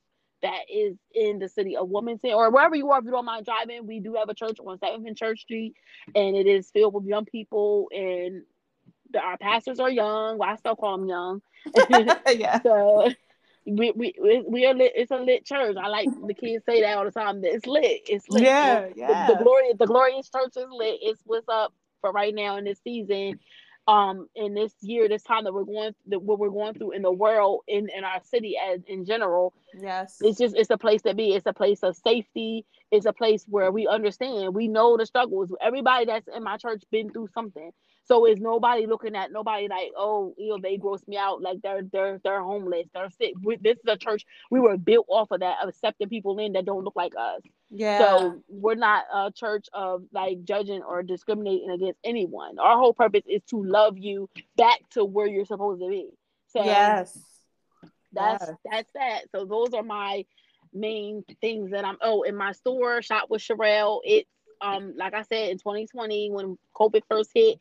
that 0.41 0.65
is 0.71 0.95
in 1.13 1.39
the 1.39 1.49
city 1.49 1.75
of 1.75 1.89
Wilmington 1.89 2.31
or 2.31 2.51
wherever 2.51 2.75
you 2.75 2.91
are, 2.91 2.99
if 2.99 3.05
you 3.05 3.11
don't 3.11 3.25
mind 3.25 3.45
driving, 3.45 3.87
we 3.87 3.99
do 3.99 4.13
have 4.13 4.29
a 4.29 4.35
church 4.35 4.57
on 4.65 4.77
Seventh 4.79 5.05
and 5.07 5.17
Church 5.17 5.41
Street, 5.41 5.73
and 6.15 6.35
it 6.35 6.47
is 6.47 6.69
filled 6.71 6.93
with 6.93 7.05
young 7.05 7.25
people 7.25 7.89
and 7.91 8.43
our 9.15 9.37
pastors 9.37 9.79
are 9.79 9.89
young. 9.89 10.37
Well, 10.37 10.49
I 10.49 10.55
still 10.55 10.75
call 10.75 10.97
them 10.97 11.07
young. 11.07 11.41
yeah. 12.27 12.59
So 12.63 13.09
we 13.65 13.91
we 13.95 14.43
we 14.47 14.65
are 14.65 14.73
lit. 14.73 14.93
It's 14.95 15.11
a 15.11 15.17
lit 15.17 15.45
church. 15.45 15.75
I 15.77 15.87
like 15.87 16.09
the 16.25 16.33
kids 16.33 16.63
say 16.65 16.81
that 16.81 16.97
all 16.97 17.05
the 17.05 17.11
time. 17.11 17.41
That 17.41 17.53
It's 17.53 17.67
lit. 17.67 18.01
It's 18.07 18.27
lit. 18.29 18.43
Yeah, 18.43 18.89
yeah. 18.95 19.27
The, 19.27 19.35
the 19.35 19.43
glory, 19.43 19.73
the 19.77 19.85
glorious 19.85 20.29
church 20.29 20.53
is 20.55 20.69
lit. 20.71 20.99
It's 21.01 21.21
what's 21.25 21.47
up 21.49 21.73
for 22.01 22.11
right 22.11 22.33
now 22.33 22.57
in 22.57 22.65
this 22.65 22.79
season. 22.83 23.39
Um, 23.87 24.27
in 24.35 24.53
this 24.53 24.71
year, 24.81 25.09
this 25.09 25.23
time 25.23 25.45
that 25.45 25.53
we're 25.53 25.63
going, 25.63 25.95
that 26.07 26.21
what 26.21 26.37
we're 26.37 26.51
going 26.51 26.75
through 26.75 26.91
in 26.91 27.01
the 27.01 27.11
world, 27.11 27.61
in 27.67 27.89
in 27.95 28.03
our 28.03 28.21
city 28.23 28.55
as 28.57 28.81
in 28.87 29.05
general. 29.05 29.53
Yes, 29.73 30.17
it's 30.21 30.37
just 30.37 30.55
it's 30.55 30.69
a 30.69 30.77
place 30.77 31.01
to 31.03 31.15
be. 31.15 31.33
It's 31.33 31.47
a 31.47 31.53
place 31.53 31.81
of 31.81 31.95
safety. 31.95 32.65
It's 32.91 33.07
a 33.07 33.13
place 33.13 33.45
where 33.49 33.71
we 33.71 33.87
understand. 33.87 34.53
We 34.53 34.67
know 34.67 34.95
the 34.95 35.05
struggles. 35.05 35.51
Everybody 35.59 36.05
that's 36.05 36.27
in 36.27 36.43
my 36.43 36.57
church 36.57 36.83
been 36.91 37.09
through 37.09 37.29
something. 37.33 37.71
So 38.09 38.25
is 38.25 38.39
nobody 38.39 38.87
looking 38.87 39.15
at 39.15 39.31
nobody 39.31 39.67
like, 39.67 39.91
oh, 39.95 40.33
you 40.35 40.49
know, 40.49 40.57
they 40.59 40.77
gross 40.77 41.07
me 41.07 41.15
out, 41.15 41.43
like 41.43 41.61
they're 41.61 41.83
they're 41.83 42.19
they're 42.23 42.41
homeless, 42.41 42.87
they're 42.91 43.11
sick. 43.11 43.33
We, 43.43 43.57
this 43.57 43.77
is 43.77 43.83
a 43.87 43.97
church 43.97 44.25
we 44.49 44.59
were 44.59 44.77
built 44.77 45.05
off 45.07 45.29
of 45.29 45.41
that, 45.41 45.57
of 45.61 45.69
accepting 45.69 46.09
people 46.09 46.39
in 46.39 46.53
that 46.53 46.65
don't 46.65 46.83
look 46.83 46.95
like 46.95 47.13
us. 47.15 47.41
Yeah. 47.69 47.99
So 47.99 48.43
we're 48.47 48.73
not 48.73 49.03
a 49.13 49.31
church 49.31 49.67
of 49.73 50.05
like 50.11 50.43
judging 50.43 50.81
or 50.81 51.03
discriminating 51.03 51.69
against 51.69 51.99
anyone. 52.03 52.57
Our 52.57 52.79
whole 52.79 52.95
purpose 52.95 53.25
is 53.27 53.43
to 53.51 53.63
love 53.63 53.99
you 53.99 54.27
back 54.57 54.79
to 54.93 55.05
where 55.05 55.27
you're 55.27 55.45
supposed 55.45 55.79
to 55.81 55.87
be. 55.87 56.09
So 56.47 56.63
yes, 56.63 57.15
that's 58.11 58.47
yes. 58.47 58.55
that's 58.65 58.91
that. 58.95 59.21
So 59.31 59.45
those 59.45 59.75
are 59.75 59.83
my 59.83 60.25
main 60.73 61.23
things 61.41 61.69
that 61.69 61.85
I'm. 61.85 61.97
Oh, 62.01 62.23
in 62.23 62.35
my 62.35 62.53
store, 62.53 63.03
shop 63.03 63.29
with 63.29 63.43
Sherrell. 63.43 63.99
It's 64.03 64.27
um 64.61 64.95
like 64.97 65.13
I 65.13 65.21
said 65.21 65.51
in 65.51 65.59
2020 65.59 66.31
when 66.31 66.57
COVID 66.75 67.03
first 67.07 67.29
hit 67.35 67.59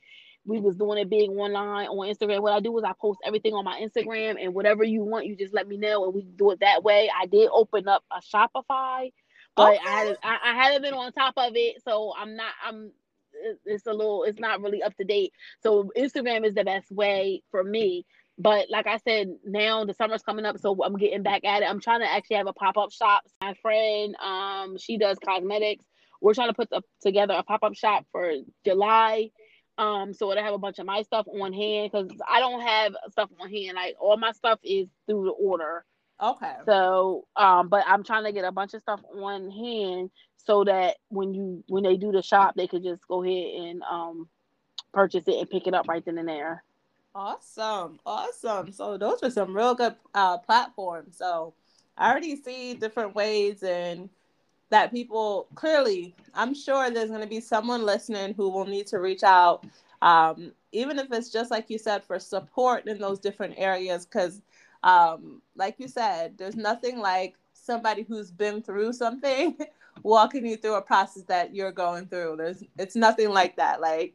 we 0.48 0.60
was 0.60 0.76
doing 0.76 0.98
it 0.98 1.10
big 1.10 1.28
online 1.28 1.88
on 1.88 2.08
Instagram. 2.08 2.40
What 2.40 2.54
I 2.54 2.60
do 2.60 2.76
is 2.78 2.84
I 2.84 2.92
post 2.98 3.20
everything 3.22 3.52
on 3.52 3.66
my 3.66 3.78
Instagram 3.80 4.42
and 4.42 4.54
whatever 4.54 4.82
you 4.82 5.04
want, 5.04 5.26
you 5.26 5.36
just 5.36 5.52
let 5.52 5.68
me 5.68 5.76
know 5.76 6.06
and 6.06 6.14
we 6.14 6.22
do 6.22 6.50
it 6.52 6.60
that 6.60 6.82
way. 6.82 7.10
I 7.14 7.26
did 7.26 7.50
open 7.52 7.86
up 7.86 8.02
a 8.10 8.20
Shopify, 8.20 9.12
but 9.54 9.74
okay. 9.74 9.86
I, 9.86 9.90
had, 9.90 10.16
I, 10.22 10.38
I 10.42 10.54
hadn't 10.54 10.82
been 10.82 10.94
on 10.94 11.12
top 11.12 11.34
of 11.36 11.52
it, 11.54 11.82
so 11.86 12.14
I'm 12.18 12.34
not. 12.34 12.52
I'm. 12.64 12.90
It's 13.66 13.86
a 13.86 13.92
little. 13.92 14.24
It's 14.24 14.40
not 14.40 14.62
really 14.62 14.82
up 14.82 14.96
to 14.96 15.04
date. 15.04 15.32
So 15.62 15.90
Instagram 15.96 16.46
is 16.46 16.54
the 16.54 16.64
best 16.64 16.90
way 16.90 17.42
for 17.50 17.62
me. 17.62 18.06
But 18.38 18.68
like 18.70 18.86
I 18.86 18.98
said, 18.98 19.28
now 19.44 19.84
the 19.84 19.92
summer's 19.92 20.22
coming 20.22 20.46
up, 20.46 20.58
so 20.58 20.76
I'm 20.82 20.96
getting 20.96 21.22
back 21.22 21.44
at 21.44 21.62
it. 21.62 21.68
I'm 21.68 21.80
trying 21.80 22.00
to 22.00 22.10
actually 22.10 22.36
have 22.36 22.46
a 22.46 22.52
pop 22.54 22.78
up 22.78 22.90
shop. 22.90 23.22
My 23.42 23.54
friend, 23.60 24.16
um, 24.16 24.78
she 24.78 24.96
does 24.96 25.18
cosmetics. 25.22 25.84
We're 26.22 26.34
trying 26.34 26.48
to 26.48 26.54
put 26.54 26.70
the, 26.70 26.82
together 27.02 27.34
a 27.34 27.42
pop 27.42 27.62
up 27.62 27.74
shop 27.74 28.06
for 28.12 28.32
July 28.64 29.30
um, 29.78 30.12
so 30.12 30.36
I 30.36 30.42
have 30.42 30.54
a 30.54 30.58
bunch 30.58 30.80
of 30.80 30.86
my 30.86 31.02
stuff 31.02 31.26
on 31.28 31.52
hand 31.52 31.90
because 31.92 32.10
I 32.28 32.40
don't 32.40 32.60
have 32.60 32.96
stuff 33.12 33.30
on 33.40 33.48
hand. 33.48 33.76
Like 33.76 33.94
all 34.00 34.16
my 34.16 34.32
stuff 34.32 34.58
is 34.64 34.88
through 35.06 35.24
the 35.24 35.30
order. 35.30 35.84
Okay. 36.20 36.54
So, 36.66 37.26
um, 37.36 37.68
but 37.68 37.84
I'm 37.86 38.02
trying 38.02 38.24
to 38.24 38.32
get 38.32 38.44
a 38.44 38.50
bunch 38.50 38.74
of 38.74 38.82
stuff 38.82 39.00
on 39.14 39.50
hand 39.50 40.10
so 40.36 40.64
that 40.64 40.96
when 41.08 41.32
you 41.32 41.62
when 41.68 41.84
they 41.84 41.96
do 41.96 42.10
the 42.10 42.22
shop, 42.22 42.54
they 42.56 42.66
could 42.66 42.82
just 42.82 43.06
go 43.06 43.22
ahead 43.22 43.54
and 43.62 43.82
um 43.82 44.28
purchase 44.92 45.24
it 45.28 45.38
and 45.38 45.48
pick 45.48 45.68
it 45.68 45.74
up 45.74 45.86
right 45.88 46.04
then 46.04 46.18
and 46.18 46.28
there. 46.28 46.64
Awesome, 47.14 48.00
awesome. 48.04 48.72
So 48.72 48.98
those 48.98 49.22
are 49.22 49.30
some 49.30 49.56
real 49.56 49.74
good 49.74 49.94
uh, 50.14 50.38
platforms. 50.38 51.16
So 51.16 51.54
I 51.96 52.10
already 52.10 52.36
see 52.36 52.74
different 52.74 53.14
ways 53.14 53.62
and 53.62 54.10
that 54.70 54.92
people 54.92 55.48
clearly, 55.54 56.14
I'm 56.34 56.54
sure 56.54 56.90
there's 56.90 57.10
going 57.10 57.22
to 57.22 57.26
be 57.26 57.40
someone 57.40 57.84
listening 57.84 58.34
who 58.34 58.48
will 58.50 58.66
need 58.66 58.86
to 58.88 58.98
reach 58.98 59.22
out, 59.22 59.64
um, 60.02 60.52
even 60.72 60.98
if 60.98 61.10
it's 61.12 61.30
just 61.30 61.50
like 61.50 61.70
you 61.70 61.78
said, 61.78 62.04
for 62.04 62.18
support 62.18 62.86
in 62.86 62.98
those 62.98 63.18
different 63.18 63.54
areas. 63.56 64.04
Because, 64.04 64.42
um, 64.82 65.40
like 65.56 65.76
you 65.78 65.88
said, 65.88 66.36
there's 66.36 66.56
nothing 66.56 66.98
like 66.98 67.34
somebody 67.54 68.02
who's 68.02 68.30
been 68.30 68.62
through 68.62 68.92
something 68.92 69.56
walking 70.02 70.46
you 70.46 70.56
through 70.56 70.74
a 70.74 70.82
process 70.82 71.22
that 71.24 71.54
you're 71.54 71.72
going 71.72 72.06
through. 72.06 72.36
There's, 72.36 72.62
it's 72.78 72.96
nothing 72.96 73.30
like 73.30 73.56
that. 73.56 73.80
Like, 73.80 74.14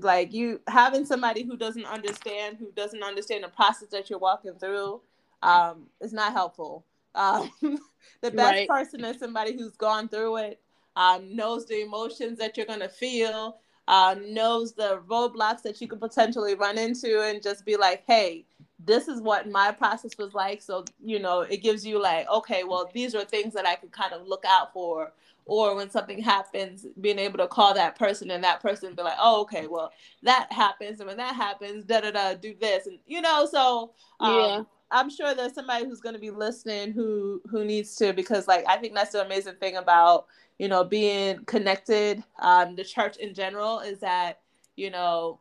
like 0.00 0.32
you 0.32 0.60
having 0.68 1.04
somebody 1.04 1.42
who 1.42 1.56
doesn't 1.56 1.84
understand, 1.84 2.56
who 2.58 2.72
doesn't 2.72 3.02
understand 3.02 3.44
the 3.44 3.48
process 3.48 3.88
that 3.88 4.08
you're 4.08 4.18
walking 4.18 4.54
through, 4.54 5.02
um, 5.42 5.86
is 6.00 6.12
not 6.12 6.32
helpful. 6.32 6.84
Um, 7.14 7.50
the 8.20 8.30
best 8.30 8.38
right. 8.38 8.68
person 8.68 9.04
is 9.04 9.18
somebody 9.18 9.56
who's 9.56 9.76
gone 9.76 10.08
through 10.08 10.36
it, 10.38 10.60
um, 10.96 11.34
knows 11.34 11.66
the 11.66 11.82
emotions 11.82 12.38
that 12.38 12.56
you're 12.56 12.66
gonna 12.66 12.88
feel, 12.88 13.58
um, 13.88 14.32
knows 14.32 14.72
the 14.72 15.02
roadblocks 15.08 15.62
that 15.62 15.80
you 15.80 15.88
could 15.88 16.00
potentially 16.00 16.54
run 16.54 16.78
into, 16.78 17.22
and 17.22 17.42
just 17.42 17.64
be 17.64 17.76
like, 17.76 18.04
hey, 18.06 18.44
this 18.84 19.08
is 19.08 19.20
what 19.20 19.48
my 19.48 19.70
process 19.70 20.16
was 20.18 20.34
like. 20.34 20.62
So 20.62 20.84
you 21.02 21.18
know, 21.18 21.40
it 21.40 21.62
gives 21.62 21.86
you 21.86 22.00
like, 22.00 22.28
okay, 22.28 22.64
well, 22.64 22.90
these 22.92 23.14
are 23.14 23.24
things 23.24 23.54
that 23.54 23.66
I 23.66 23.76
could 23.76 23.92
kind 23.92 24.12
of 24.12 24.26
look 24.26 24.44
out 24.46 24.72
for. 24.72 25.12
Or 25.44 25.74
when 25.74 25.90
something 25.90 26.22
happens, 26.22 26.86
being 27.00 27.18
able 27.18 27.38
to 27.38 27.48
call 27.48 27.74
that 27.74 27.98
person 27.98 28.30
and 28.30 28.44
that 28.44 28.60
person 28.60 28.94
be 28.94 29.02
like, 29.02 29.16
oh, 29.18 29.40
okay, 29.40 29.66
well, 29.66 29.90
that 30.22 30.46
happens, 30.52 31.00
and 31.00 31.08
when 31.08 31.16
that 31.16 31.34
happens, 31.34 31.84
da 31.84 32.00
da 32.00 32.12
da, 32.12 32.34
do 32.34 32.54
this, 32.60 32.86
and 32.86 33.00
you 33.08 33.20
know, 33.20 33.48
so 33.50 33.90
um, 34.20 34.34
yeah 34.38 34.62
I'm 34.92 35.08
sure 35.08 35.34
there's 35.34 35.54
somebody 35.54 35.86
who's 35.86 36.00
going 36.00 36.14
to 36.14 36.20
be 36.20 36.30
listening 36.30 36.92
who 36.92 37.40
who 37.50 37.64
needs 37.64 37.96
to 37.96 38.12
because 38.12 38.46
like 38.46 38.64
I 38.68 38.76
think 38.76 38.94
that's 38.94 39.12
the 39.12 39.24
amazing 39.24 39.56
thing 39.56 39.76
about 39.76 40.26
you 40.58 40.68
know 40.68 40.84
being 40.84 41.44
connected 41.46 42.22
um 42.38 42.76
the 42.76 42.84
church 42.84 43.16
in 43.16 43.34
general 43.34 43.80
is 43.80 43.98
that 44.00 44.40
you 44.76 44.90
know 44.90 45.40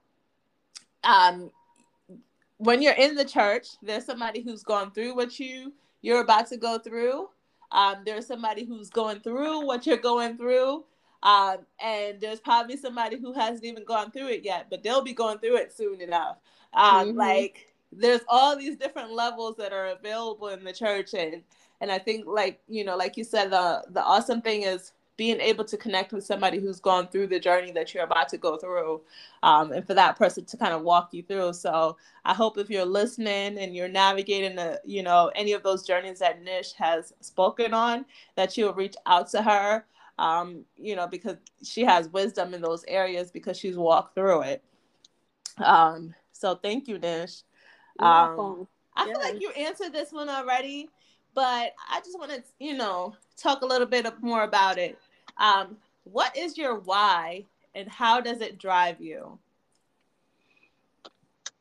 um 1.04 1.52
when 2.58 2.82
you're 2.82 2.94
in 2.94 3.16
the 3.16 3.26
church 3.26 3.68
there's 3.84 4.06
somebody 4.06 4.42
who's 4.42 4.64
gone 4.64 4.92
through 4.92 5.16
what 5.16 5.40
you 5.40 5.74
you're 6.02 6.22
about 6.22 6.48
to 6.48 6.58
go 6.58 6.80
through. 6.80 7.30
Um 7.72 7.98
there's 8.06 8.28
somebody 8.28 8.66
who's 8.66 8.90
going 8.90 9.20
through 9.20 9.66
what 9.66 9.86
you're 9.86 9.98
going 9.98 10.38
through. 10.38 10.86
Um 11.24 11.58
and 11.84 12.22
there's 12.22 12.40
probably 12.40 12.78
somebody 12.78 13.20
who 13.20 13.34
hasn't 13.34 13.66
even 13.66 13.84
gone 13.84 14.12
through 14.12 14.30
it 14.30 14.46
yet 14.46 14.68
but 14.70 14.82
they'll 14.82 15.04
be 15.04 15.14
going 15.14 15.40
through 15.40 15.58
it 15.58 15.76
soon 15.76 16.00
enough. 16.00 16.38
Um 16.74 17.10
mm-hmm. 17.10 17.18
like 17.18 17.71
there's 17.92 18.22
all 18.28 18.58
these 18.58 18.78
different 18.78 19.12
levels 19.12 19.58
that 19.58 19.74
are 19.74 19.88
available 19.88 20.50
in 20.50 20.64
the 20.64 20.74
church. 20.74 21.14
And 21.14 21.44
and 21.82 21.92
I 21.92 22.00
think 22.00 22.26
like 22.28 22.62
you 22.68 22.84
know 22.84 22.98
like 22.98 23.18
you 23.18 23.24
said 23.24 23.52
the 23.52 23.84
the 23.92 24.04
awesome 24.04 24.42
thing 24.42 24.64
is 24.64 24.94
being 25.18 25.40
able 25.42 25.66
to 25.66 25.78
connect 25.78 26.14
with 26.14 26.26
somebody 26.26 26.60
who's 26.60 26.80
gone 26.80 27.08
through 27.08 27.28
the 27.28 27.40
journey 27.40 27.72
that 27.72 27.94
you're 27.94 28.04
about 28.06 28.30
to 28.30 28.38
go 28.38 28.58
through 28.58 29.02
um, 29.44 29.72
and 29.72 29.86
for 29.86 29.94
that 29.94 30.18
person 30.18 30.44
to 30.46 30.58
kind 30.58 30.74
of 30.74 30.82
walk 30.82 31.10
you 31.14 31.24
through. 31.24 31.54
So 31.54 31.98
i 32.26 32.34
hope 32.34 32.58
if 32.58 32.70
you're 32.70 32.86
listening 32.86 33.58
and 33.60 33.76
you're 33.76 33.88
navigating 33.90 34.56
the 34.56 34.82
you 34.86 35.04
know 35.04 35.32
any 35.36 35.54
of 35.54 35.64
those 35.64 35.86
journeys 35.86 36.20
that 36.20 36.42
nish 36.44 36.74
has 36.74 37.14
spoken 37.22 37.74
on 37.74 38.06
that 38.36 38.58
you'll 38.58 38.74
reach 38.74 38.96
out 39.08 39.30
to 39.32 39.42
her 39.44 39.86
um, 40.20 40.66
you 40.78 40.96
know 40.96 41.08
because 41.08 41.38
she 41.64 41.84
has 41.84 42.10
wisdom 42.10 42.54
in 42.54 42.62
those 42.62 42.86
areas 42.88 43.32
because 43.32 43.58
she's 43.58 43.78
walked 43.78 44.16
through 44.16 44.42
it. 44.44 44.64
Um, 45.58 46.16
So 46.34 46.56
thank 46.56 46.88
you, 46.88 46.98
Nish. 47.00 47.44
Um. 48.02 48.68
I 48.96 49.08
feel 49.08 49.22
like 49.22 49.40
you 49.40 49.52
answered 49.52 49.94
this 49.94 50.12
one 50.12 50.30
already, 50.30 50.90
but 51.34 51.74
I 51.90 52.00
just 52.04 52.18
want 52.18 52.32
to, 52.32 52.44
you 52.60 52.74
know, 52.74 53.16
talk 53.38 53.62
a 53.62 53.66
little 53.66 53.88
bit 53.88 54.06
more 54.22 54.44
about 54.44 54.78
it. 54.78 54.98
Um, 55.38 55.78
what 56.04 56.36
is 56.38 56.58
your 56.58 56.78
why 56.80 57.46
and 57.74 57.90
how 57.90 58.20
does 58.22 58.42
it 58.42 58.58
drive 58.58 59.02
you? 59.02 59.40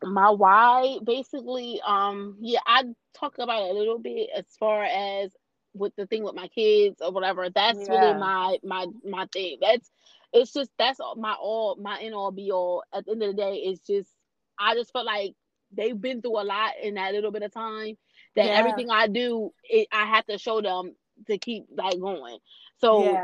my 0.03 0.31
why 0.31 0.99
basically 1.05 1.81
um 1.87 2.37
yeah 2.41 2.61
i 2.67 2.83
talk 3.15 3.39
about 3.39 3.63
it 3.63 3.71
a 3.71 3.79
little 3.79 3.99
bit 3.99 4.29
as 4.37 4.45
far 4.59 4.85
as 4.85 5.35
with 5.75 5.95
the 5.97 6.07
thing 6.07 6.25
with 6.25 6.35
my 6.35 6.49
kids 6.49 7.01
or 7.01 7.13
whatever 7.13 7.49
that's 7.51 7.89
Yeah. 7.89 7.89
really 7.89 8.15
my 8.15 8.59
my 8.63 8.87
my 9.05 9.27
thing 9.33 9.59
that's 9.61 9.91
it's 10.33 10.53
just 10.53 10.71
that's 10.79 11.01
all- 11.01 11.17
my 11.17 11.35
all 11.35 11.77
my 11.77 12.01
end 12.01 12.15
all 12.15 12.31
be 12.33 12.51
all 12.51 12.83
at 12.93 13.05
the 13.05 13.13
end 13.13 13.23
of 13.23 13.37
the 13.37 13.43
day 13.43 13.55
it's 13.67 13.81
just 13.87 14.11
i 14.59 14.75
just 14.75 14.93
felt 14.93 15.07
like 15.07 15.35
they've 15.73 16.01
been 16.01 16.21
through 16.23 16.41
a 16.41 16.45
lot 16.45 16.73
in 16.83 16.95
that 16.95 17.13
little 17.13 17.31
bit 17.31 17.43
of 17.43 17.53
time 17.53 17.97
that 18.37 18.47
Yeah. 18.47 18.59
everything 18.59 18.91
i 18.91 19.07
do 19.07 19.53
it, 19.65 19.89
i 19.93 20.05
have 20.07 20.27
to 20.27 20.39
show 20.39 20.61
them 20.61 20.95
to 21.27 21.39
keep 21.39 21.65
like 21.77 21.99
going 22.01 22.39
so 22.79 23.23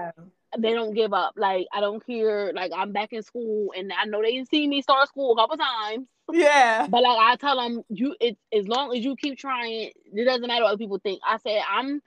they 0.58 0.72
don't 0.72 0.94
give 0.94 1.12
up. 1.12 1.34
Like 1.36 1.66
I 1.72 1.80
don't 1.80 2.04
care. 2.04 2.52
Like 2.52 2.72
I'm 2.74 2.92
back 2.92 3.12
in 3.12 3.22
school, 3.22 3.72
and 3.76 3.92
I 3.92 4.04
know 4.04 4.22
they 4.22 4.32
didn't 4.32 4.48
see 4.48 4.66
me 4.66 4.82
start 4.82 5.08
school 5.08 5.32
a 5.32 5.36
couple 5.36 5.56
times. 5.56 6.06
yeah, 6.32 6.86
But 6.88 7.02
like 7.02 7.18
I 7.18 7.36
tell 7.36 7.56
them, 7.56 7.82
you 7.88 8.14
it 8.20 8.38
as 8.52 8.66
long 8.68 8.96
as 8.96 9.04
you 9.04 9.16
keep 9.16 9.38
trying, 9.38 9.90
it 10.12 10.24
doesn't 10.24 10.46
matter 10.46 10.64
what 10.64 10.78
people 10.78 10.98
think. 10.98 11.20
I 11.26 11.38
said 11.38 11.62
I'm 11.68 12.00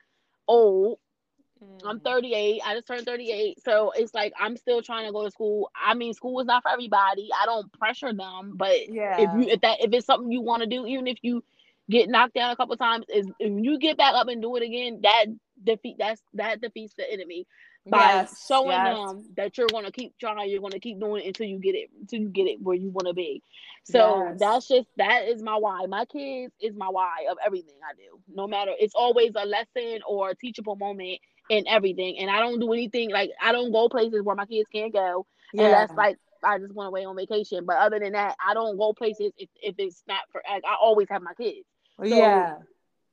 old. 0.48 1.00
Mm. 1.64 1.82
I'm 1.86 2.00
38. 2.00 2.62
I 2.66 2.76
just 2.76 2.88
turned 2.88 3.06
38, 3.06 3.64
so 3.64 3.92
it's 3.96 4.14
like 4.14 4.34
I'm 4.40 4.58
still 4.58 4.82
trying 4.82 5.08
to 5.08 5.12
go 5.12 5.26
to 5.26 5.32
school. 5.32 5.70
I 5.76 5.94
mean, 5.94 6.14
school 6.14 6.40
is 6.40 6.46
not 6.48 6.64
for 6.64 6.72
everybody. 6.72 7.30
I 7.42 7.46
don't 7.46 7.72
pressure 7.74 8.14
them, 8.14 8.54
but 8.56 8.76
yeah, 8.90 9.16
if 9.20 9.30
you 9.34 9.54
if 9.54 9.62
that 9.62 9.82
if 9.82 9.94
it's 9.94 10.06
something 10.06 10.32
you 10.32 10.42
want 10.42 10.64
to 10.64 10.68
do, 10.68 10.86
even 10.86 11.08
if 11.08 11.18
you 11.22 11.44
get 11.90 12.10
knocked 12.10 12.36
down 12.36 12.52
a 12.52 12.56
couple 12.56 12.78
times, 12.78 13.06
is 13.14 13.28
if 13.40 13.52
you 13.64 13.78
get 13.80 13.98
back 13.98 14.14
up 14.16 14.28
and 14.28 14.42
do 14.42 14.56
it 14.56 14.64
again, 14.64 15.02
that 15.04 15.26
defeat 15.64 15.98
that's 16.00 16.22
that 16.36 16.62
defeats 16.62 16.94
the 16.98 17.12
enemy 17.12 17.46
by 17.90 18.14
yes, 18.14 18.46
showing 18.48 18.70
yes. 18.70 18.98
them 18.98 19.24
that 19.36 19.58
you're 19.58 19.68
gonna 19.68 19.92
keep 19.92 20.18
trying, 20.20 20.50
you're 20.50 20.62
gonna 20.62 20.80
keep 20.80 21.00
doing 21.00 21.24
it 21.24 21.28
until 21.28 21.48
you 21.48 21.60
get 21.60 21.76
it 21.76 21.90
until 22.00 22.20
you 22.20 22.30
get 22.30 22.48
it 22.48 22.62
where 22.62 22.76
you 22.76 22.90
wanna 22.90 23.14
be. 23.14 23.42
So 23.84 24.24
Yes. 24.30 24.40
that's 24.40 24.68
just 24.68 24.88
that 24.98 25.28
is 25.28 25.42
my 25.42 25.56
why. 25.56 25.86
My 25.88 26.06
kids 26.06 26.54
is 26.62 26.76
my 26.76 26.88
why 26.90 27.26
of 27.30 27.38
everything 27.44 27.76
I 27.84 27.96
do. 27.96 28.20
No 28.34 28.48
matter 28.48 28.72
it's 28.80 28.96
always 28.96 29.32
a 29.36 29.46
lesson 29.46 30.02
or 30.08 30.30
a 30.30 30.36
teachable 30.36 30.76
moment 30.76 31.20
in 31.50 31.68
everything. 31.68 32.20
And 32.20 32.30
I 32.30 32.40
don't 32.40 32.60
do 32.60 32.72
anything 32.74 33.10
like 33.12 33.32
I 33.42 33.52
don't 33.52 33.72
go 33.72 33.90
places 33.90 34.24
where 34.24 34.36
my 34.36 34.46
kids 34.46 34.70
can't 34.72 34.94
go 34.94 35.26
yeah. 35.54 35.66
unless 35.66 35.92
like 35.92 36.18
I 36.44 36.58
just 36.60 36.74
went 36.74 36.88
away 36.88 37.06
on 37.06 37.16
vacation. 37.16 37.66
But 37.66 37.78
other 37.78 38.00
than 38.00 38.14
that, 38.14 38.36
I 38.46 38.54
don't 38.54 38.78
go 38.78 38.94
places 38.94 39.32
if, 39.38 39.50
if 39.62 39.76
it's 39.78 40.04
not 40.08 40.22
for 40.32 40.42
like, 40.50 40.64
I 40.66 40.76
always 40.82 41.08
have 41.10 41.22
my 41.22 41.34
kids. 41.34 41.68
yeah, 42.02 42.58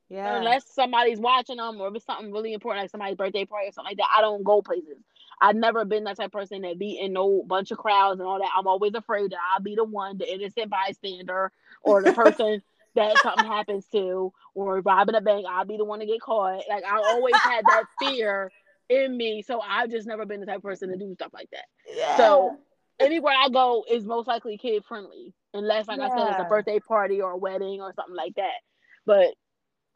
yeah, 0.08 0.36
Unless 0.36 0.72
somebody's 0.72 1.18
watching 1.18 1.56
them 1.56 1.80
or 1.80 1.88
if 1.88 1.96
it's 1.96 2.06
something 2.06 2.30
really 2.30 2.52
important, 2.52 2.84
like 2.84 2.90
somebody's 2.90 3.16
birthday 3.16 3.44
party 3.44 3.68
or 3.68 3.72
something 3.72 3.90
like 3.90 3.96
that, 3.98 4.14
I 4.16 4.20
don't 4.20 4.44
go 4.44 4.62
places. 4.62 4.98
I've 5.40 5.56
never 5.56 5.84
been 5.84 6.04
that 6.04 6.16
type 6.16 6.26
of 6.26 6.32
person 6.32 6.62
that 6.62 6.78
be 6.78 6.98
in 6.98 7.12
no 7.12 7.42
bunch 7.46 7.70
of 7.70 7.78
crowds 7.78 8.20
and 8.20 8.28
all 8.28 8.38
that. 8.38 8.50
I'm 8.56 8.66
always 8.66 8.94
afraid 8.94 9.32
that 9.32 9.38
I'll 9.52 9.60
be 9.60 9.74
the 9.74 9.84
one, 9.84 10.16
the 10.16 10.32
innocent 10.32 10.70
bystander, 10.70 11.52
or 11.82 12.02
the 12.02 12.12
person 12.14 12.62
that 12.96 13.18
something 13.22 13.46
happens 13.46 13.86
to, 13.92 14.32
or 14.54 14.80
robbing 14.80 15.14
a 15.14 15.20
bank, 15.20 15.46
I'll 15.48 15.64
be 15.64 15.76
the 15.76 15.84
one 15.84 16.00
to 16.00 16.06
get 16.06 16.20
caught. 16.20 16.62
Like 16.68 16.84
I 16.84 16.96
always 16.96 17.36
had 17.36 17.64
that 17.66 17.84
fear 17.98 18.50
in 18.88 19.16
me, 19.16 19.42
so 19.42 19.60
I've 19.60 19.90
just 19.90 20.06
never 20.06 20.26
been 20.26 20.40
the 20.40 20.46
type 20.46 20.56
of 20.56 20.62
person 20.62 20.90
to 20.90 20.96
do 20.96 21.14
stuff 21.14 21.32
like 21.32 21.48
that. 21.52 21.64
yeah. 21.94 22.16
So 22.16 22.56
anywhere 22.98 23.34
I 23.36 23.48
go 23.48 23.84
is 23.90 24.04
most 24.04 24.26
likely 24.28 24.58
kid 24.58 24.84
friendly, 24.84 25.34
unless 25.54 25.88
like 25.88 26.00
I 26.00 26.08
said, 26.08 26.30
it's 26.30 26.40
a 26.40 26.48
birthday 26.48 26.80
party 26.80 27.20
or 27.20 27.32
a 27.32 27.36
wedding 27.36 27.80
or 27.80 27.92
something 27.94 28.16
like 28.16 28.34
that. 28.36 28.60
But 29.04 29.34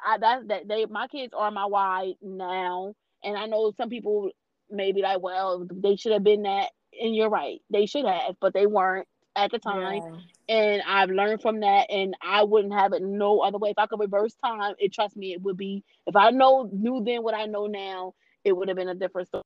I 0.05 0.19
that's 0.19 0.47
that 0.49 0.69
they 0.69 0.87
my 0.87 1.09
kids 1.09 1.33
are 1.37 1.51
my 1.51 1.67
why 1.67 2.15
now, 2.23 2.95
and 3.23 3.37
I 3.37 3.47
know 3.47 3.73
some 3.77 3.89
people 3.89 4.31
may 4.71 4.93
be 4.93 5.03
like, 5.03 5.21
well, 5.21 5.67
they 5.71 5.97
should 5.97 6.13
have 6.13 6.25
been 6.25 6.43
that, 6.43 6.71
and 7.01 7.15
you're 7.15 7.31
right, 7.31 7.61
they 7.71 7.87
should 7.87 8.07
have, 8.07 8.37
but 8.41 8.55
they 8.55 8.67
weren't 8.67 9.09
at 9.37 9.51
the 9.51 9.59
time, 9.59 10.03
Yeah. 10.03 10.19
and 10.49 10.83
I've 10.87 11.11
learned 11.11 11.43
from 11.43 11.61
that, 11.61 11.91
and 11.91 12.15
I 12.23 12.43
wouldn't 12.45 12.75
have 12.75 12.93
it 12.93 13.03
no 13.03 13.41
other 13.41 13.59
way. 13.59 13.71
If 13.71 13.79
I 13.79 13.87
could 13.87 14.01
reverse 14.01 14.35
time, 14.35 14.75
it 14.79 14.93
trust 14.93 15.17
me, 15.17 15.33
it 15.33 15.43
would 15.43 15.57
be. 15.57 15.85
If 16.07 16.17
I 16.17 16.31
know 16.31 16.69
knew 16.73 17.03
then 17.05 17.23
what 17.23 17.35
I 17.35 17.47
know 17.47 17.67
now, 17.67 18.15
it 18.45 18.53
would 18.53 18.69
have 18.69 18.77
been 18.77 18.89
a 18.89 18.95
different 18.95 19.29
story. 19.29 19.43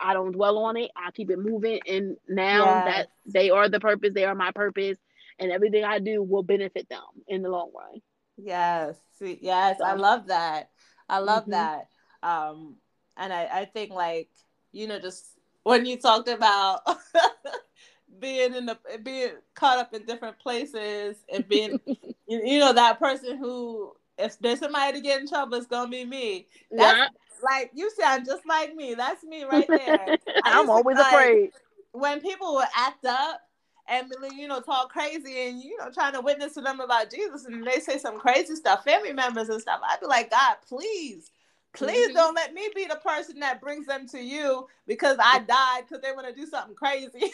I 0.00 0.12
don't 0.14 0.32
dwell 0.32 0.58
on 0.58 0.76
it. 0.76 0.90
I 0.96 1.10
keep 1.12 1.30
it 1.30 1.38
moving, 1.38 1.80
and 1.86 2.16
now 2.28 2.80
that 2.84 3.08
they 3.26 3.50
are 3.50 3.68
the 3.68 3.80
purpose, 3.80 4.12
they 4.14 4.24
are 4.24 4.34
my 4.34 4.50
purpose, 4.52 4.98
and 5.38 5.50
everything 5.52 5.84
I 5.84 5.98
do 5.98 6.22
will 6.22 6.42
benefit 6.42 6.88
them 6.88 7.04
in 7.28 7.42
the 7.42 7.48
long 7.48 7.70
run. 7.76 8.00
Yes, 8.36 8.96
yes, 9.20 9.80
I 9.80 9.94
love 9.94 10.26
that. 10.26 10.70
I 11.08 11.18
love 11.18 11.44
Mhm. 11.44 11.50
that. 11.50 11.88
Um, 12.22 12.76
and 13.16 13.32
I, 13.32 13.44
I 13.60 13.64
think 13.66 13.92
like 13.92 14.30
you 14.72 14.86
know, 14.88 14.98
just 14.98 15.24
when 15.62 15.86
you 15.86 15.96
talked 15.98 16.28
about 16.28 16.80
being 18.20 18.54
in 18.54 18.66
the 18.66 18.78
being 19.02 19.32
caught 19.54 19.78
up 19.78 19.94
in 19.94 20.04
different 20.04 20.38
places 20.38 21.16
and 21.32 21.46
being, 21.48 21.80
you, 21.86 22.42
you 22.44 22.58
know, 22.58 22.72
that 22.72 22.98
person 22.98 23.38
who 23.38 23.92
if 24.18 24.38
there's 24.38 24.60
somebody 24.60 24.98
to 24.98 25.02
get 25.02 25.20
in 25.20 25.28
trouble, 25.28 25.56
it's 25.56 25.66
gonna 25.66 25.90
be 25.90 26.04
me. 26.04 26.46
That's 26.76 26.98
Yeah, 26.98 27.08
like 27.42 27.70
you 27.74 27.90
sound 27.98 28.26
just 28.26 28.46
like 28.46 28.74
me. 28.74 28.94
That's 28.94 29.24
me 29.24 29.44
right 29.44 29.68
there. 29.74 30.18
I'm 30.44 30.70
always 30.70 30.96
like, 30.96 31.12
afraid. 31.12 31.50
when 31.92 32.20
people 32.20 32.54
would 32.54 32.68
act 32.76 33.04
up 33.04 33.40
and 33.88 34.10
you 34.36 34.48
know 34.48 34.60
talk 34.60 34.90
crazy 34.90 35.48
and 35.48 35.62
you 35.62 35.76
know 35.78 35.90
trying 35.90 36.12
to 36.14 36.20
witness 36.20 36.54
to 36.54 36.60
them 36.60 36.80
about 36.80 37.10
Jesus 37.10 37.44
and 37.44 37.66
they 37.66 37.80
say 37.80 37.98
some 37.98 38.18
crazy 38.18 38.54
stuff, 38.54 38.84
family 38.84 39.12
members 39.12 39.48
and 39.48 39.60
stuff, 39.60 39.80
I'd 39.88 40.00
be 40.00 40.06
like, 40.06 40.30
God, 40.30 40.56
please, 40.68 41.30
please 41.74 42.10
Mhm. 42.10 42.14
don't 42.14 42.34
let 42.34 42.54
me 42.54 42.68
be 42.74 42.86
the 42.86 42.96
person 42.96 43.40
that 43.40 43.60
brings 43.60 43.86
them 43.86 44.06
to 44.08 44.20
you 44.20 44.66
because 44.86 45.16
I 45.20 45.40
died 45.40 45.82
because 45.88 46.02
they 46.02 46.12
want 46.12 46.26
to 46.28 46.34
do 46.34 46.46
something 46.46 46.74
crazy. 46.74 47.32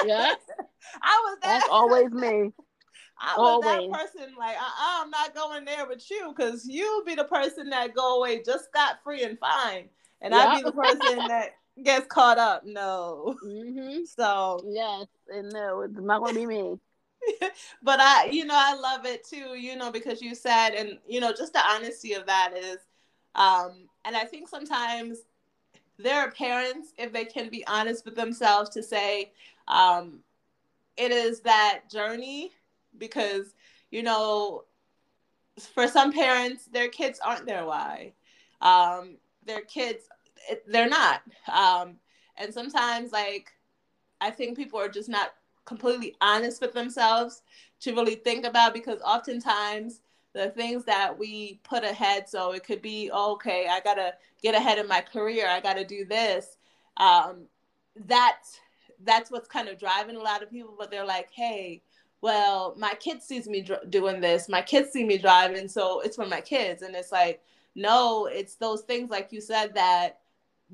Yeah, 0.00 0.34
I 1.02 1.22
was 1.24 1.38
that. 1.42 1.60
that's 1.60 1.68
always 1.68 2.10
me. 2.10 2.52
I 3.18 3.38
was 3.38 3.60
always. 3.62 3.90
that 3.90 3.98
person. 3.98 4.34
Like, 4.38 4.56
uh-uh, 4.56 5.02
I'm 5.02 5.10
not 5.10 5.34
going 5.34 5.64
there 5.64 5.86
with 5.86 6.08
you 6.10 6.32
because 6.36 6.66
you'll 6.68 7.04
be 7.04 7.14
the 7.14 7.24
person 7.24 7.70
that 7.70 7.94
go 7.94 8.18
away 8.18 8.42
just 8.42 8.66
scot 8.66 8.98
free 9.02 9.22
and 9.24 9.38
fine, 9.38 9.88
and 10.20 10.34
I'll 10.34 10.50
be 10.50 10.62
the 10.62 10.72
person 10.72 11.26
that 11.28 11.50
gets 11.82 12.06
caught 12.06 12.38
up. 12.38 12.64
No, 12.66 13.36
hmm 13.42 14.04
so 14.04 14.64
Yes, 14.68 15.06
and 15.28 15.52
no, 15.52 15.82
it's 15.82 15.94
not 15.98 16.20
gonna 16.20 16.34
be 16.34 16.46
me. 16.46 16.78
but 17.82 17.98
I, 18.00 18.26
you 18.30 18.44
know, 18.44 18.54
I 18.56 18.74
love 18.74 19.04
it 19.06 19.24
too, 19.26 19.54
you 19.56 19.76
know, 19.76 19.90
because 19.90 20.20
you 20.22 20.34
said, 20.34 20.70
and 20.70 20.98
you 21.08 21.20
know, 21.20 21.32
just 21.32 21.52
the 21.52 21.60
honesty 21.66 22.12
of 22.14 22.26
that 22.26 22.52
is, 22.56 22.78
um, 23.36 23.88
and 24.04 24.16
I 24.16 24.24
think 24.24 24.48
sometimes 24.48 25.18
there 25.98 26.18
are 26.18 26.30
parents, 26.30 26.92
if 26.98 27.12
they 27.12 27.24
can 27.24 27.48
be 27.48 27.66
honest 27.66 28.04
with 28.04 28.16
themselves, 28.16 28.70
to 28.70 28.82
say, 28.82 29.32
um, 29.68 30.20
it 30.96 31.10
is 31.12 31.40
that 31.40 31.82
journey 31.90 32.52
because, 32.98 33.54
you 33.90 34.02
know, 34.02 34.64
for 35.74 35.86
some 35.88 36.12
parents, 36.12 36.66
their 36.66 36.88
kids 36.88 37.20
aren't 37.24 37.46
their 37.46 37.64
why. 37.64 38.12
Um, 38.60 39.16
their 39.44 39.62
kids, 39.62 40.04
they're 40.66 40.88
not. 40.88 41.22
Um, 41.52 41.96
and 42.36 42.52
sometimes, 42.52 43.12
like, 43.12 43.52
I 44.20 44.30
think 44.30 44.56
people 44.56 44.80
are 44.80 44.88
just 44.88 45.08
not 45.08 45.34
completely 45.64 46.14
honest 46.20 46.60
with 46.60 46.72
themselves 46.72 47.42
to 47.80 47.94
really 47.94 48.14
think 48.14 48.46
about 48.46 48.72
because 48.72 49.00
oftentimes 49.02 50.00
the 50.36 50.50
things 50.50 50.84
that 50.84 51.18
we 51.18 51.60
put 51.64 51.82
ahead. 51.82 52.28
So 52.28 52.52
it 52.52 52.62
could 52.64 52.82
be 52.82 53.10
okay 53.10 53.66
i 53.70 53.80
gotta 53.80 54.14
get 54.42 54.54
ahead 54.54 54.78
in 54.78 54.86
my 54.86 55.00
career 55.00 55.48
i 55.48 55.60
gotta 55.60 55.84
do 55.84 56.04
this. 56.04 56.58
Um, 56.98 57.46
that's 58.06 58.60
that's 59.04 59.30
what's 59.30 59.48
kind 59.48 59.68
of 59.68 59.78
driving 59.78 60.16
a 60.16 60.20
lot 60.30 60.42
of 60.42 60.50
people 60.50 60.74
but 60.78 60.90
they're 60.90 61.04
like 61.16 61.28
hey 61.32 61.82
well 62.22 62.74
my 62.78 62.94
kid 62.98 63.22
sees 63.22 63.46
me 63.46 63.60
dr- 63.62 63.90
doing 63.90 64.20
this 64.20 64.48
my 64.48 64.62
kids 64.62 64.90
see 64.90 65.04
me 65.04 65.18
driving 65.18 65.68
so 65.68 66.00
it's 66.00 66.16
for 66.16 66.26
my 66.26 66.40
kids. 66.40 66.82
And 66.82 66.94
it's 66.94 67.12
like 67.12 67.42
no 67.74 68.26
it's 68.26 68.54
those 68.56 68.82
things 68.82 69.10
like 69.10 69.32
you 69.32 69.40
said 69.40 69.74
that 69.74 70.20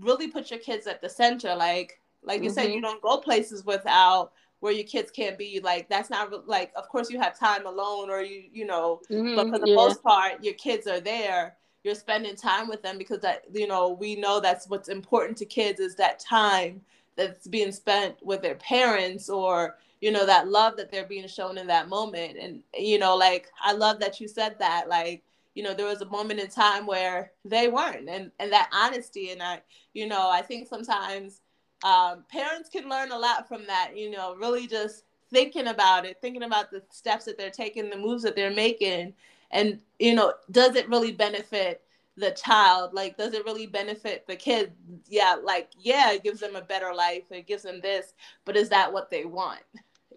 really 0.01 0.29
put 0.29 0.51
your 0.51 0.61
kids 0.61 0.87
at 0.87 1.01
the 1.03 1.09
center. 1.09 1.55
Like 1.55 2.01
like 2.25 2.43
you 2.43 2.51
said 2.51 2.69
Mhm. 2.69 2.75
you 2.75 2.81
don't 2.81 3.03
go 3.03 3.19
places 3.19 3.65
without 3.65 4.33
where 4.63 4.73
your 4.73 4.85
kids 4.85 5.11
can't 5.11 5.37
be 5.37 5.61
like 5.61 5.89
that's 5.89 6.09
not 6.09 6.47
like 6.47 6.73
of 6.77 6.89
course 6.89 7.11
you 7.11 7.21
have 7.21 7.37
time 7.37 7.67
alone 7.67 8.09
or 8.09 8.23
you 8.23 8.45
you 8.53 8.65
know 8.65 9.01
mm-hmm, 9.11 9.35
but 9.35 9.49
for 9.49 9.59
the 9.59 9.69
yeah. 9.69 9.75
most 9.75 10.01
part 10.05 10.43
your 10.43 10.55
kids 10.55 10.87
are 10.87 11.01
there 11.01 11.57
you're 11.83 11.97
spending 11.97 12.37
time 12.37 12.69
with 12.69 12.81
them 12.81 12.97
because 12.97 13.19
that 13.19 13.43
you 13.53 13.67
know 13.67 13.91
we 13.91 14.15
know 14.15 14.39
that's 14.39 14.69
what's 14.69 14.89
important 14.89 15.37
to 15.37 15.45
kids 15.45 15.81
is 15.81 15.97
that 15.97 16.21
time 16.21 16.81
that's 17.17 17.49
being 17.49 17.73
spent 17.73 18.15
with 18.25 18.41
their 18.41 18.55
parents 18.55 19.29
or 19.29 19.79
you 20.01 20.13
know 20.13 20.25
that 20.25 20.47
love 20.47 20.77
that 20.77 20.93
they're 20.93 21.07
being 21.07 21.27
shown 21.27 21.59
in 21.59 21.67
that 21.67 21.89
moment 21.89 22.39
and 22.41 22.61
you 22.79 23.01
know 23.01 23.17
like 23.17 23.49
i 23.61 23.73
love 23.73 23.99
that 23.99 24.21
you 24.21 24.29
said 24.29 24.57
that 24.61 24.89
like 24.89 25.25
you 25.55 25.65
know 25.65 25.75
there 25.75 25.87
was 25.87 26.03
a 26.03 26.07
moment 26.07 26.39
in 26.39 26.47
time 26.47 26.87
where 26.87 27.33
they 27.45 27.67
weren't 27.67 28.09
and 28.09 28.31
and 28.39 28.53
that 28.53 28.71
honesty 28.73 29.31
and 29.31 29.43
i 29.43 29.61
you 29.93 30.07
know 30.07 30.31
i 30.31 30.41
think 30.41 30.69
sometimes 30.69 31.41
um, 31.85 32.25
parents 32.31 32.69
can 32.69 32.89
learn 32.89 33.11
a 33.13 33.19
lot 33.19 33.49
from 33.49 33.67
that 33.67 33.93
you 33.97 34.11
know 34.11 34.35
really 34.37 34.67
just 34.67 35.05
thinking 35.33 35.69
about 35.69 36.05
it, 36.05 36.19
thinking 36.21 36.43
about 36.43 36.71
the 36.71 36.83
steps 36.91 37.25
that 37.25 37.39
they're 37.39 37.51
taking, 37.51 37.89
the 37.89 37.97
moves 37.97 38.23
that 38.23 38.37
they're 38.37 38.55
making, 38.55 39.15
and 39.51 39.81
you 39.99 40.15
know, 40.15 40.35
does 40.51 40.77
it 40.77 40.89
really 40.89 41.13
benefit 41.13 41.83
the 42.17 42.31
child? 42.33 42.93
Like, 42.93 43.17
does 43.17 43.33
it 43.33 43.45
really 43.45 43.67
benefit 43.67 44.27
the 44.27 44.37
kid? 44.37 44.73
Yeah, 45.09 45.37
like 45.43 45.71
yeah, 45.79 46.13
it 46.13 46.23
gives 46.23 46.41
them 46.41 46.57
a 46.57 46.63
better 46.63 46.93
life, 46.95 47.25
it 47.31 47.47
gives 47.47 47.63
them 47.63 47.81
this, 47.81 48.15
but 48.45 48.57
is 48.57 48.69
that 48.69 48.93
what 48.93 49.11
they 49.11 49.25
want? 49.25 49.63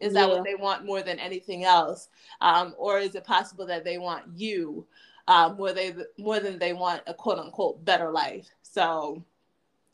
Is 0.01 0.13
that 0.13 0.27
yeah. 0.27 0.35
what 0.35 0.43
they 0.43 0.55
want 0.55 0.85
more 0.85 1.01
than 1.01 1.19
anything 1.19 1.63
else, 1.63 2.09
um, 2.41 2.75
or 2.77 2.99
is 2.99 3.15
it 3.15 3.23
possible 3.23 3.65
that 3.67 3.85
they 3.85 3.97
want 3.97 4.23
you 4.35 4.85
um, 5.27 5.55
more 5.57 5.71
they 5.71 5.95
more 6.17 6.39
than 6.39 6.59
they 6.59 6.73
want 6.73 7.01
a 7.07 7.13
quote 7.13 7.39
unquote 7.39 7.83
better 7.85 8.11
life? 8.11 8.49
So 8.61 9.23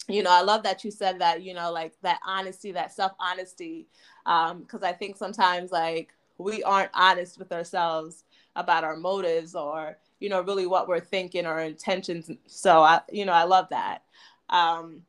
you 0.07 0.23
know, 0.23 0.31
I 0.31 0.41
love 0.41 0.63
that 0.63 0.83
you 0.83 0.91
said 0.91 1.19
that, 1.19 1.41
you 1.43 1.53
know, 1.53 1.71
like 1.71 1.93
that 2.01 2.19
honesty, 2.25 2.71
that 2.71 2.93
self 2.93 3.13
honesty. 3.19 3.87
Um, 4.25 4.65
cause 4.65 4.83
I 4.83 4.93
think 4.93 5.17
sometimes 5.17 5.71
like 5.71 6.13
we 6.37 6.63
aren't 6.63 6.91
honest 6.93 7.37
with 7.37 7.51
ourselves 7.51 8.23
about 8.55 8.83
our 8.83 8.95
motives 8.95 9.55
or, 9.55 9.97
you 10.19 10.29
know, 10.29 10.41
really 10.41 10.67
what 10.67 10.87
we're 10.87 10.99
thinking 10.99 11.45
or 11.45 11.59
intentions. 11.59 12.29
So 12.47 12.81
I, 12.81 13.01
you 13.11 13.25
know, 13.25 13.33
I 13.33 13.43
love 13.43 13.67
that. 13.69 14.03
Um, 14.49 15.03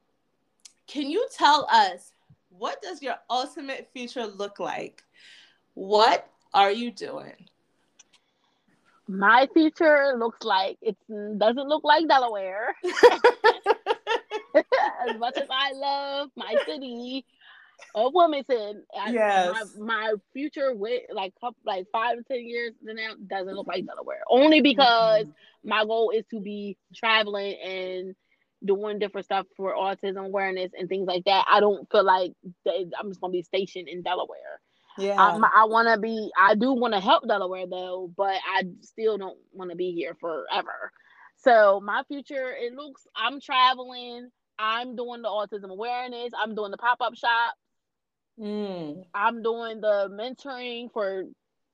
can 0.86 1.10
you 1.10 1.26
tell 1.36 1.66
us 1.70 2.12
what 2.50 2.82
does 2.82 3.02
your 3.02 3.16
ultimate 3.30 3.88
future 3.92 4.26
look 4.26 4.60
like? 4.60 5.02
What 5.74 6.30
are 6.52 6.70
you 6.70 6.90
doing? 6.90 7.48
My 9.08 9.48
future 9.52 10.14
looks 10.16 10.44
like 10.44 10.78
it 10.80 10.96
doesn't 11.08 11.68
look 11.68 11.82
like 11.82 12.06
Delaware. 12.08 12.74
as 15.08 15.18
much 15.18 15.36
as 15.36 15.48
I 15.50 15.72
love 15.72 16.30
my 16.36 16.54
city 16.66 17.24
of 17.94 18.12
Wilmington, 18.14 18.84
yes. 19.08 19.52
my, 19.78 19.84
my 19.84 20.14
future 20.32 20.74
with 20.74 21.02
like 21.12 21.34
couple, 21.40 21.56
like 21.64 21.86
five 21.92 22.16
to 22.18 22.22
ten 22.24 22.46
years 22.46 22.72
from 22.84 22.96
now 22.96 23.14
doesn't 23.26 23.54
look 23.54 23.66
like 23.66 23.86
Delaware. 23.86 24.22
Only 24.28 24.60
because 24.60 25.24
mm-hmm. 25.24 25.68
my 25.68 25.84
goal 25.84 26.10
is 26.14 26.24
to 26.30 26.40
be 26.40 26.76
traveling 26.94 27.56
and 27.64 28.14
doing 28.64 28.98
different 28.98 29.24
stuff 29.24 29.46
for 29.56 29.74
autism 29.74 30.26
awareness 30.26 30.70
and 30.78 30.88
things 30.88 31.06
like 31.06 31.24
that. 31.24 31.44
I 31.50 31.60
don't 31.60 31.90
feel 31.90 32.04
like 32.04 32.32
I'm 32.66 33.08
just 33.08 33.20
gonna 33.20 33.32
be 33.32 33.42
stationed 33.42 33.88
in 33.88 34.02
Delaware. 34.02 34.60
Yeah, 34.98 35.14
um, 35.14 35.44
I 35.44 35.64
want 35.64 35.88
to 35.88 35.98
be. 35.98 36.30
I 36.38 36.54
do 36.54 36.72
want 36.72 36.94
to 36.94 37.00
help 37.00 37.26
Delaware 37.26 37.66
though, 37.66 38.12
but 38.16 38.36
I 38.54 38.64
still 38.82 39.16
don't 39.16 39.38
want 39.52 39.70
to 39.70 39.76
be 39.76 39.92
here 39.92 40.16
forever. 40.20 40.92
So 41.38 41.80
my 41.80 42.02
future, 42.08 42.54
it 42.56 42.74
looks. 42.74 43.06
I'm 43.16 43.40
traveling. 43.40 44.30
I'm 44.62 44.94
doing 44.94 45.22
the 45.22 45.28
autism 45.28 45.70
awareness. 45.70 46.30
I'm 46.40 46.54
doing 46.54 46.70
the 46.70 46.76
pop 46.76 47.00
up 47.00 47.16
shop. 47.16 47.54
Mm. 48.38 49.04
I'm 49.12 49.42
doing 49.42 49.80
the 49.80 50.08
mentoring 50.08 50.92
for 50.92 51.24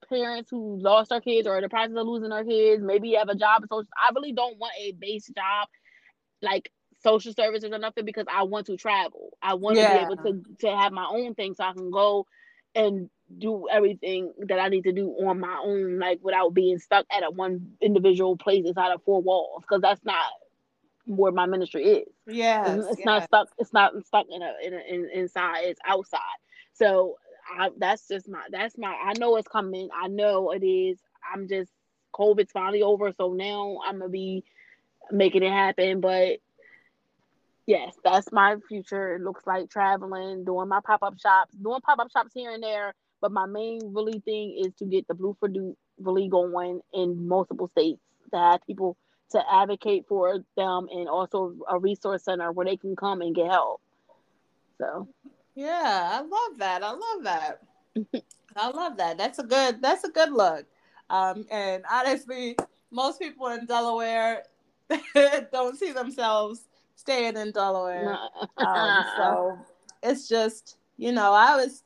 parents 0.09 0.49
who 0.51 0.79
lost 0.81 1.11
their 1.11 1.21
kids 1.21 1.47
or 1.47 1.57
in 1.57 1.63
the 1.63 1.69
process 1.69 1.95
of 1.95 2.07
losing 2.07 2.31
their 2.31 2.45
kids. 2.45 2.83
Maybe 2.83 3.11
you 3.11 3.19
have 3.19 3.29
a 3.29 3.35
job. 3.35 3.65
So 3.69 3.85
I 3.95 4.11
really 4.15 4.33
don't 4.33 4.59
want 4.59 4.73
a 4.81 4.93
base 4.93 5.27
job 5.27 5.69
like 6.41 6.73
social 7.03 7.35
services 7.35 7.71
or 7.71 7.79
nothing 7.79 8.07
because 8.07 8.25
I 8.33 8.45
want 8.45 8.67
to 8.67 8.77
travel. 8.79 9.37
I 9.43 9.55
want 9.55 9.77
yeah. 9.77 9.89
to 9.89 9.95
be 9.99 10.05
able 10.05 10.17
to 10.25 10.43
to 10.61 10.75
have 10.75 10.93
my 10.93 11.07
own 11.11 11.35
thing 11.35 11.55
so 11.55 11.65
I 11.65 11.75
can 11.75 11.91
go 11.91 12.27
and 12.75 13.11
do 13.37 13.69
everything 13.71 14.33
that 14.49 14.59
I 14.59 14.69
need 14.69 14.85
to 14.85 14.93
do 14.93 15.11
on 15.11 15.41
my 15.41 15.61
own, 15.63 15.99
like 15.99 16.21
without 16.23 16.55
being 16.55 16.79
stuck 16.79 17.05
at 17.13 17.23
a 17.23 17.31
one 17.31 17.73
individual 17.83 18.39
place 18.39 18.65
inside 18.67 18.93
of 18.93 19.03
four 19.05 19.21
walls. 19.21 19.63
Because 19.63 19.83
that's 19.83 20.05
not 20.07 20.25
where 21.09 21.33
my 21.33 21.47
ministry 21.47 21.85
is. 21.85 22.09
Yeah, 22.27 22.75
it's, 22.75 22.87
it's 22.89 22.99
yes. 22.99 23.07
not 23.07 23.25
stuck. 23.25 23.49
It's 23.59 23.73
not 23.73 23.93
stuck 24.07 24.27
in 24.31 24.43
a, 24.43 24.53
in, 24.63 24.75
a, 24.75 24.95
in 24.95 25.11
inside. 25.13 25.63
It's 25.63 25.81
outside. 25.87 26.21
So 26.75 27.17
I, 27.59 27.71
that's 27.79 28.07
just 28.07 28.29
my 28.29 28.43
that's 28.51 28.77
my. 28.77 28.95
I 28.95 29.15
know 29.19 29.37
it's 29.37 29.49
coming. 29.49 29.89
I 29.95 30.09
know 30.09 30.53
it 30.53 30.65
is. 30.65 30.99
I'm 31.33 31.49
just 31.49 31.71
COVID's 32.15 32.53
finally 32.53 32.83
over, 32.83 33.13
so 33.17 33.33
now 33.33 33.81
I'm 33.87 33.99
gonna 33.99 34.11
be 34.11 34.45
making 35.11 35.43
it 35.43 35.51
happen. 35.51 36.01
But 36.01 36.39
yes, 37.67 37.95
that's 38.05 38.31
my 38.31 38.57
future. 38.69 39.17
It 39.17 39.23
looks 39.23 39.47
like 39.47 39.71
traveling, 39.71 40.45
doing 40.45 40.69
my 40.69 40.81
pop 40.85 41.03
up 41.03 41.19
shops, 41.19 41.55
doing 41.55 41.81
pop 41.81 41.99
up 41.99 42.11
shops 42.13 42.33
here 42.35 42.53
and 42.53 42.63
there. 42.63 42.95
But 43.21 43.33
my 43.33 43.47
main 43.47 43.81
really 43.85 44.21
thing 44.21 44.63
is 44.65 44.73
to 44.79 44.85
get 44.85 45.09
the 45.09 45.15
Blue 45.15 45.37
for 45.41 45.49
Duke 45.49 45.77
really 45.99 46.29
going 46.29 46.81
in 46.93 47.27
multiple 47.27 47.69
states 47.69 48.01
to 48.31 48.39
have 48.39 48.67
people 48.67 48.97
to 49.31 49.43
advocate 49.53 50.07
for 50.09 50.45
them 50.57 50.89
and 50.91 51.09
also 51.09 51.55
a 51.69 51.79
resource 51.79 52.25
center 52.25 52.53
where 52.53 52.67
they 52.67 52.77
can 52.77 52.97
come 52.97 53.21
and 53.21 53.35
get 53.35 53.51
help. 53.51 53.81
So 54.79 55.09
yeah, 55.55 56.11
I 56.13 56.21
love 56.21 56.59
that. 56.59 56.83
I 56.83 56.91
love 56.91 57.25
that. 57.25 57.63
I 58.57 58.71
love 58.71 58.97
that. 58.97 59.19
That's 59.19 59.39
a 59.39 59.43
good 59.43 59.83
that's 59.83 60.05
a 60.05 60.11
good 60.11 60.33
look. 60.33 60.67
Um, 61.11 61.47
and 61.51 61.85
honestly, 61.91 62.57
most 62.91 63.21
people 63.21 63.49
in 63.49 63.67
Delaware 63.67 64.45
don't 65.53 65.79
see 65.79 65.93
themselves 65.93 66.69
staying 66.97 67.37
in 67.37 67.53
Delaware. 67.53 68.19
um, 68.59 69.05
so 69.17 69.59
it's 70.03 70.29
just, 70.29 70.77
you 70.97 71.13
know, 71.13 71.33
I 71.33 71.57
was 71.57 71.83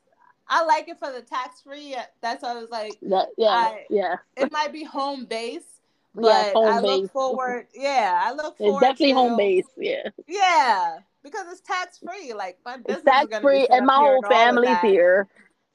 I 0.47 0.63
like 0.65 0.87
it 0.89 0.99
for 0.99 1.11
the 1.11 1.21
tax 1.21 1.61
free. 1.61 1.95
That's 2.21 2.43
what 2.43 2.57
I 2.57 2.59
was 2.59 2.69
like. 2.69 2.97
That, 3.03 3.29
yeah, 3.37 3.47
I, 3.47 3.85
yeah. 3.89 4.15
It 4.35 4.51
might 4.51 4.73
be 4.73 4.83
home 4.83 5.25
base, 5.25 5.72
but 6.15 6.53
yeah, 6.55 6.61
I 6.61 6.79
look 6.79 7.11
forward. 7.13 7.67
Yeah, 7.73 8.21
I 8.23 8.33
look 8.33 8.57
forward. 8.57 8.77
It's 8.77 8.81
definitely 8.81 9.13
to, 9.13 9.19
home 9.19 9.37
base. 9.37 9.65
Yeah. 9.77 10.09
Yeah, 10.27 10.97
because 11.23 11.45
it's 11.51 11.61
tax 11.61 11.99
free. 11.99 12.33
Like 12.33 12.57
my 12.65 12.77
business 12.77 13.03
tax 13.03 13.39
free, 13.39 13.67
and 13.67 13.85
my 13.85 13.95
whole 13.95 14.21
family's 14.29 14.79
here. 14.79 15.27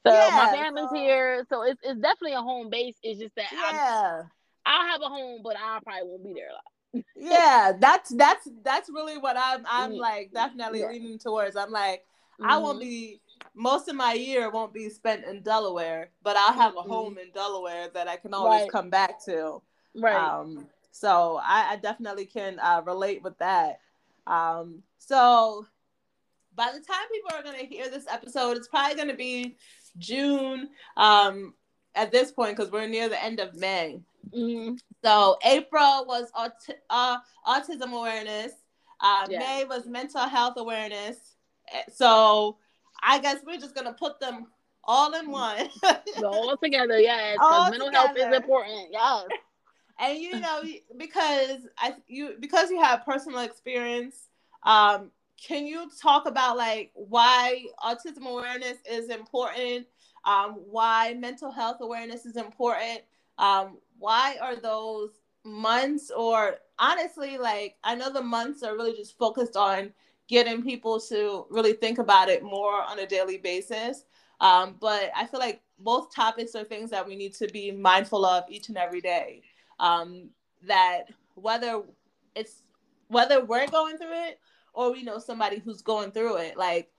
So 0.07 0.13
yeah, 0.13 0.31
my 0.33 0.57
family's 0.57 0.89
so, 0.91 0.95
here, 0.95 1.47
so 1.49 1.63
it's 1.63 1.81
it's 1.83 2.01
definitely 2.01 2.35
a 2.35 2.41
home 2.41 2.71
base. 2.71 2.95
It's 3.03 3.21
just 3.21 3.35
that 3.35 3.47
yeah, 3.53 4.23
i 4.65 4.79
will 4.79 4.89
have 4.89 5.03
a 5.03 5.09
home, 5.09 5.41
but 5.43 5.57
I 5.57 5.81
probably 5.83 6.09
won't 6.09 6.25
be 6.25 6.35
there 6.35 6.49
a 6.49 6.53
lot. 6.53 7.05
yeah, 7.17 7.73
that's 7.79 8.15
that's 8.15 8.49
that's 8.63 8.89
really 8.89 9.19
what 9.19 9.37
I'm 9.37 9.65
I'm 9.69 9.91
mm-hmm. 9.91 10.01
like 10.01 10.33
definitely 10.33 10.81
yeah. 10.81 10.89
leaning 10.89 11.19
towards. 11.19 11.57
I'm 11.57 11.71
like 11.71 12.05
mm-hmm. 12.41 12.51
I 12.51 12.59
won't 12.59 12.79
mm-hmm. 12.79 12.89
be 12.89 13.21
most 13.55 13.89
of 13.89 13.97
my 13.97 14.13
year 14.13 14.51
won't 14.51 14.73
be 14.73 14.89
spent 14.89 15.25
in 15.25 15.43
Delaware, 15.43 16.11
but 16.23 16.37
I'll 16.37 16.53
have 16.53 16.75
a 16.75 16.79
mm-hmm. 16.79 16.91
home 16.91 17.19
in 17.19 17.31
Delaware 17.33 17.89
that 17.93 18.09
I 18.09 18.17
can 18.17 18.33
always 18.35 18.63
right. 18.63 18.71
come 18.71 18.91
back 18.91 19.23
to. 19.25 19.61
Right. 19.99 20.17
Um, 20.17 20.67
so 20.99 21.41
I, 21.43 21.73
I 21.73 21.77
definitely 21.77 22.27
can 22.27 22.59
uh, 22.59 22.83
relate 22.85 23.23
with 23.23 23.39
that. 23.39 23.81
Um, 24.27 24.83
so 24.99 25.67
by 26.55 26.67
the 26.67 26.81
time 26.81 27.07
people 27.13 27.31
are 27.33 27.43
going 27.43 27.59
to 27.59 27.67
hear 27.67 27.89
this 27.89 28.07
episode, 28.11 28.57
it's 28.57 28.69
probably 28.69 28.97
going 28.97 29.09
to 29.09 29.15
be 29.15 29.57
June 29.97 30.69
um, 30.97 31.55
at 31.95 32.11
this 32.11 32.33
point 32.33 32.57
because 32.57 32.73
we're 32.73 32.89
near 32.89 33.09
the 33.09 33.23
end 33.23 33.39
of 33.39 33.55
May. 33.55 34.01
Mm-hmm. 34.37 34.75
So 35.05 35.39
April 35.45 36.05
was 36.07 36.31
aut- 36.35 36.77
uh, 36.91 37.19
autism 37.47 37.93
awareness. 37.93 38.53
Uh, 39.01 39.27
yeah. 39.31 39.39
May 39.39 39.65
was 39.65 39.87
mental 39.87 40.29
health 40.29 40.55
awareness. 40.57 41.37
Eh, 41.73 41.83
so 41.95 42.59
I 43.01 43.21
guess 43.21 43.39
we're 43.47 43.61
just 43.61 43.77
gonna 43.77 43.93
put 43.93 44.19
them 44.19 44.49
all 44.83 45.15
in 45.15 45.31
one. 45.31 45.69
all 46.25 46.57
together, 46.57 46.99
yes. 46.99 47.39
All 47.41 47.71
mental 47.71 47.87
together. 47.87 48.07
health 48.09 48.19
is 48.19 48.37
important. 48.37 48.89
Yes 48.91 49.29
and 49.99 50.19
you 50.19 50.41
know 50.41 50.63
because 50.97 51.67
I 51.79 51.95
you 52.07 52.35
because 52.41 52.71
you 52.71 52.81
have 52.81 53.05
personal 53.05 53.41
experience, 53.41 54.29
um, 54.63 55.11
can 55.43 55.67
you 55.67 55.91
talk 56.01 56.27
about 56.27 56.57
like 56.57 56.91
why 56.95 57.65
autism 57.85 58.27
awareness 58.27 58.79
is 58.91 59.11
important? 59.11 59.87
Um, 60.25 60.53
why 60.69 61.15
mental 61.19 61.51
health 61.51 61.79
awareness 61.81 62.27
is 62.27 62.37
important? 62.37 63.01
Um, 63.39 63.79
why 63.99 64.37
are 64.41 64.57
those 64.57 65.11
months 65.45 66.11
or 66.15 66.57
honestly 66.79 67.39
like 67.39 67.77
I 67.83 67.95
know 67.95 68.13
the 68.13 68.23
months 68.23 68.63
are 68.63 68.75
really 68.75 68.95
just 68.95 69.17
focused 69.17 69.57
on 69.57 69.93
getting 70.29 70.63
people 70.63 71.01
to 71.01 71.47
really 71.49 71.73
think 71.73 71.99
about 71.99 72.29
it 72.29 72.43
more 72.43 72.83
on 72.83 72.99
a 72.99 73.07
daily 73.07 73.39
basis. 73.39 74.05
Um, 74.41 74.77
but 74.79 75.11
I 75.17 75.27
feel 75.27 75.41
like 75.41 75.63
both 75.79 76.15
topics 76.15 76.55
are 76.55 76.65
things 76.65 76.91
that 76.91 77.07
we 77.07 77.17
need 77.17 77.35
to 77.35 77.49
be 77.49 77.73
mindful 77.73 78.27
of 78.27 78.45
each 78.49 78.69
and 78.69 78.77
every 78.77 79.01
day 79.01 79.43
um, 79.81 80.31
that 80.67 81.05
whether 81.35 81.83
it's 82.35 82.63
whether 83.09 83.45
we're 83.45 83.67
going 83.69 83.97
through 83.97 84.27
it 84.29 84.39
or 84.73 84.93
we 84.93 85.03
know 85.03 85.19
somebody 85.19 85.59
who's 85.59 85.83
going 85.83 86.11
through 86.11 86.37
it 86.37 86.57
like 86.57 86.91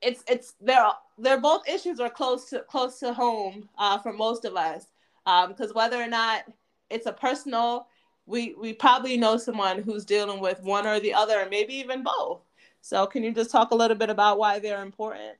it's 0.00 0.22
it's 0.28 0.54
they're 0.60 0.90
they're 1.18 1.40
both 1.40 1.68
issues 1.68 2.00
are 2.00 2.10
close 2.10 2.48
to 2.50 2.60
close 2.60 2.98
to 3.00 3.12
home 3.12 3.68
uh, 3.78 3.98
for 3.98 4.12
most 4.12 4.44
of 4.44 4.56
us. 4.56 4.86
Because 5.24 5.70
um, 5.70 5.74
whether 5.74 6.00
or 6.00 6.06
not 6.06 6.44
it's 6.90 7.06
a 7.06 7.12
personal 7.12 7.88
we 8.26 8.54
we 8.58 8.72
probably 8.72 9.16
know 9.16 9.36
someone 9.36 9.82
who's 9.82 10.04
dealing 10.04 10.40
with 10.40 10.62
one 10.62 10.86
or 10.86 11.00
the 11.00 11.14
other 11.14 11.40
and 11.40 11.50
maybe 11.50 11.74
even 11.74 12.02
both. 12.02 12.40
So 12.80 13.06
can 13.06 13.24
you 13.24 13.32
just 13.32 13.50
talk 13.50 13.70
a 13.70 13.74
little 13.74 13.96
bit 13.96 14.10
about 14.10 14.38
why 14.38 14.58
they're 14.58 14.82
important? 14.82 15.36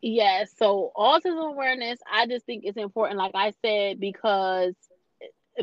Yes 0.00 0.52
so 0.56 0.92
autism 0.96 1.50
awareness 1.50 1.98
i 2.12 2.24
just 2.24 2.46
think 2.46 2.62
it's 2.64 2.76
important 2.76 3.18
like 3.18 3.32
i 3.34 3.52
said 3.62 3.98
because 3.98 4.74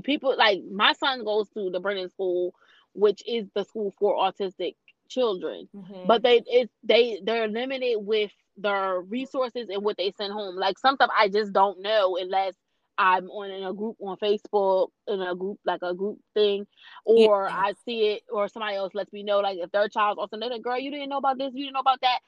people 0.03 0.35
like 0.37 0.61
my 0.71 0.93
son 0.93 1.23
goes 1.23 1.49
to 1.49 1.69
the 1.69 1.79
Brennan 1.79 2.09
School, 2.09 2.53
which 2.93 3.21
is 3.27 3.47
the 3.55 3.63
school 3.63 3.93
for 3.99 4.15
autistic 4.15 4.75
children, 5.07 5.67
mm-hmm. 5.75 6.07
but 6.07 6.23
they 6.23 6.41
it's 6.45 6.73
they 6.83 7.19
they're 7.23 7.47
limited 7.47 7.97
with 7.99 8.31
their 8.57 9.01
resources 9.01 9.67
and 9.69 9.83
what 9.83 9.97
they 9.97 10.13
send 10.17 10.33
home. 10.33 10.55
Like 10.55 10.79
some 10.79 10.95
stuff 10.95 11.11
I 11.17 11.29
just 11.29 11.53
don't 11.53 11.81
know 11.81 12.17
unless 12.19 12.53
I'm 12.97 13.29
on 13.29 13.51
in 13.51 13.63
a 13.63 13.73
group 13.73 13.97
on 13.99 14.17
Facebook 14.17 14.89
in 15.07 15.21
a 15.21 15.35
group 15.35 15.59
like 15.65 15.81
a 15.81 15.93
group 15.93 16.19
thing, 16.33 16.65
or 17.03 17.47
yeah. 17.49 17.55
I 17.55 17.73
see 17.85 18.13
it, 18.13 18.23
or 18.31 18.47
somebody 18.47 18.75
else 18.77 18.93
lets 18.93 19.11
me 19.11 19.23
know. 19.23 19.39
Like 19.39 19.57
if 19.59 19.71
their 19.71 19.89
child's 19.89 20.19
also 20.19 20.37
know 20.37 20.49
that 20.49 20.61
girl, 20.61 20.79
you 20.79 20.91
didn't 20.91 21.09
know 21.09 21.17
about 21.17 21.37
this, 21.37 21.51
you 21.53 21.65
didn't 21.65 21.73
know 21.73 21.81
about 21.81 22.01
that, 22.01 22.19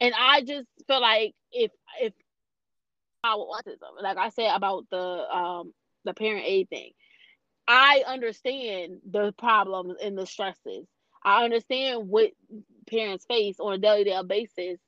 and 0.00 0.14
I 0.18 0.40
just 0.40 0.66
feel 0.86 1.00
like 1.00 1.34
if 1.52 1.70
if 2.00 2.12
autism, 3.24 4.02
like 4.02 4.18
I 4.18 4.28
said 4.30 4.54
about 4.54 4.84
the 4.90 4.98
um 4.98 5.72
the 6.04 6.14
parent 6.14 6.44
aid 6.46 6.68
thing, 6.68 6.92
I 7.66 8.02
understand 8.06 8.98
the 9.10 9.32
problems 9.32 9.96
and 10.02 10.16
the 10.18 10.26
stresses. 10.26 10.86
I 11.24 11.44
understand 11.44 12.08
what 12.08 12.30
parents 12.88 13.24
face 13.26 13.56
on 13.58 13.72
a 13.72 13.78
daily 13.78 14.04
day 14.04 14.20
basis, 14.26 14.78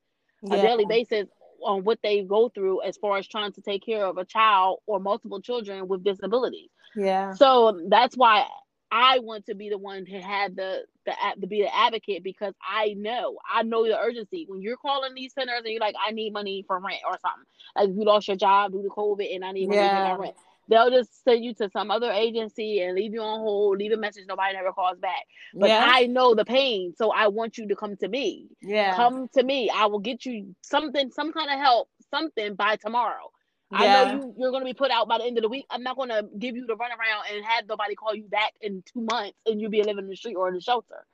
yeah. 0.42 0.54
a 0.54 0.62
daily 0.62 0.84
basis 0.84 1.26
on 1.62 1.84
what 1.84 1.98
they 2.02 2.22
go 2.22 2.50
through 2.50 2.82
as 2.82 2.96
far 2.98 3.16
as 3.16 3.26
trying 3.26 3.52
to 3.52 3.62
take 3.62 3.84
care 3.84 4.04
of 4.04 4.18
a 4.18 4.24
child 4.24 4.80
or 4.86 5.00
multiple 5.00 5.40
children 5.40 5.88
with 5.88 6.04
disabilities. 6.04 6.68
Yeah. 6.94 7.32
So 7.32 7.80
that's 7.88 8.16
why 8.16 8.46
I 8.90 9.18
want 9.20 9.46
to 9.46 9.54
be 9.54 9.68
the 9.70 9.78
one 9.78 10.04
to 10.06 10.20
have 10.20 10.54
the 10.54 10.84
the 11.06 11.12
to 11.40 11.46
be 11.46 11.62
the 11.62 11.74
advocate 11.74 12.22
because 12.22 12.54
I 12.62 12.94
know 12.96 13.38
I 13.50 13.62
know 13.62 13.86
the 13.86 13.98
urgency 13.98 14.46
when 14.48 14.60
you're 14.60 14.76
calling 14.76 15.14
these 15.14 15.32
centers 15.32 15.62
and 15.64 15.72
you're 15.72 15.80
like 15.80 15.96
I 16.06 16.12
need 16.12 16.32
money 16.32 16.64
for 16.66 16.78
rent 16.78 17.00
or 17.06 17.18
something 17.20 17.46
like 17.74 17.88
you 17.88 18.04
lost 18.04 18.28
your 18.28 18.36
job 18.36 18.72
due 18.72 18.82
to 18.82 18.88
COVID 18.88 19.34
and 19.34 19.44
I 19.44 19.52
need 19.52 19.68
money 19.68 19.80
yeah. 19.80 20.14
for 20.14 20.22
rent 20.22 20.36
they'll 20.68 20.90
just 20.90 21.24
send 21.24 21.44
you 21.44 21.54
to 21.54 21.70
some 21.70 21.90
other 21.90 22.10
agency 22.10 22.80
and 22.80 22.94
leave 22.94 23.12
you 23.12 23.20
on 23.20 23.40
hold, 23.40 23.78
leave 23.78 23.92
a 23.92 23.96
message, 23.96 24.24
nobody 24.28 24.54
never 24.54 24.72
calls 24.72 24.98
back. 24.98 25.24
But 25.54 25.68
yeah. 25.68 25.84
I 25.86 26.06
know 26.06 26.34
the 26.34 26.44
pain, 26.44 26.94
so 26.96 27.12
I 27.12 27.28
want 27.28 27.58
you 27.58 27.68
to 27.68 27.76
come 27.76 27.96
to 27.96 28.08
me. 28.08 28.48
Yeah. 28.60 28.94
Come 28.96 29.28
to 29.34 29.42
me. 29.42 29.70
I 29.70 29.86
will 29.86 30.00
get 30.00 30.24
you 30.26 30.54
something, 30.62 31.10
some 31.10 31.32
kind 31.32 31.50
of 31.50 31.58
help, 31.58 31.88
something 32.10 32.54
by 32.54 32.76
tomorrow. 32.76 33.30
Yeah. 33.72 33.78
I 33.78 33.86
know 33.86 34.12
you, 34.12 34.34
you're 34.38 34.50
going 34.50 34.62
to 34.62 34.66
be 34.66 34.74
put 34.74 34.90
out 34.90 35.08
by 35.08 35.18
the 35.18 35.24
end 35.24 35.38
of 35.38 35.42
the 35.42 35.48
week. 35.48 35.66
I'm 35.70 35.82
not 35.82 35.96
going 35.96 36.10
to 36.10 36.24
give 36.38 36.54
you 36.54 36.66
the 36.66 36.76
run 36.76 36.90
around 36.90 37.24
and 37.32 37.44
have 37.44 37.66
nobody 37.68 37.94
call 37.94 38.14
you 38.14 38.24
back 38.24 38.52
in 38.60 38.82
two 38.92 39.06
months 39.10 39.36
and 39.44 39.60
you'll 39.60 39.70
be 39.70 39.82
living 39.82 40.04
in 40.04 40.08
the 40.08 40.16
street 40.16 40.36
or 40.36 40.48
in 40.48 40.54
the 40.54 40.60
shelter. 40.60 41.04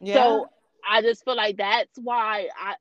Yeah. 0.00 0.14
So 0.14 0.48
I 0.88 1.02
just 1.02 1.24
feel 1.24 1.36
like 1.36 1.56
that's 1.56 1.90
why 1.96 2.48
I 2.58 2.74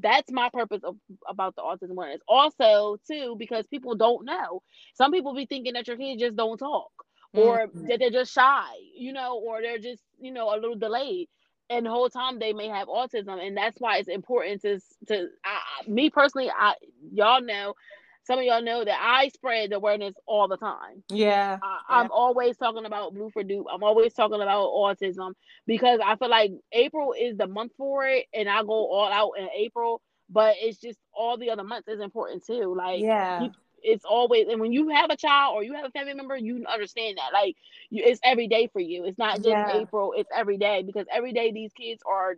that's 0.00 0.30
my 0.30 0.50
purpose 0.52 0.82
of, 0.84 0.96
about 1.28 1.56
the 1.56 1.62
autism 1.62 1.90
awareness. 1.90 2.20
Also, 2.28 2.96
too, 3.06 3.36
because 3.38 3.66
people 3.66 3.96
don't 3.96 4.24
know. 4.24 4.62
Some 4.94 5.12
people 5.12 5.34
be 5.34 5.46
thinking 5.46 5.72
that 5.74 5.88
your 5.88 5.96
kids 5.96 6.20
just 6.20 6.36
don't 6.36 6.58
talk, 6.58 6.90
or 7.32 7.66
mm-hmm. 7.66 7.86
that 7.88 7.98
they're 7.98 8.10
just 8.10 8.32
shy, 8.32 8.66
you 8.96 9.12
know, 9.12 9.38
or 9.38 9.60
they're 9.62 9.78
just 9.78 10.02
you 10.20 10.32
know 10.32 10.54
a 10.54 10.56
little 10.60 10.76
delayed, 10.76 11.28
and 11.70 11.86
the 11.86 11.90
whole 11.90 12.08
time 12.08 12.38
they 12.38 12.52
may 12.52 12.68
have 12.68 12.88
autism, 12.88 13.44
and 13.44 13.56
that's 13.56 13.80
why 13.80 13.98
it's 13.98 14.08
important 14.08 14.62
to 14.62 14.80
to 15.08 15.28
I, 15.44 15.88
me 15.88 16.10
personally. 16.10 16.50
I 16.50 16.74
y'all 17.12 17.42
know 17.42 17.74
some 18.24 18.38
of 18.38 18.44
y'all 18.44 18.62
know 18.62 18.84
that 18.84 18.98
I 19.00 19.28
spread 19.28 19.72
awareness 19.72 20.14
all 20.26 20.48
the 20.48 20.56
time. 20.56 21.02
Yeah, 21.10 21.58
I, 21.62 22.00
am 22.00 22.10
always 22.10 22.56
talking 22.56 22.84
about 22.84 23.14
Blue 23.14 23.30
for 23.30 23.42
Duke. 23.42 23.66
I'm 23.72 23.82
always 23.82 24.12
talking 24.12 24.40
about 24.40 24.68
autism 24.68 25.32
because 25.66 26.00
I 26.04 26.16
feel 26.16 26.28
like 26.28 26.52
April 26.72 27.14
is 27.18 27.36
the 27.36 27.46
month 27.46 27.72
for 27.76 28.06
it, 28.06 28.26
and 28.34 28.48
I 28.48 28.62
go 28.62 28.90
all 28.92 29.10
out 29.10 29.32
in 29.38 29.48
April. 29.56 30.02
But 30.30 30.56
it's 30.60 30.78
just 30.78 30.98
all 31.14 31.38
the 31.38 31.50
other 31.50 31.64
months 31.64 31.88
is 31.88 32.00
important 32.00 32.44
too. 32.44 32.74
Like, 32.76 33.00
yeah. 33.00 33.48
it's 33.82 34.04
always 34.04 34.46
and 34.48 34.60
when 34.60 34.72
you 34.72 34.90
have 34.90 35.08
a 35.08 35.16
child 35.16 35.54
or 35.54 35.62
you 35.62 35.72
have 35.72 35.86
a 35.86 35.90
family 35.90 36.12
member 36.12 36.36
you 36.36 36.64
understand 36.70 37.16
that 37.16 37.32
like 37.32 37.56
you, 37.88 38.02
it's 38.04 38.20
every 38.24 38.48
day 38.48 38.68
for 38.72 38.80
you 38.80 39.04
it's 39.04 39.16
not 39.16 39.36
just 39.36 39.48
yeah. 39.48 39.76
april 39.76 40.12
it's 40.16 40.28
every 40.34 40.58
day 40.58 40.82
because 40.82 41.06
every 41.12 41.32
day 41.32 41.52
these 41.52 41.72
kids 41.72 42.02
are 42.04 42.34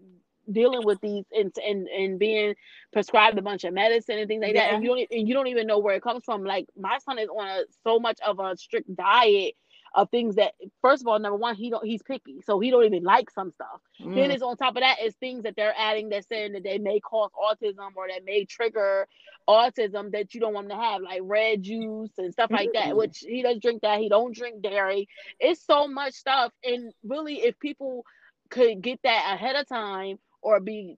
dealing 0.52 0.84
with 0.84 1.00
these 1.00 1.24
and, 1.32 1.52
and 1.64 1.88
and 1.88 2.18
being 2.18 2.54
prescribed 2.92 3.38
a 3.38 3.42
bunch 3.42 3.64
of 3.64 3.72
medicine 3.72 4.18
and 4.18 4.28
things 4.28 4.42
like 4.42 4.54
yeah. 4.54 4.68
that 4.68 4.74
and 4.74 4.82
you 4.82 4.90
don't 4.90 5.06
and 5.10 5.28
you 5.28 5.34
don't 5.34 5.46
even 5.46 5.66
know 5.66 5.78
where 5.78 5.94
it 5.94 6.02
comes 6.02 6.24
from 6.24 6.44
like 6.44 6.66
my 6.78 6.98
son 6.98 7.18
is 7.18 7.28
on 7.28 7.46
a 7.46 7.62
so 7.84 7.98
much 7.98 8.18
of 8.26 8.38
a 8.38 8.56
strict 8.56 8.94
diet 8.94 9.54
of 9.94 10.08
things 10.10 10.36
that 10.36 10.52
first 10.80 11.02
of 11.02 11.08
all 11.08 11.18
number 11.18 11.36
one 11.36 11.54
he 11.54 11.70
don't 11.70 11.84
he's 11.84 12.02
picky 12.02 12.40
so 12.44 12.60
he 12.60 12.70
don't 12.70 12.84
even 12.84 13.02
like 13.02 13.30
some 13.30 13.50
stuff 13.50 13.80
mm. 14.00 14.14
then 14.14 14.30
it's 14.30 14.42
on 14.42 14.56
top 14.56 14.76
of 14.76 14.82
that 14.82 14.98
is 15.02 15.14
things 15.16 15.42
that 15.42 15.56
they're 15.56 15.74
adding 15.76 16.08
that's 16.08 16.28
saying 16.28 16.52
that 16.52 16.62
they 16.62 16.78
may 16.78 17.00
cause 17.00 17.30
autism 17.32 17.90
or 17.96 18.06
that 18.08 18.24
may 18.24 18.44
trigger 18.44 19.08
autism 19.48 20.12
that 20.12 20.32
you 20.32 20.40
don't 20.40 20.54
want 20.54 20.68
to 20.68 20.76
have 20.76 21.02
like 21.02 21.20
red 21.24 21.62
juice 21.62 22.12
and 22.18 22.32
stuff 22.32 22.50
like 22.50 22.70
that 22.72 22.96
which 22.96 23.18
he 23.18 23.42
doesn't 23.42 23.62
drink 23.62 23.82
that 23.82 23.98
he 23.98 24.08
don't 24.08 24.34
drink 24.34 24.62
dairy 24.62 25.08
it's 25.40 25.64
so 25.64 25.88
much 25.88 26.14
stuff 26.14 26.52
and 26.64 26.92
really 27.02 27.42
if 27.42 27.58
people 27.58 28.04
could 28.48 28.80
get 28.80 29.00
that 29.02 29.34
ahead 29.34 29.56
of 29.56 29.66
time 29.68 30.18
or 30.42 30.60
be 30.60 30.96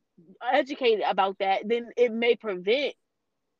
educated 0.52 1.04
about 1.08 1.38
that, 1.38 1.62
then 1.66 1.90
it 1.96 2.12
may 2.12 2.36
prevent 2.36 2.94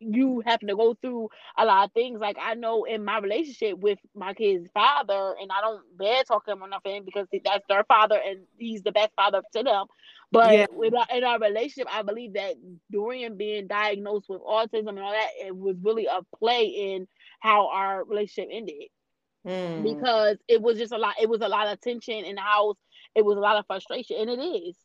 you 0.04 0.42
having 0.44 0.68
to 0.68 0.76
go 0.76 0.94
through 1.00 1.28
a 1.56 1.64
lot 1.64 1.84
of 1.84 1.92
things. 1.92 2.20
Like 2.20 2.36
I 2.40 2.54
know 2.54 2.84
in 2.84 3.04
my 3.04 3.18
relationship 3.18 3.78
with 3.78 3.98
my 4.14 4.34
kid's 4.34 4.68
father, 4.74 5.34
and 5.40 5.50
I 5.50 5.60
don't 5.60 5.82
bad 5.96 6.26
talk 6.26 6.46
him 6.46 6.62
or 6.62 6.68
nothing 6.68 7.04
because 7.04 7.26
that's 7.44 7.64
their 7.68 7.84
father 7.84 8.18
and 8.24 8.40
he's 8.58 8.82
the 8.82 8.92
best 8.92 9.12
father 9.16 9.42
to 9.54 9.62
them. 9.62 9.86
But 10.30 10.52
yeah. 10.52 10.66
our, 10.98 11.16
in 11.16 11.24
our 11.24 11.38
relationship, 11.38 11.88
I 11.92 12.02
believe 12.02 12.34
that 12.34 12.54
Dorian 12.90 13.36
being 13.36 13.66
diagnosed 13.66 14.28
with 14.28 14.40
autism 14.40 14.88
and 14.88 15.00
all 15.00 15.12
that, 15.12 15.28
it 15.46 15.56
was 15.56 15.76
really 15.82 16.06
a 16.06 16.20
play 16.38 16.64
in 16.64 17.06
how 17.40 17.68
our 17.68 18.04
relationship 18.04 18.48
ended. 18.50 18.88
Mm. 19.46 19.82
Because 19.82 20.38
it 20.48 20.62
was 20.62 20.78
just 20.78 20.92
a 20.92 20.98
lot, 20.98 21.16
it 21.20 21.28
was 21.28 21.42
a 21.42 21.48
lot 21.48 21.66
of 21.66 21.80
tension 21.80 22.24
in 22.24 22.36
the 22.36 22.40
house. 22.40 22.76
It 23.14 23.24
was 23.24 23.36
a 23.36 23.40
lot 23.40 23.58
of 23.58 23.66
frustration, 23.66 24.16
and 24.20 24.30
it 24.30 24.42
is 24.42 24.76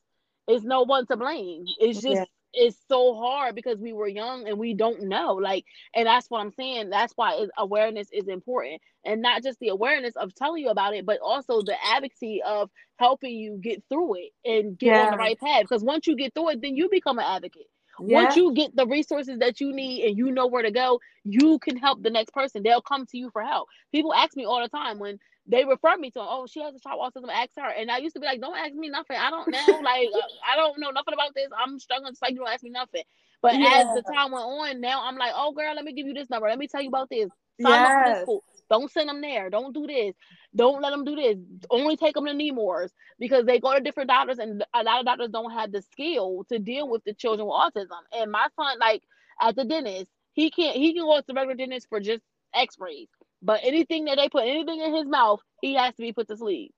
it's 0.47 0.63
no 0.63 0.83
one 0.83 1.05
to 1.07 1.17
blame. 1.17 1.65
It's 1.79 2.01
just 2.01 2.15
yeah. 2.15 2.25
it's 2.53 2.77
so 2.87 3.15
hard 3.15 3.55
because 3.55 3.79
we 3.79 3.93
were 3.93 4.07
young 4.07 4.47
and 4.47 4.57
we 4.57 4.73
don't 4.73 5.03
know. 5.03 5.33
Like, 5.33 5.65
and 5.93 6.07
that's 6.07 6.29
what 6.29 6.39
I'm 6.39 6.51
saying. 6.51 6.89
That's 6.89 7.13
why 7.15 7.45
awareness 7.57 8.07
is 8.11 8.27
important, 8.27 8.81
and 9.05 9.21
not 9.21 9.43
just 9.43 9.59
the 9.59 9.69
awareness 9.69 10.15
of 10.15 10.33
telling 10.35 10.63
you 10.63 10.69
about 10.69 10.95
it, 10.95 11.05
but 11.05 11.19
also 11.21 11.61
the 11.61 11.75
advocacy 11.93 12.41
of 12.45 12.69
helping 12.97 13.35
you 13.35 13.59
get 13.61 13.83
through 13.89 14.15
it 14.15 14.31
and 14.45 14.77
get 14.77 14.87
yeah. 14.87 15.05
on 15.05 15.11
the 15.11 15.17
right 15.17 15.39
path. 15.39 15.61
Because 15.61 15.83
once 15.83 16.07
you 16.07 16.15
get 16.15 16.33
through 16.33 16.49
it, 16.49 16.61
then 16.61 16.75
you 16.75 16.89
become 16.89 17.19
an 17.19 17.25
advocate. 17.25 17.67
Yeah. 17.99 18.23
Once 18.23 18.35
you 18.35 18.53
get 18.53 18.75
the 18.75 18.85
resources 18.85 19.39
that 19.39 19.59
you 19.59 19.73
need 19.73 20.05
and 20.05 20.17
you 20.17 20.31
know 20.31 20.47
where 20.47 20.63
to 20.63 20.71
go, 20.71 20.99
you 21.23 21.59
can 21.59 21.77
help 21.77 22.03
the 22.03 22.09
next 22.09 22.31
person. 22.33 22.63
They'll 22.63 22.81
come 22.81 23.05
to 23.07 23.17
you 23.17 23.29
for 23.31 23.43
help. 23.43 23.67
People 23.91 24.13
ask 24.13 24.35
me 24.35 24.45
all 24.45 24.61
the 24.61 24.69
time 24.69 24.99
when 24.99 25.19
they 25.47 25.65
refer 25.65 25.95
me 25.97 26.11
to, 26.11 26.19
oh, 26.19 26.45
she 26.49 26.61
has 26.61 26.75
a 26.75 26.79
child 26.79 26.99
autism, 27.01 27.29
ask 27.31 27.51
her. 27.57 27.69
And 27.69 27.89
I 27.89 27.97
used 27.99 28.15
to 28.15 28.19
be 28.19 28.25
like, 28.25 28.41
don't 28.41 28.57
ask 28.57 28.73
me 28.73 28.89
nothing. 28.89 29.17
I 29.17 29.29
don't 29.29 29.49
know. 29.49 29.79
like, 29.83 30.09
I 30.47 30.55
don't 30.55 30.79
know 30.79 30.91
nothing 30.91 31.13
about 31.13 31.33
this. 31.35 31.47
I'm 31.57 31.79
struggling. 31.79 32.11
It's 32.11 32.21
like, 32.21 32.33
you 32.33 32.39
don't 32.39 32.49
ask 32.49 32.63
me 32.63 32.69
nothing. 32.69 33.03
But 33.41 33.55
yeah. 33.55 33.85
as 33.85 33.95
the 33.95 34.03
time 34.13 34.31
went 34.31 34.43
on, 34.43 34.81
now 34.81 35.05
I'm 35.05 35.15
like, 35.15 35.31
oh, 35.35 35.53
girl, 35.53 35.73
let 35.75 35.85
me 35.85 35.93
give 35.93 36.07
you 36.07 36.13
this 36.13 36.29
number. 36.29 36.49
Let 36.49 36.57
me 36.57 36.67
tell 36.67 36.81
you 36.81 36.89
about 36.89 37.09
this. 37.09 37.29
Sign 37.61 37.71
yes. 37.71 37.89
up 37.89 38.03
for 38.03 38.13
this 38.13 38.21
school. 38.23 38.43
Don't 38.69 38.91
send 38.91 39.09
them 39.09 39.21
there. 39.21 39.49
Don't 39.49 39.73
do 39.73 39.87
this. 39.87 40.15
Don't 40.55 40.81
let 40.81 40.91
them 40.91 41.05
do 41.05 41.15
this. 41.15 41.37
Only 41.69 41.97
take 41.97 42.15
them 42.15 42.25
to 42.25 42.33
Nemours 42.33 42.91
because 43.19 43.45
they 43.45 43.59
go 43.59 43.73
to 43.73 43.81
different 43.81 44.09
doctors, 44.09 44.39
and 44.39 44.63
a 44.73 44.83
lot 44.83 44.99
of 44.99 45.05
doctors 45.05 45.29
don't 45.29 45.51
have 45.51 45.71
the 45.71 45.81
skill 45.81 46.45
to 46.49 46.59
deal 46.59 46.87
with 46.89 47.03
the 47.03 47.13
children 47.13 47.47
with 47.47 47.55
autism. 47.55 47.99
And 48.13 48.31
my 48.31 48.47
son, 48.55 48.79
like 48.79 49.03
at 49.41 49.55
the 49.55 49.65
dentist, 49.65 50.11
he 50.33 50.51
can't. 50.51 50.75
He 50.75 50.93
can 50.93 51.03
go 51.03 51.17
to 51.17 51.23
the 51.27 51.33
regular 51.33 51.55
dentist 51.55 51.87
for 51.89 51.99
just 51.99 52.23
X-rays. 52.53 53.07
But 53.41 53.61
anything 53.63 54.05
that 54.05 54.17
they 54.17 54.29
put 54.29 54.43
anything 54.43 54.81
in 54.81 54.95
his 54.95 55.05
mouth, 55.05 55.41
he 55.61 55.75
has 55.75 55.95
to 55.95 56.01
be 56.01 56.13
put 56.13 56.27
to 56.27 56.37
sleep. 56.37 56.73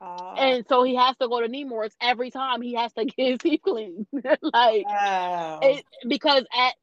Uh, 0.00 0.34
and 0.36 0.66
so 0.68 0.82
he 0.82 0.96
has 0.96 1.16
to 1.16 1.28
go 1.28 1.40
to 1.40 1.48
Nemours 1.48 1.94
every 2.00 2.30
time 2.30 2.60
he 2.60 2.74
has 2.74 2.92
to 2.94 3.04
get 3.04 3.30
his 3.30 3.38
teeth 3.38 3.60
cleaned. 3.62 4.06
like 4.12 4.86
wow. 4.86 5.60
it, 5.62 5.84
because 6.06 6.44
at 6.54 6.74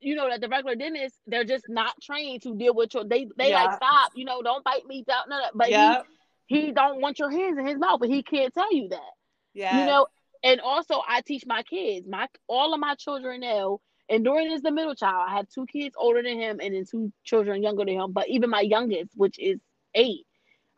you 0.00 0.14
know 0.14 0.28
that 0.28 0.40
the 0.40 0.48
regular 0.48 0.74
dentist, 0.74 1.16
they're 1.26 1.44
just 1.44 1.66
not 1.68 2.00
trained 2.00 2.42
to 2.42 2.54
deal 2.54 2.74
with 2.74 2.94
your 2.94 3.04
they 3.04 3.26
they 3.36 3.50
yeah. 3.50 3.64
like 3.64 3.76
stop, 3.76 4.12
you 4.14 4.24
know, 4.24 4.42
don't 4.42 4.64
bite 4.64 4.86
me 4.86 5.04
down. 5.06 5.24
No, 5.28 5.38
no. 5.38 5.44
But 5.54 5.70
yeah. 5.70 6.02
he 6.46 6.62
he 6.62 6.72
don't 6.72 7.00
want 7.00 7.18
your 7.18 7.30
hands 7.30 7.58
in 7.58 7.66
his 7.66 7.78
mouth, 7.78 8.00
but 8.00 8.08
he 8.08 8.22
can't 8.22 8.52
tell 8.52 8.72
you 8.74 8.88
that. 8.88 9.12
Yeah. 9.54 9.80
You 9.80 9.86
know, 9.86 10.06
and 10.42 10.60
also 10.60 11.00
I 11.06 11.20
teach 11.20 11.44
my 11.46 11.62
kids, 11.62 12.06
my 12.08 12.28
all 12.48 12.74
of 12.74 12.80
my 12.80 12.94
children 12.94 13.40
now 13.40 13.80
and 14.10 14.24
Dorian 14.24 14.50
is 14.50 14.62
the 14.62 14.72
middle 14.72 14.96
child. 14.96 15.26
I 15.28 15.36
have 15.36 15.48
two 15.48 15.66
kids 15.66 15.94
older 15.96 16.22
than 16.22 16.36
him 16.36 16.58
and 16.60 16.74
then 16.74 16.84
two 16.84 17.12
children 17.22 17.62
younger 17.62 17.84
than 17.84 17.94
him. 17.94 18.12
But 18.12 18.28
even 18.28 18.50
my 18.50 18.60
youngest, 18.60 19.12
which 19.14 19.38
is 19.38 19.60
eight, 19.94 20.26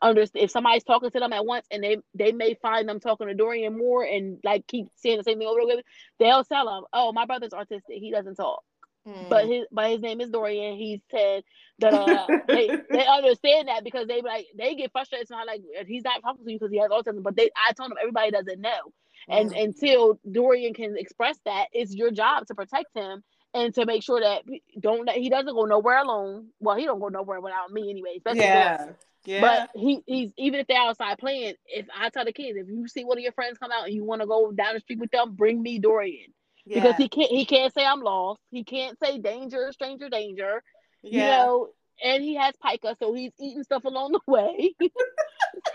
understand 0.02 0.44
if 0.44 0.50
somebody's 0.50 0.84
talking 0.84 1.10
to 1.10 1.18
them 1.18 1.32
at 1.32 1.46
once 1.46 1.66
and 1.70 1.82
they 1.82 1.96
they 2.14 2.32
may 2.32 2.54
find 2.60 2.86
them 2.86 3.00
talking 3.00 3.28
to 3.28 3.34
Dorian 3.34 3.78
more 3.78 4.04
and 4.04 4.38
like 4.44 4.66
keep 4.66 4.88
saying 4.96 5.16
the 5.16 5.24
same 5.24 5.38
thing 5.38 5.48
over 5.48 5.60
and 5.60 5.72
over, 5.72 5.82
they'll 6.18 6.44
tell 6.44 6.66
them, 6.66 6.84
"Oh, 6.92 7.12
my 7.12 7.24
brother's 7.24 7.52
autistic. 7.52 7.80
He 8.00 8.10
doesn't 8.10 8.34
talk." 8.34 8.62
Mm. 9.06 9.28
But 9.28 9.46
his 9.46 9.66
but 9.72 9.90
his 9.90 10.00
name 10.00 10.20
is 10.20 10.30
Dorian. 10.30 10.76
He's 10.76 11.00
said 11.10 11.42
that 11.80 11.92
uh, 11.92 12.26
they 12.46 12.68
they 12.90 13.06
understand 13.06 13.68
that 13.68 13.84
because 13.84 14.06
they 14.06 14.22
like 14.22 14.46
they 14.56 14.74
get 14.74 14.92
frustrated. 14.92 15.22
It's 15.22 15.30
not 15.30 15.46
like 15.46 15.62
he's 15.86 16.04
not 16.04 16.22
talking 16.22 16.44
to 16.44 16.52
you 16.52 16.58
because 16.58 16.72
he 16.72 16.78
has 16.78 16.90
autism. 16.90 17.22
But 17.22 17.36
they 17.36 17.50
I 17.68 17.72
told 17.72 17.90
him 17.90 17.98
everybody 18.00 18.30
doesn't 18.30 18.60
know. 18.60 18.92
And 19.28 19.52
mm. 19.52 19.64
until 19.64 20.20
Dorian 20.30 20.74
can 20.74 20.96
express 20.96 21.38
that, 21.44 21.66
it's 21.72 21.94
your 21.94 22.10
job 22.10 22.46
to 22.46 22.54
protect 22.54 22.94
him 22.94 23.22
and 23.54 23.74
to 23.74 23.86
make 23.86 24.02
sure 24.02 24.20
that 24.20 24.42
don't 24.78 25.08
he 25.10 25.28
doesn't 25.28 25.54
go 25.54 25.64
nowhere 25.64 25.98
alone. 25.98 26.48
Well, 26.60 26.76
he 26.76 26.84
don't 26.84 27.00
go 27.00 27.08
nowhere 27.08 27.40
without 27.40 27.70
me 27.70 27.90
anyway. 27.90 28.20
Yeah. 28.34 28.86
Yeah. 29.24 29.40
But 29.40 29.70
he, 29.80 30.02
he's 30.06 30.32
even 30.36 30.60
if 30.60 30.66
they're 30.66 30.80
outside 30.80 31.18
playing, 31.18 31.54
if 31.66 31.86
I 31.96 32.10
tell 32.10 32.24
the 32.24 32.32
kids, 32.32 32.58
if 32.58 32.68
you 32.68 32.88
see 32.88 33.04
one 33.04 33.18
of 33.18 33.22
your 33.22 33.32
friends 33.32 33.58
come 33.58 33.70
out 33.70 33.84
and 33.84 33.94
you 33.94 34.04
want 34.04 34.20
to 34.20 34.26
go 34.26 34.50
down 34.50 34.74
the 34.74 34.80
street 34.80 34.98
with 34.98 35.12
them, 35.12 35.34
bring 35.34 35.62
me 35.62 35.78
Dorian. 35.78 36.32
Yeah. 36.64 36.80
because 36.80 36.96
he 36.96 37.08
can't 37.08 37.30
he 37.30 37.44
can't 37.44 37.74
say 37.74 37.84
I'm 37.84 38.00
lost. 38.00 38.40
He 38.50 38.64
can't 38.64 38.96
say 39.02 39.18
danger, 39.18 39.70
stranger, 39.72 40.08
danger. 40.08 40.62
Yeah. 41.02 41.10
You 41.10 41.26
know, 41.26 41.68
and 42.02 42.22
he 42.22 42.36
has 42.36 42.54
pica, 42.64 42.96
so 42.98 43.12
he's 43.12 43.32
eating 43.40 43.64
stuff 43.64 43.84
along 43.84 44.12
the 44.12 44.20
way. 44.26 44.74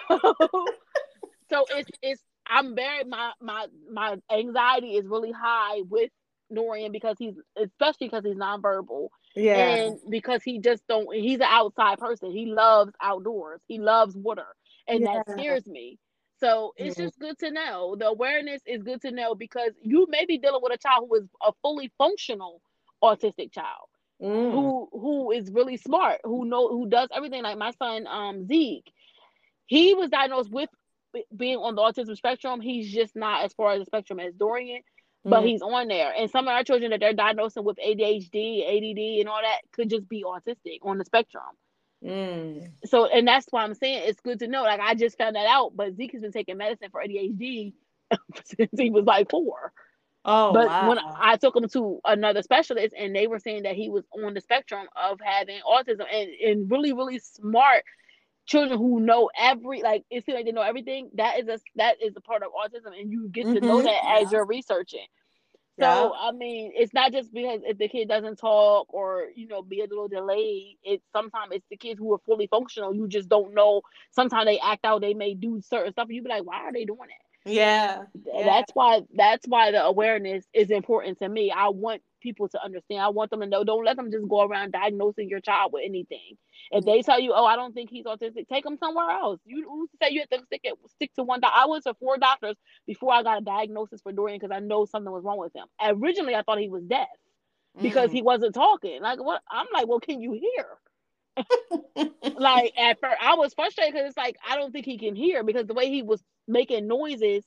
so, 0.08 0.18
so 1.50 1.66
it's 1.72 1.90
it's 2.02 2.24
I'm 2.48 2.76
very 2.76 3.04
my 3.04 3.32
my 3.42 3.68
my 3.92 4.18
anxiety 4.32 4.96
is 4.96 5.06
really 5.08 5.32
high 5.32 5.82
with 5.90 6.12
Dorian 6.54 6.92
because 6.92 7.16
he's 7.20 7.36
especially 7.58 8.08
because 8.08 8.24
he's 8.24 8.36
nonverbal. 8.36 9.10
Yeah. 9.36 9.58
And 9.58 10.00
because 10.10 10.42
he 10.44 10.60
just 10.60 10.84
don't 10.88 11.14
he's 11.14 11.40
an 11.40 11.48
outside 11.48 12.00
person. 12.00 12.32
He 12.32 12.46
loves 12.46 12.94
outdoors. 13.02 13.62
He 13.68 13.80
loves 13.80 14.16
water. 14.16 14.48
And 14.88 15.02
yeah. 15.02 15.22
that 15.28 15.38
scares 15.38 15.68
me. 15.68 16.00
So 16.40 16.74
it's 16.78 16.96
mm-hmm. 16.96 17.04
just 17.04 17.20
good 17.20 17.38
to 17.40 17.52
know. 17.52 17.96
The 17.98 18.08
awareness 18.08 18.62
is 18.66 18.84
good 18.84 19.02
to 19.02 19.12
know 19.12 19.36
because 19.36 19.72
you 19.82 20.06
may 20.10 20.26
be 20.26 20.38
dealing 20.38 20.62
with 20.62 20.74
a 20.74 20.78
child 20.78 21.08
who 21.10 21.16
is 21.16 21.28
a 21.42 21.52
fully 21.62 21.92
functional 21.98 22.62
autistic 23.04 23.52
child. 23.52 23.90
Mm. 24.22 24.52
Who 24.52 24.90
who 24.92 25.32
is 25.32 25.52
really 25.52 25.78
smart, 25.78 26.22
who 26.24 26.46
know 26.46 26.70
who 26.70 26.90
does 26.90 27.10
everything 27.16 27.44
like 27.44 27.58
my 27.58 27.72
son 27.72 28.08
um 28.08 28.48
Zeke. 28.48 28.92
He 29.68 29.94
was 29.94 30.10
diagnosed 30.10 30.52
with 30.52 30.70
being 31.36 31.58
on 31.58 31.76
the 31.76 31.82
autism 31.82 32.16
spectrum. 32.16 32.62
He's 32.62 32.92
just 32.92 33.16
not 33.16 33.44
as 33.44 33.54
far 33.54 33.74
as 33.74 33.80
the 33.80 33.86
spectrum 33.86 34.20
as 34.20 34.34
Dorian, 34.34 34.82
but 35.24 35.42
mm. 35.42 35.48
he's 35.48 35.62
on 35.62 35.88
there. 35.88 36.14
And 36.18 36.32
some 36.32 36.48
of 36.48 36.52
our 36.52 36.64
children 36.64 36.92
that 36.92 37.00
they're 37.00 37.14
diagnosing 37.14 37.64
with 37.64 37.78
ADHD, 37.78 38.64
ADD, 38.66 39.20
and 39.20 39.30
all 39.30 39.42
that 39.42 39.60
could 39.72 39.90
just 39.90 40.10
be 40.10 40.24
autistic 40.24 40.80
on 40.82 40.98
the 40.98 41.06
spectrum. 41.06 41.44
Mm. 42.04 42.72
So, 42.86 43.06
and 43.08 43.28
that's 43.28 43.48
why 43.50 43.64
I'm 43.64 43.74
saying 43.74 44.04
it's 44.06 44.22
good 44.22 44.40
to 44.40 44.48
know. 44.48 44.64
Like 44.64 44.80
I 44.80 44.94
just 44.94 45.18
found 45.18 45.36
that 45.36 45.48
out, 45.48 45.76
but 45.76 45.96
Zeke 45.96 46.14
has 46.14 46.22
been 46.22 46.32
taking 46.32 46.58
medicine 46.58 46.90
for 46.92 47.02
ADHD 47.02 47.74
since 48.46 48.72
he 48.78 48.90
was 48.90 49.06
like 49.06 49.30
four. 49.30 49.74
Oh, 50.30 50.52
but 50.52 50.68
wow. 50.68 50.90
when 50.90 51.00
I 51.00 51.38
took 51.38 51.56
him 51.56 51.70
to 51.70 52.02
another 52.04 52.42
specialist, 52.42 52.94
and 52.98 53.16
they 53.16 53.28
were 53.28 53.40
saying 53.40 53.64
that 53.64 53.76
he 53.76 53.90
was 53.90 54.04
on 54.24 54.34
the 54.34 54.42
spectrum 54.42 54.86
of 54.96 55.20
having 55.24 55.60
autism, 55.66 56.06
and 56.12 56.30
and 56.30 56.72
really 56.72 56.94
really 56.94 57.20
smart 57.20 57.84
children 58.46 58.78
who 58.78 59.00
know 59.00 59.30
every 59.40 59.82
like 59.82 60.04
it 60.10 60.26
seems 60.26 60.36
like 60.36 60.46
they 60.46 60.52
know 60.52 60.62
everything. 60.62 61.10
That 61.16 61.40
is 61.40 61.48
a 61.48 61.60
that 61.76 62.02
is 62.02 62.14
a 62.18 62.22
part 62.22 62.44
of 62.44 62.50
autism, 62.52 63.00
and 63.00 63.12
you 63.12 63.30
get 63.30 63.46
to 63.46 63.54
mm-hmm. 63.54 63.66
know 63.66 63.82
that 63.82 64.02
yeah. 64.04 64.20
as 64.22 64.32
you're 64.32 64.46
researching. 64.46 65.06
So 65.80 65.86
yeah. 65.86 66.10
I 66.20 66.32
mean, 66.32 66.72
it's 66.76 66.94
not 66.94 67.12
just 67.12 67.32
because 67.34 67.62
if 67.64 67.78
the 67.78 67.88
kid 67.88 68.08
doesn't 68.08 68.38
talk 68.38 68.92
or 68.94 69.28
you 69.36 69.48
know 69.48 69.62
be 69.62 69.82
a 69.82 69.86
little 69.86 70.08
delayed. 70.08 70.78
It's 70.84 71.04
sometimes 71.14 71.52
it's 71.52 71.68
the 71.70 71.78
kids 71.78 72.00
who 72.00 72.14
are 72.14 72.20
fully 72.26 72.48
functional. 72.48 72.96
You 72.96 73.08
just 73.08 73.30
don't 73.30 73.54
know. 73.54 73.82
Sometimes 74.12 74.46
they 74.46 74.60
act 74.60 74.86
out. 74.86 75.02
They 75.02 75.14
may 75.14 75.36
do 75.36 75.62
certain 75.62 75.92
stuff. 75.92 76.08
And 76.08 76.16
you 76.16 76.24
be 76.24 76.30
like, 76.30 76.46
why 76.46 76.62
are 76.62 76.74
they 76.74 76.86
doing 76.86 77.00
that? 77.00 77.52
Yeah. 77.52 78.04
yeah. 78.26 78.46
That's 78.46 78.72
why. 78.74 79.02
That's 79.16 79.46
why 79.48 79.72
the 79.72 79.84
awareness 79.84 80.46
is 80.54 80.72
important 80.72 81.20
to 81.20 81.30
me. 81.30 81.52
I 81.52 81.70
want 81.70 82.02
people 82.22 82.48
to 82.50 82.64
understand. 82.64 83.02
I 83.02 83.10
want 83.10 83.32
them 83.32 83.42
to 83.42 83.48
know. 83.48 83.64
Don't 83.64 83.86
let 83.86 83.98
them 83.98 84.12
just 84.12 84.28
go 84.28 84.42
around 84.44 84.72
diagnosing 84.72 85.30
your 85.30 85.40
child 85.40 85.72
with 85.74 85.84
anything. 85.86 86.38
If 86.72 86.86
they 86.86 87.02
tell 87.02 87.20
you, 87.20 87.34
"Oh, 87.34 87.46
I 87.46 87.56
don't 87.56 87.74
think 87.74 87.90
he's 87.90 88.06
autistic," 88.06 88.48
take 88.48 88.66
him 88.66 88.78
somewhere 88.78 89.10
else. 89.10 89.40
You 89.46 89.64
who 89.68 89.88
say 90.02 90.10
you 90.12 90.22
have 90.22 90.30
to 90.30 90.46
stick 90.46 90.62
it, 90.64 90.76
stick 90.90 91.14
to 91.16 91.24
one 91.24 91.40
doctor? 91.40 91.60
I 91.60 91.66
went 91.66 91.84
to 91.84 91.94
four 91.96 92.18
doctors 92.18 92.56
before 92.86 93.14
I 93.14 93.24
got 93.24 93.42
a 93.42 93.46
diagnosis 93.46 94.02
for 94.02 94.12
Dorian 94.12 94.40
because 94.40 94.56
I 94.56 94.60
know 94.60 94.86
something 94.86 95.12
was 95.12 95.24
wrong 95.24 95.38
with 95.38 95.56
him. 95.56 95.66
Originally, 95.82 96.36
I 96.36 96.42
thought 96.42 96.60
he 96.60 96.70
was 96.70 96.84
deaf 96.84 97.08
because 97.82 98.10
mm. 98.10 98.14
he 98.14 98.22
wasn't 98.22 98.56
talking. 98.56 99.02
Like 99.02 99.24
what? 99.24 99.42
I'm 99.50 99.68
like, 99.74 99.88
well, 99.88 100.00
can 100.00 100.22
you 100.22 100.34
hear? 100.34 100.68
like 102.38 102.74
at 102.78 103.00
first, 103.00 103.18
I 103.22 103.36
was 103.36 103.54
frustrated 103.54 103.94
because 103.94 104.10
it's 104.10 104.18
like 104.18 104.38
I 104.48 104.56
don't 104.56 104.72
think 104.72 104.86
he 104.86 104.98
can 104.98 105.16
hear 105.16 105.44
because 105.44 105.68
the 105.68 105.74
way 105.74 105.90
he 105.90 106.02
was 106.02 106.24
making 106.48 106.88
noises, 106.88 107.44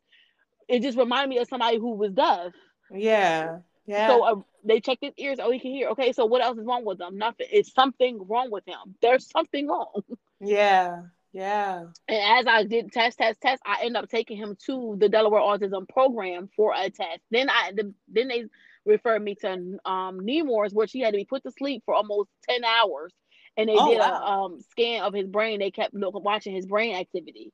it 0.69 0.83
just 0.83 0.99
reminded 0.99 1.31
me 1.31 1.39
of 1.39 1.49
somebody 1.49 1.79
who 1.79 1.95
was 1.95 2.13
deaf. 2.13 2.53
Yeah. 2.93 3.59
Yeah. 3.87 4.09
So 4.09 4.23
uh, 4.25 4.41
they 4.65 4.81
checked 4.81 5.05
his 5.05 5.15
ears. 5.17 5.39
Oh, 5.41 5.51
he 5.51 5.59
can 5.59 5.71
hear. 5.71 5.89
Okay, 5.91 6.13
so 6.13 6.27
what 6.27 6.43
else 6.43 6.59
is 6.59 6.67
wrong 6.67 6.85
with 6.85 7.01
him? 7.01 7.19
Nothing. 7.19 7.47
It's 7.51 7.73
something 7.73 8.27
wrong 8.29 8.51
with 8.51 8.67
him. 8.67 8.97
There's 9.01 9.29
something 9.31 9.69
wrong. 9.69 10.03
Yeah. 10.43 11.03
Yeah. 11.33 11.85
And 12.09 12.39
as 12.41 12.47
I 12.47 12.65
did 12.65 12.93
test, 12.93 13.19
test, 13.19 13.41
test, 13.41 13.63
I 13.65 13.83
end 13.85 13.97
up 13.97 14.09
taking 14.09 14.37
him 14.37 14.57
to 14.67 14.97
the 14.99 15.09
Delaware 15.09 15.41
Autism 15.41 15.89
Program 15.89 16.49
for 16.57 16.73
a 16.75 16.91
test. 16.91 17.21
Then 17.31 17.49
I 17.51 17.73
the, 17.75 17.95
then 18.09 18.29
they 18.29 18.45
referred 18.85 19.23
me 19.23 19.35
to 19.37 19.79
um 19.85 20.21
Nemours, 20.25 20.73
where 20.73 20.87
she 20.87 21.01
had 21.01 21.13
to 21.13 21.19
be 21.19 21.25
put 21.25 21.43
to 21.45 21.53
sleep 21.53 21.83
for 21.85 21.95
almost 21.95 22.31
ten 22.49 22.65
hours, 22.65 23.13
and 23.57 23.69
they 23.69 23.77
oh, 23.77 23.91
did 23.91 23.99
wow. 23.99 24.13
a 24.13 24.45
um 24.45 24.61
scan 24.71 25.03
of 25.05 25.15
his 25.15 25.29
brain. 25.29 25.61
They 25.61 25.71
kept 25.71 25.95
watching 25.95 26.55
his 26.55 26.67
brain 26.67 26.97
activity, 26.97 27.53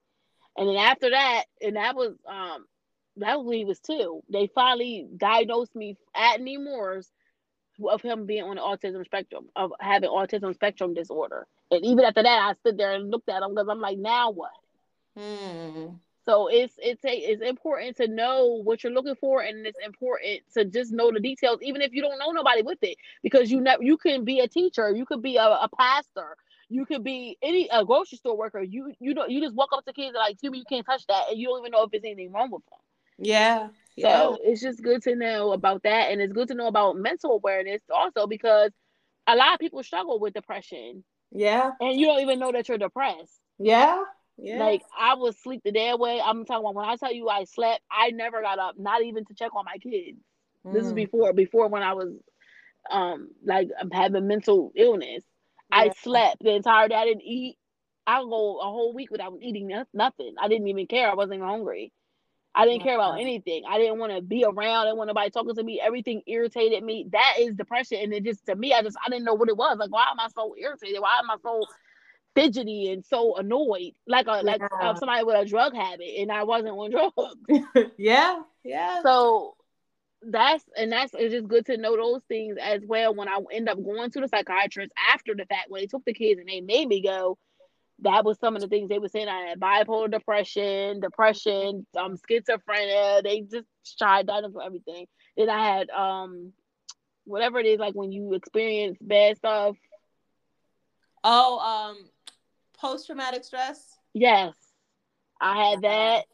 and 0.57 0.69
then 0.69 0.77
after 0.77 1.11
that, 1.11 1.45
and 1.61 1.77
that 1.77 1.97
was 1.97 2.15
um 2.27 2.65
that 3.19 3.39
was 3.39 3.47
when 3.47 3.59
he 3.59 3.65
was 3.65 3.81
two. 3.81 4.23
They 4.29 4.49
finally 4.55 5.09
diagnosed 5.17 5.75
me 5.75 5.97
at 6.15 6.41
Nemours 6.41 7.11
of 7.85 8.03
him 8.03 8.27
being 8.27 8.45
on 8.45 8.57
the 8.57 8.63
autism 8.63 9.05
spectrum, 9.05 9.47
of 9.55 9.73
having 9.81 10.11
autism 10.11 10.55
spectrum 10.55 10.95
disorder. 10.95 11.47
And 11.71 11.85
even 11.85 12.05
after 12.05 12.23
that, 12.23 12.49
I 12.49 12.55
stood 12.55 12.79
there 12.79 12.95
and 12.95 13.11
looked 13.11 13.29
at 13.29 13.43
him 13.43 13.51
because 13.51 13.69
I'm 13.69 13.81
like, 13.81 13.99
now 13.99 14.31
what? 14.31 14.53
Hmm. 15.17 15.97
So 16.25 16.49
it's 16.49 16.75
it's 16.79 17.05
a, 17.05 17.17
it's 17.17 17.43
important 17.43 17.97
to 17.99 18.09
know 18.09 18.61
what 18.65 18.83
you're 18.83 18.93
looking 18.93 19.15
for, 19.15 19.43
and 19.43 19.65
it's 19.65 19.79
important 19.85 20.41
to 20.55 20.65
just 20.65 20.93
know 20.93 21.13
the 21.13 21.21
details, 21.21 21.61
even 21.63 21.81
if 21.83 21.93
you 21.93 22.03
don't 22.03 22.19
know 22.19 22.33
nobody 22.33 22.63
with 22.63 22.79
it, 22.83 22.97
because 23.23 23.51
you 23.51 23.61
never 23.61 23.83
you 23.83 23.97
can 23.97 24.25
be 24.25 24.41
a 24.41 24.49
teacher, 24.49 24.91
you 24.91 25.07
could 25.07 25.23
be 25.23 25.37
a, 25.37 25.45
a 25.45 25.69
pastor, 25.79 26.37
you 26.69 26.85
could 26.85 27.05
be 27.05 27.39
any 27.43 27.69
a 27.73 27.85
grocery 27.85 28.19
store 28.19 28.37
worker. 28.37 28.61
You 28.61 28.93
you 28.99 29.15
don't 29.15 29.31
you 29.31 29.41
just 29.41 29.55
walk 29.55 29.69
up 29.73 29.85
to 29.85 29.93
kids 29.93 30.09
and 30.09 30.17
like, 30.17 30.43
me 30.43 30.59
you 30.59 30.65
can't 30.69 30.85
touch 30.85 31.07
that, 31.07 31.27
and 31.31 31.39
you 31.39 31.47
don't 31.47 31.61
even 31.61 31.71
know 31.71 31.85
if 31.85 31.93
there's 31.93 32.03
anything 32.05 32.33
wrong 32.33 32.51
with 32.51 32.65
them. 32.67 32.79
Yeah. 33.19 33.69
So 33.99 34.39
yeah. 34.43 34.51
it's 34.51 34.61
just 34.61 34.83
good 34.83 35.03
to 35.03 35.17
know 35.17 35.53
about 35.53 35.83
that. 35.85 36.11
And 36.11 36.21
it's 36.21 36.33
good 36.33 36.49
to 36.49 36.55
know 36.55 36.67
about 36.67 36.97
mental 36.97 37.33
awareness 37.33 37.81
also 37.93 38.27
because 38.27 38.71
a 39.27 39.35
lot 39.35 39.55
of 39.55 39.61
people 39.61 39.83
struggle 39.83 40.21
with 40.21 40.35
depression. 40.35 41.03
Yeah. 41.33 41.71
And 41.81 41.99
you 41.99 42.07
don't 42.07 42.21
even 42.21 42.39
know 42.39 42.53
that 42.53 42.69
you're 42.69 42.79
depressed. 42.79 43.41
Yeah. 43.59 44.03
Yeah. 44.39 44.59
Like 44.59 44.83
I 44.99 45.15
was 45.15 45.37
sleep 45.43 45.63
the 45.65 45.73
day 45.73 45.89
away. 45.89 46.21
I'm 46.23 46.45
talking 46.45 46.61
about 46.61 46.75
when 46.75 46.85
I 46.85 46.97
tell 46.97 47.13
you 47.13 47.29
I 47.29 47.45
slept, 47.45 47.81
I 47.91 48.11
never 48.11 48.43
got 48.43 48.59
up, 48.59 48.79
not 48.79 49.03
even 49.03 49.25
to 49.25 49.35
check 49.35 49.55
on 49.55 49.65
my 49.65 49.79
kids. 49.79 50.19
Mm. 50.67 50.73
This 50.75 50.85
is 50.85 50.93
mm. 50.93 50.97
before 50.97 51.33
before 51.33 51.69
when 51.69 51.83
I 51.83 51.95
was 51.95 52.13
um 52.91 53.31
like 53.45 53.71
having 53.93 54.27
mental 54.27 54.73
illness. 54.77 55.25
Yeah. 55.71 55.79
I 55.79 55.91
slept 56.03 56.43
the 56.43 56.55
entire 56.55 56.89
day. 56.89 56.95
I 56.97 57.07
didn't 57.07 57.25
eat. 57.25 57.57
I 58.07 58.21
go 58.21 58.59
a 58.61 58.65
whole 58.65 58.95
week 58.95 59.11
without 59.11 59.39
eating 59.41 59.73
nothing. 59.93 60.35
I 60.41 60.49
didn't 60.49 60.69
even 60.69 60.87
care. 60.87 61.11
I 61.11 61.15
wasn't 61.15 61.37
even 61.37 61.49
hungry. 61.49 61.93
I 62.57 62.65
didn't 62.65 62.83
care 62.83 62.95
about 62.95 63.21
anything. 63.21 63.65
I 63.69 63.77
didn't 63.77 63.99
want 63.99 64.13
to 64.13 64.23
be 64.23 64.43
around. 64.45 64.57
I 64.59 64.85
didn't 64.87 64.97
want 64.97 65.09
nobody 65.09 65.29
talking 65.29 65.55
to 65.55 65.63
me. 65.63 65.79
Everything 65.79 66.23
irritated 66.27 66.83
me. 66.83 67.07
That 67.13 67.35
is 67.39 67.55
depression. 67.55 67.99
And 68.01 68.15
it 68.15 68.25
just 68.25 68.47
to 68.47 68.57
me, 68.57 68.73
I 68.73 68.83
just 68.83 68.97
I 69.05 69.11
didn't 69.11 69.27
know 69.27 69.35
what 69.35 69.51
it 69.51 69.57
was. 69.57 69.77
Like, 69.79 69.93
why 69.93 70.07
am 70.11 70.19
I 70.19 70.29
so 70.35 70.55
irritated? 70.59 71.01
Why 71.01 71.19
am 71.19 71.31
I 71.31 71.37
so 71.43 71.67
fidgety 72.35 72.91
and 72.91 73.05
so 73.05 73.37
annoyed? 73.37 73.93
Like 74.07 74.27
a 74.27 74.43
like 74.43 74.63
uh, 74.63 74.95
somebody 74.95 75.23
with 75.25 75.37
a 75.37 75.45
drug 75.45 75.75
habit, 75.75 76.09
and 76.19 76.33
I 76.33 76.45
wasn't 76.45 76.71
on 76.71 76.91
drugs. 77.51 77.93
yeah, 77.99 78.41
yeah. 78.65 79.03
So 79.03 79.57
that's 80.23 80.65
and 80.79 80.91
that's 80.91 81.13
it's 81.15 81.35
just 81.35 81.49
good 81.49 81.67
to 81.67 81.77
know 81.77 81.95
those 81.95 82.23
things 82.27 82.57
as 82.59 82.81
well. 82.87 83.15
When 83.15 83.29
I 83.29 83.39
end 83.53 83.69
up 83.69 83.85
going 83.85 84.11
to 84.13 84.21
the 84.21 84.29
psychiatrist 84.29 84.93
after 85.13 85.35
the 85.35 85.45
fact, 85.45 85.71
when 85.71 85.83
they 85.83 85.87
took 85.87 86.07
the 86.07 86.15
kids 86.15 86.41
and 86.41 86.49
they 86.49 86.63
made 86.63 86.89
me 86.89 87.03
go, 87.03 87.37
that 88.01 88.25
was 88.25 88.39
some 88.39 88.57
of 88.57 88.63
the 88.63 88.69
things 88.69 88.89
they 88.89 88.99
were 88.99 89.09
saying. 89.09 89.29
I 89.29 89.49
had 89.49 89.61
bipolar 89.61 90.11
depression, 90.11 91.01
depression, 91.01 91.87
um, 91.99 92.17
schizophrenia. 92.17 93.23
They 93.23 93.41
just 93.41 93.67
tried 93.99 94.27
diagnosed 94.27 94.55
with 94.55 94.67
everything. 94.67 95.07
Then 95.37 95.49
I 95.49 95.67
had 95.67 95.91
um, 95.91 96.53
whatever 97.25 97.59
it 97.59 97.67
is, 97.67 97.79
like 97.79 97.95
when 97.95 98.13
you 98.13 98.35
experience 98.35 98.99
bad 99.01 99.39
stuff. 99.39 99.77
Oh, 101.25 101.59
um, 101.59 102.11
post 102.79 103.07
traumatic 103.07 103.45
stress. 103.45 103.97
Yes, 104.13 104.55
I 105.41 105.71
had 105.71 105.83
that, 105.83 106.25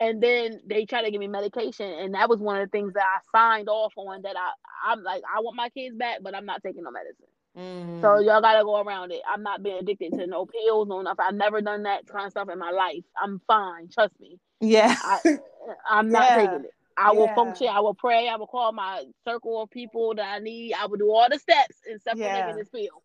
and 0.00 0.22
then 0.22 0.60
they 0.66 0.84
tried 0.84 1.02
to 1.02 1.10
give 1.10 1.20
me 1.20 1.28
medication, 1.28 1.86
and 1.86 2.14
that 2.14 2.28
was 2.28 2.40
one 2.40 2.60
of 2.60 2.66
the 2.66 2.70
things 2.70 2.92
that 2.94 3.04
I 3.04 3.38
signed 3.38 3.68
off 3.68 3.92
on. 3.96 4.22
That 4.22 4.36
I, 4.36 4.92
I'm 4.92 5.02
like, 5.02 5.22
I 5.34 5.40
want 5.40 5.56
my 5.56 5.68
kids 5.70 5.96
back, 5.96 6.18
but 6.22 6.34
I'm 6.34 6.46
not 6.46 6.62
taking 6.62 6.82
no 6.82 6.90
medicine. 6.90 7.26
Mm. 7.56 8.00
So 8.00 8.18
y'all 8.18 8.40
gotta 8.40 8.64
go 8.64 8.80
around 8.80 9.12
it. 9.12 9.22
I'm 9.28 9.42
not 9.42 9.62
being 9.62 9.78
addicted 9.78 10.12
to 10.12 10.26
no 10.26 10.46
pills, 10.46 10.88
no 10.88 11.02
nothing. 11.02 11.24
I've 11.26 11.34
never 11.34 11.60
done 11.60 11.84
that 11.84 12.06
kind 12.06 12.26
of 12.26 12.32
stuff 12.32 12.48
in 12.50 12.58
my 12.58 12.70
life. 12.70 13.04
I'm 13.20 13.40
fine. 13.46 13.88
Trust 13.88 14.18
me. 14.20 14.38
Yeah. 14.60 14.94
I, 15.02 15.38
am 15.90 16.10
not 16.10 16.30
yeah. 16.30 16.36
taking 16.36 16.64
it. 16.64 16.70
I 16.96 17.12
yeah. 17.12 17.18
will 17.18 17.28
function. 17.28 17.68
I 17.68 17.80
will 17.80 17.94
pray. 17.94 18.28
I 18.28 18.36
will 18.36 18.46
call 18.46 18.72
my 18.72 19.04
circle 19.24 19.62
of 19.62 19.70
people 19.70 20.14
that 20.14 20.34
I 20.34 20.38
need. 20.38 20.74
I 20.74 20.86
will 20.86 20.96
do 20.96 21.10
all 21.10 21.28
the 21.30 21.38
steps 21.38 21.76
and 21.88 22.00
stuff 22.00 22.16
yeah. 22.16 22.50
for 22.50 22.58
this 22.58 22.68
pill. 22.68 23.02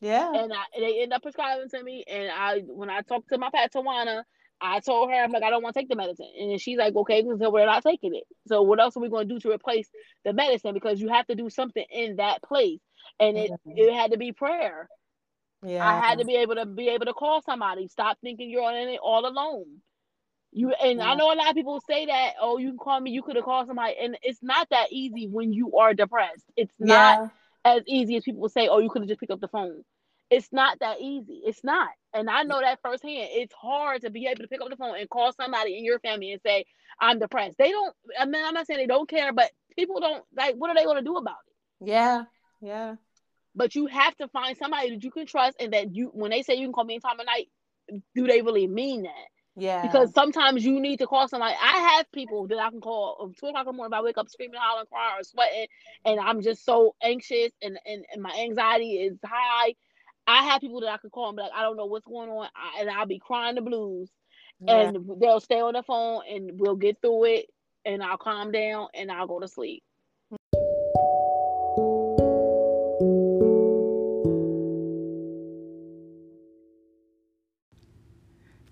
Yeah. 0.00 0.32
And 0.32 0.52
I, 0.52 0.64
they 0.78 1.02
end 1.02 1.12
up 1.12 1.22
prescribing 1.22 1.68
to 1.70 1.82
me. 1.82 2.04
And 2.08 2.30
I, 2.30 2.60
when 2.66 2.90
I 2.90 3.02
talk 3.02 3.26
to 3.28 3.38
my 3.38 3.50
Pat 3.50 3.72
Tawana, 3.72 4.24
I 4.62 4.80
told 4.80 5.10
her, 5.10 5.16
I'm 5.16 5.32
like, 5.32 5.42
I 5.42 5.50
don't 5.50 5.62
want 5.62 5.74
to 5.74 5.80
take 5.80 5.88
the 5.88 5.96
medicine. 5.96 6.30
And 6.38 6.60
she's 6.60 6.78
like, 6.78 6.94
okay, 6.94 7.22
so 7.22 7.50
we're 7.50 7.66
not 7.66 7.82
taking 7.82 8.14
it. 8.14 8.24
So 8.46 8.62
what 8.62 8.80
else 8.80 8.96
are 8.96 9.00
we 9.00 9.08
going 9.08 9.28
to 9.28 9.34
do 9.34 9.40
to 9.40 9.50
replace 9.50 9.88
the 10.24 10.32
medicine? 10.32 10.72
Because 10.72 11.00
you 11.00 11.08
have 11.08 11.26
to 11.26 11.34
do 11.34 11.50
something 11.50 11.84
in 11.90 12.16
that 12.16 12.42
place 12.42 12.80
and 13.18 13.36
it 13.36 13.50
mm-hmm. 13.50 13.72
it 13.74 13.92
had 13.92 14.12
to 14.12 14.18
be 14.18 14.32
prayer. 14.32 14.88
Yeah, 15.64 15.86
I 15.86 16.00
had 16.00 16.18
to 16.18 16.24
be 16.24 16.36
able 16.36 16.56
to 16.56 16.66
be 16.66 16.88
able 16.88 17.06
to 17.06 17.12
call 17.12 17.42
somebody. 17.42 17.88
Stop 17.88 18.18
thinking 18.22 18.50
you're 18.50 18.64
on 18.64 18.74
it 18.74 19.00
all 19.02 19.26
alone. 19.26 19.66
You 20.52 20.72
and 20.72 20.98
Yeah. 20.98 21.10
I 21.10 21.14
know 21.14 21.32
a 21.32 21.36
lot 21.36 21.48
of 21.48 21.54
people 21.54 21.80
say 21.88 22.06
that, 22.06 22.34
oh, 22.40 22.58
you 22.58 22.70
can 22.70 22.78
call 22.78 23.00
me, 23.00 23.10
you 23.10 23.22
could 23.22 23.36
have 23.36 23.44
called 23.44 23.68
somebody, 23.68 23.94
and 24.00 24.16
it's 24.22 24.42
not 24.42 24.68
that 24.70 24.88
easy 24.90 25.28
when 25.28 25.52
you 25.52 25.76
are 25.76 25.94
depressed. 25.94 26.44
It's 26.56 26.74
not 26.78 27.30
as 27.64 27.82
easy 27.86 28.16
as 28.16 28.24
people 28.24 28.48
say, 28.48 28.68
oh, 28.68 28.78
you 28.78 28.90
could 28.90 29.02
have 29.02 29.08
just 29.08 29.20
picked 29.20 29.32
up 29.32 29.40
the 29.40 29.48
phone. 29.48 29.84
It's 30.32 30.48
not 30.52 30.78
that 30.80 31.00
easy. 31.00 31.42
It's 31.44 31.62
not. 31.62 31.88
And 32.14 32.28
I 32.30 32.42
know 32.42 32.60
that 32.60 32.80
firsthand. 32.82 33.28
It's 33.32 33.52
hard 33.54 34.02
to 34.02 34.10
be 34.10 34.26
able 34.26 34.42
to 34.42 34.48
pick 34.48 34.60
up 34.60 34.70
the 34.70 34.76
phone 34.76 34.96
and 34.98 35.08
call 35.08 35.32
somebody 35.32 35.76
in 35.78 35.84
your 35.84 35.98
family 36.00 36.32
and 36.32 36.40
say, 36.40 36.64
I'm 37.00 37.18
depressed. 37.18 37.58
They 37.58 37.70
don't, 37.70 37.94
I 38.18 38.24
mean, 38.26 38.42
I'm 38.44 38.54
not 38.54 38.66
saying 38.66 38.80
they 38.80 38.86
don't 38.86 39.08
care, 39.08 39.32
but 39.32 39.50
people 39.76 40.00
don't, 40.00 40.24
like, 40.36 40.54
what 40.56 40.70
are 40.70 40.74
they 40.74 40.84
going 40.84 40.96
to 40.96 41.02
do 41.02 41.16
about 41.16 41.36
it? 41.46 41.88
Yeah. 41.88 42.24
Yeah. 42.60 42.96
But 43.54 43.74
you 43.74 43.86
have 43.86 44.16
to 44.16 44.28
find 44.28 44.56
somebody 44.56 44.90
that 44.90 45.04
you 45.04 45.10
can 45.10 45.26
trust 45.26 45.56
and 45.60 45.72
that 45.74 45.94
you, 45.94 46.10
when 46.14 46.30
they 46.30 46.42
say 46.42 46.54
you 46.54 46.66
can 46.66 46.72
call 46.72 46.84
me 46.84 46.94
anytime 46.94 47.20
of 47.20 47.26
night, 47.26 47.48
do 48.14 48.26
they 48.26 48.40
really 48.40 48.66
mean 48.66 49.02
that? 49.02 49.28
Yeah. 49.54 49.82
Because 49.82 50.14
sometimes 50.14 50.64
you 50.64 50.80
need 50.80 51.00
to 51.00 51.06
call 51.06 51.28
somebody. 51.28 51.54
I 51.60 51.96
have 51.96 52.10
people 52.12 52.46
that 52.46 52.58
I 52.58 52.70
can 52.70 52.80
call 52.80 53.28
at 53.30 53.38
two 53.38 53.48
o'clock 53.48 53.66
in 53.66 53.66
the 53.66 53.72
morning 53.72 53.92
if 53.92 53.98
I 53.98 54.02
wake 54.02 54.16
up 54.16 54.30
screaming, 54.30 54.58
hollering, 54.58 54.86
crying, 54.86 55.20
or 55.20 55.24
sweating, 55.24 55.66
and 56.06 56.18
I'm 56.18 56.40
just 56.40 56.64
so 56.64 56.94
anxious 57.02 57.52
and, 57.60 57.78
and, 57.84 58.04
and 58.10 58.22
my 58.22 58.32
anxiety 58.40 58.94
is 58.94 59.18
high. 59.22 59.74
I 60.26 60.44
have 60.44 60.60
people 60.60 60.80
that 60.80 60.90
I 60.90 60.98
can 60.98 61.10
call 61.10 61.28
and 61.28 61.36
be 61.36 61.42
like, 61.42 61.52
I 61.54 61.62
don't 61.62 61.76
know 61.76 61.86
what's 61.86 62.06
going 62.06 62.30
on, 62.30 62.48
I, 62.54 62.80
and 62.80 62.90
I'll 62.90 63.06
be 63.06 63.18
crying 63.18 63.56
the 63.56 63.60
blues, 63.60 64.10
yeah. 64.60 64.90
and 64.90 64.98
they'll 65.20 65.40
stay 65.40 65.60
on 65.60 65.74
the 65.74 65.82
phone, 65.82 66.22
and 66.30 66.52
we'll 66.54 66.76
get 66.76 67.00
through 67.00 67.24
it, 67.24 67.46
and 67.84 68.02
I'll 68.02 68.18
calm 68.18 68.52
down, 68.52 68.88
and 68.94 69.10
I'll 69.10 69.26
go 69.26 69.40
to 69.40 69.48
sleep. 69.48 69.82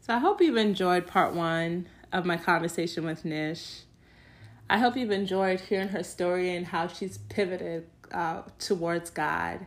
So 0.02 0.14
I 0.14 0.18
hope 0.18 0.40
you've 0.40 0.56
enjoyed 0.56 1.06
part 1.06 1.34
one 1.34 1.86
of 2.12 2.24
my 2.24 2.36
conversation 2.36 3.04
with 3.04 3.24
Nish. 3.24 3.82
I 4.68 4.78
hope 4.78 4.96
you've 4.96 5.10
enjoyed 5.10 5.60
hearing 5.60 5.88
her 5.88 6.04
story 6.04 6.54
and 6.54 6.66
how 6.66 6.86
she's 6.86 7.18
pivoted 7.18 7.86
uh, 8.12 8.42
towards 8.58 9.10
God. 9.10 9.66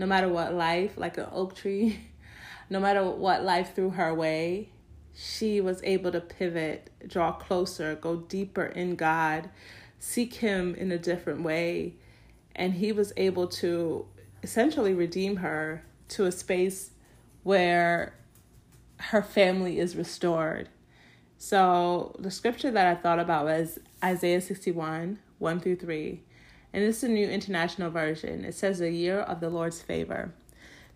No 0.00 0.06
matter 0.06 0.30
what 0.30 0.54
life, 0.54 0.92
like 0.96 1.18
an 1.18 1.26
oak 1.30 1.54
tree, 1.54 2.00
no 2.70 2.80
matter 2.80 3.04
what 3.04 3.44
life 3.44 3.74
threw 3.74 3.90
her 3.90 4.14
way, 4.14 4.70
she 5.14 5.60
was 5.60 5.82
able 5.82 6.10
to 6.10 6.22
pivot, 6.22 6.88
draw 7.06 7.32
closer, 7.32 7.94
go 7.96 8.16
deeper 8.16 8.64
in 8.64 8.96
God, 8.96 9.50
seek 9.98 10.32
Him 10.32 10.74
in 10.74 10.90
a 10.90 10.96
different 10.96 11.42
way. 11.42 11.96
And 12.56 12.72
He 12.72 12.92
was 12.92 13.12
able 13.18 13.46
to 13.48 14.06
essentially 14.42 14.94
redeem 14.94 15.36
her 15.36 15.84
to 16.08 16.24
a 16.24 16.32
space 16.32 16.92
where 17.42 18.14
her 19.00 19.20
family 19.20 19.78
is 19.78 19.96
restored. 19.96 20.70
So 21.36 22.16
the 22.18 22.30
scripture 22.30 22.70
that 22.70 22.86
I 22.86 22.94
thought 22.94 23.18
about 23.18 23.44
was 23.44 23.78
Isaiah 24.02 24.40
61, 24.40 25.18
1 25.38 25.60
through 25.60 25.76
3. 25.76 26.22
And 26.72 26.84
this 26.84 26.98
is 26.98 27.04
a 27.04 27.08
new 27.08 27.28
international 27.28 27.90
version. 27.90 28.44
It 28.44 28.54
says, 28.54 28.78
The 28.78 28.90
year 28.90 29.20
of 29.20 29.40
the 29.40 29.50
Lord's 29.50 29.82
favor. 29.82 30.32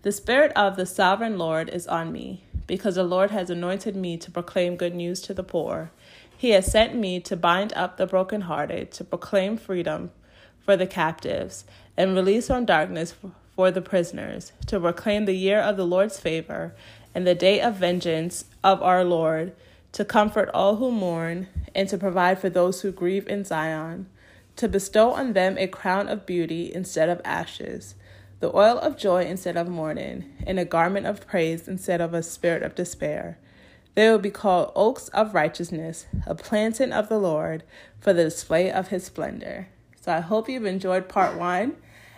The 0.02 0.12
Spirit 0.12 0.52
of 0.54 0.76
the 0.76 0.86
sovereign 0.86 1.38
Lord 1.38 1.68
is 1.68 1.86
on 1.86 2.12
me, 2.12 2.44
because 2.66 2.96
the 2.96 3.04
Lord 3.04 3.30
has 3.30 3.50
anointed 3.50 3.96
me 3.96 4.16
to 4.18 4.30
proclaim 4.30 4.76
good 4.76 4.94
news 4.94 5.20
to 5.22 5.34
the 5.34 5.42
poor. 5.42 5.90
He 6.36 6.50
has 6.50 6.70
sent 6.70 6.94
me 6.94 7.20
to 7.20 7.36
bind 7.36 7.72
up 7.72 7.96
the 7.96 8.06
brokenhearted, 8.06 8.92
to 8.92 9.04
proclaim 9.04 9.56
freedom 9.56 10.10
for 10.64 10.76
the 10.76 10.86
captives, 10.86 11.64
and 11.96 12.14
release 12.14 12.48
from 12.48 12.64
darkness 12.64 13.14
for 13.56 13.70
the 13.70 13.80
prisoners, 13.80 14.52
to 14.66 14.78
proclaim 14.78 15.24
the 15.24 15.32
year 15.32 15.60
of 15.60 15.76
the 15.76 15.86
Lord's 15.86 16.20
favor 16.20 16.74
and 17.14 17.26
the 17.26 17.34
day 17.34 17.60
of 17.60 17.76
vengeance 17.76 18.44
of 18.62 18.82
our 18.82 19.04
Lord, 19.04 19.52
to 19.92 20.04
comfort 20.04 20.50
all 20.52 20.76
who 20.76 20.90
mourn, 20.90 21.48
and 21.74 21.88
to 21.88 21.96
provide 21.96 22.38
for 22.38 22.50
those 22.50 22.82
who 22.82 22.90
grieve 22.90 23.28
in 23.28 23.44
Zion, 23.44 24.06
to 24.56 24.68
bestow 24.68 25.12
on 25.12 25.32
them 25.32 25.58
a 25.58 25.66
crown 25.66 26.08
of 26.08 26.26
beauty 26.26 26.72
instead 26.72 27.08
of 27.08 27.20
ashes, 27.24 27.94
the 28.40 28.54
oil 28.54 28.78
of 28.78 28.96
joy 28.96 29.24
instead 29.24 29.56
of 29.56 29.68
mourning, 29.68 30.32
and 30.46 30.58
a 30.58 30.64
garment 30.64 31.06
of 31.06 31.26
praise 31.26 31.66
instead 31.66 32.00
of 32.00 32.14
a 32.14 32.22
spirit 32.22 32.62
of 32.62 32.74
despair. 32.74 33.38
They 33.94 34.10
will 34.10 34.18
be 34.18 34.30
called 34.30 34.72
oaks 34.74 35.08
of 35.08 35.34
righteousness, 35.34 36.06
a 36.26 36.34
planting 36.34 36.92
of 36.92 37.08
the 37.08 37.18
Lord, 37.18 37.62
for 38.00 38.12
the 38.12 38.24
display 38.24 38.70
of 38.70 38.88
his 38.88 39.04
splendor. 39.04 39.68
So 40.00 40.12
I 40.12 40.20
hope 40.20 40.48
you've 40.48 40.66
enjoyed 40.66 41.08
part 41.08 41.38
one. 41.38 41.76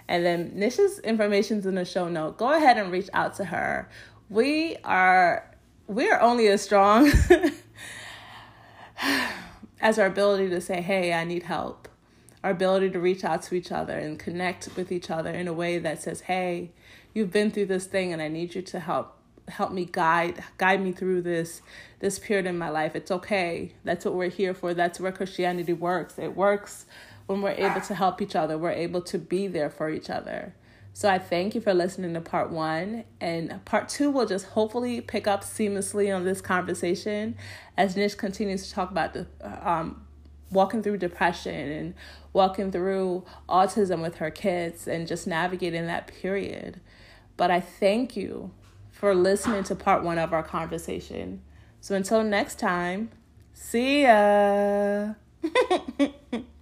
And 0.08 0.24
then 0.24 0.52
Nisha's 0.54 0.98
information's 1.00 1.66
in 1.66 1.74
the 1.74 1.84
show 1.84 2.08
note. 2.08 2.38
Go 2.38 2.52
ahead 2.52 2.78
and 2.78 2.90
reach 2.90 3.10
out 3.12 3.34
to 3.36 3.44
her. 3.44 3.88
We 4.28 4.76
are 4.84 5.50
we 5.86 6.10
are 6.10 6.20
only 6.20 6.48
as 6.48 6.62
strong 6.62 7.12
as 9.80 9.98
our 9.98 10.06
ability 10.06 10.48
to 10.50 10.60
say, 10.60 10.80
"Hey, 10.80 11.12
I 11.12 11.24
need 11.24 11.44
help." 11.44 11.88
Our 12.46 12.52
ability 12.52 12.90
to 12.90 13.00
reach 13.00 13.24
out 13.24 13.42
to 13.42 13.56
each 13.56 13.72
other 13.72 13.98
and 13.98 14.20
connect 14.20 14.68
with 14.76 14.92
each 14.92 15.10
other 15.10 15.30
in 15.30 15.48
a 15.48 15.52
way 15.52 15.80
that 15.80 16.00
says, 16.00 16.20
"Hey, 16.20 16.70
you've 17.12 17.32
been 17.32 17.50
through 17.50 17.66
this 17.66 17.86
thing 17.86 18.12
and 18.12 18.22
I 18.22 18.28
need 18.28 18.54
you 18.54 18.62
to 18.62 18.78
help 18.78 19.16
help 19.48 19.72
me 19.72 19.84
guide 19.84 20.44
guide 20.56 20.80
me 20.80 20.92
through 20.92 21.22
this 21.22 21.60
this 21.98 22.20
period 22.20 22.46
in 22.46 22.56
my 22.56 22.68
life. 22.68 22.94
It's 22.94 23.10
okay. 23.10 23.72
That's 23.82 24.04
what 24.04 24.14
we're 24.14 24.30
here 24.30 24.54
for. 24.54 24.74
That's 24.74 25.00
where 25.00 25.10
Christianity 25.10 25.72
works. 25.72 26.20
It 26.20 26.36
works 26.36 26.86
when 27.26 27.42
we're 27.42 27.50
able 27.50 27.80
to 27.80 27.96
help 27.96 28.22
each 28.22 28.36
other. 28.36 28.56
We're 28.56 28.70
able 28.70 29.02
to 29.02 29.18
be 29.18 29.48
there 29.48 29.68
for 29.68 29.90
each 29.90 30.08
other. 30.08 30.54
So 30.92 31.08
I 31.08 31.18
thank 31.18 31.56
you 31.56 31.60
for 31.60 31.74
listening 31.74 32.14
to 32.14 32.20
part 32.20 32.50
one. 32.50 33.02
And 33.20 33.64
part 33.64 33.88
two 33.88 34.08
will 34.08 34.24
just 34.24 34.46
hopefully 34.46 35.00
pick 35.00 35.26
up 35.26 35.42
seamlessly 35.42 36.14
on 36.14 36.22
this 36.24 36.40
conversation 36.40 37.34
as 37.76 37.96
Nish 37.96 38.14
continues 38.14 38.68
to 38.68 38.72
talk 38.72 38.92
about 38.92 39.14
the 39.14 39.26
um, 39.68 40.05
walking 40.50 40.82
through 40.82 40.98
depression 40.98 41.70
and 41.70 41.94
walking 42.32 42.70
through 42.70 43.24
autism 43.48 44.02
with 44.02 44.16
her 44.16 44.30
kids 44.30 44.86
and 44.86 45.06
just 45.06 45.26
navigating 45.26 45.86
that 45.86 46.06
period. 46.06 46.80
But 47.36 47.50
I 47.50 47.60
thank 47.60 48.16
you 48.16 48.50
for 48.90 49.14
listening 49.14 49.64
to 49.64 49.74
part 49.74 50.02
one 50.02 50.18
of 50.18 50.32
our 50.32 50.42
conversation. 50.42 51.42
So 51.80 51.94
until 51.94 52.22
next 52.22 52.58
time, 52.58 53.10
see 53.52 54.02
ya. 54.02 55.14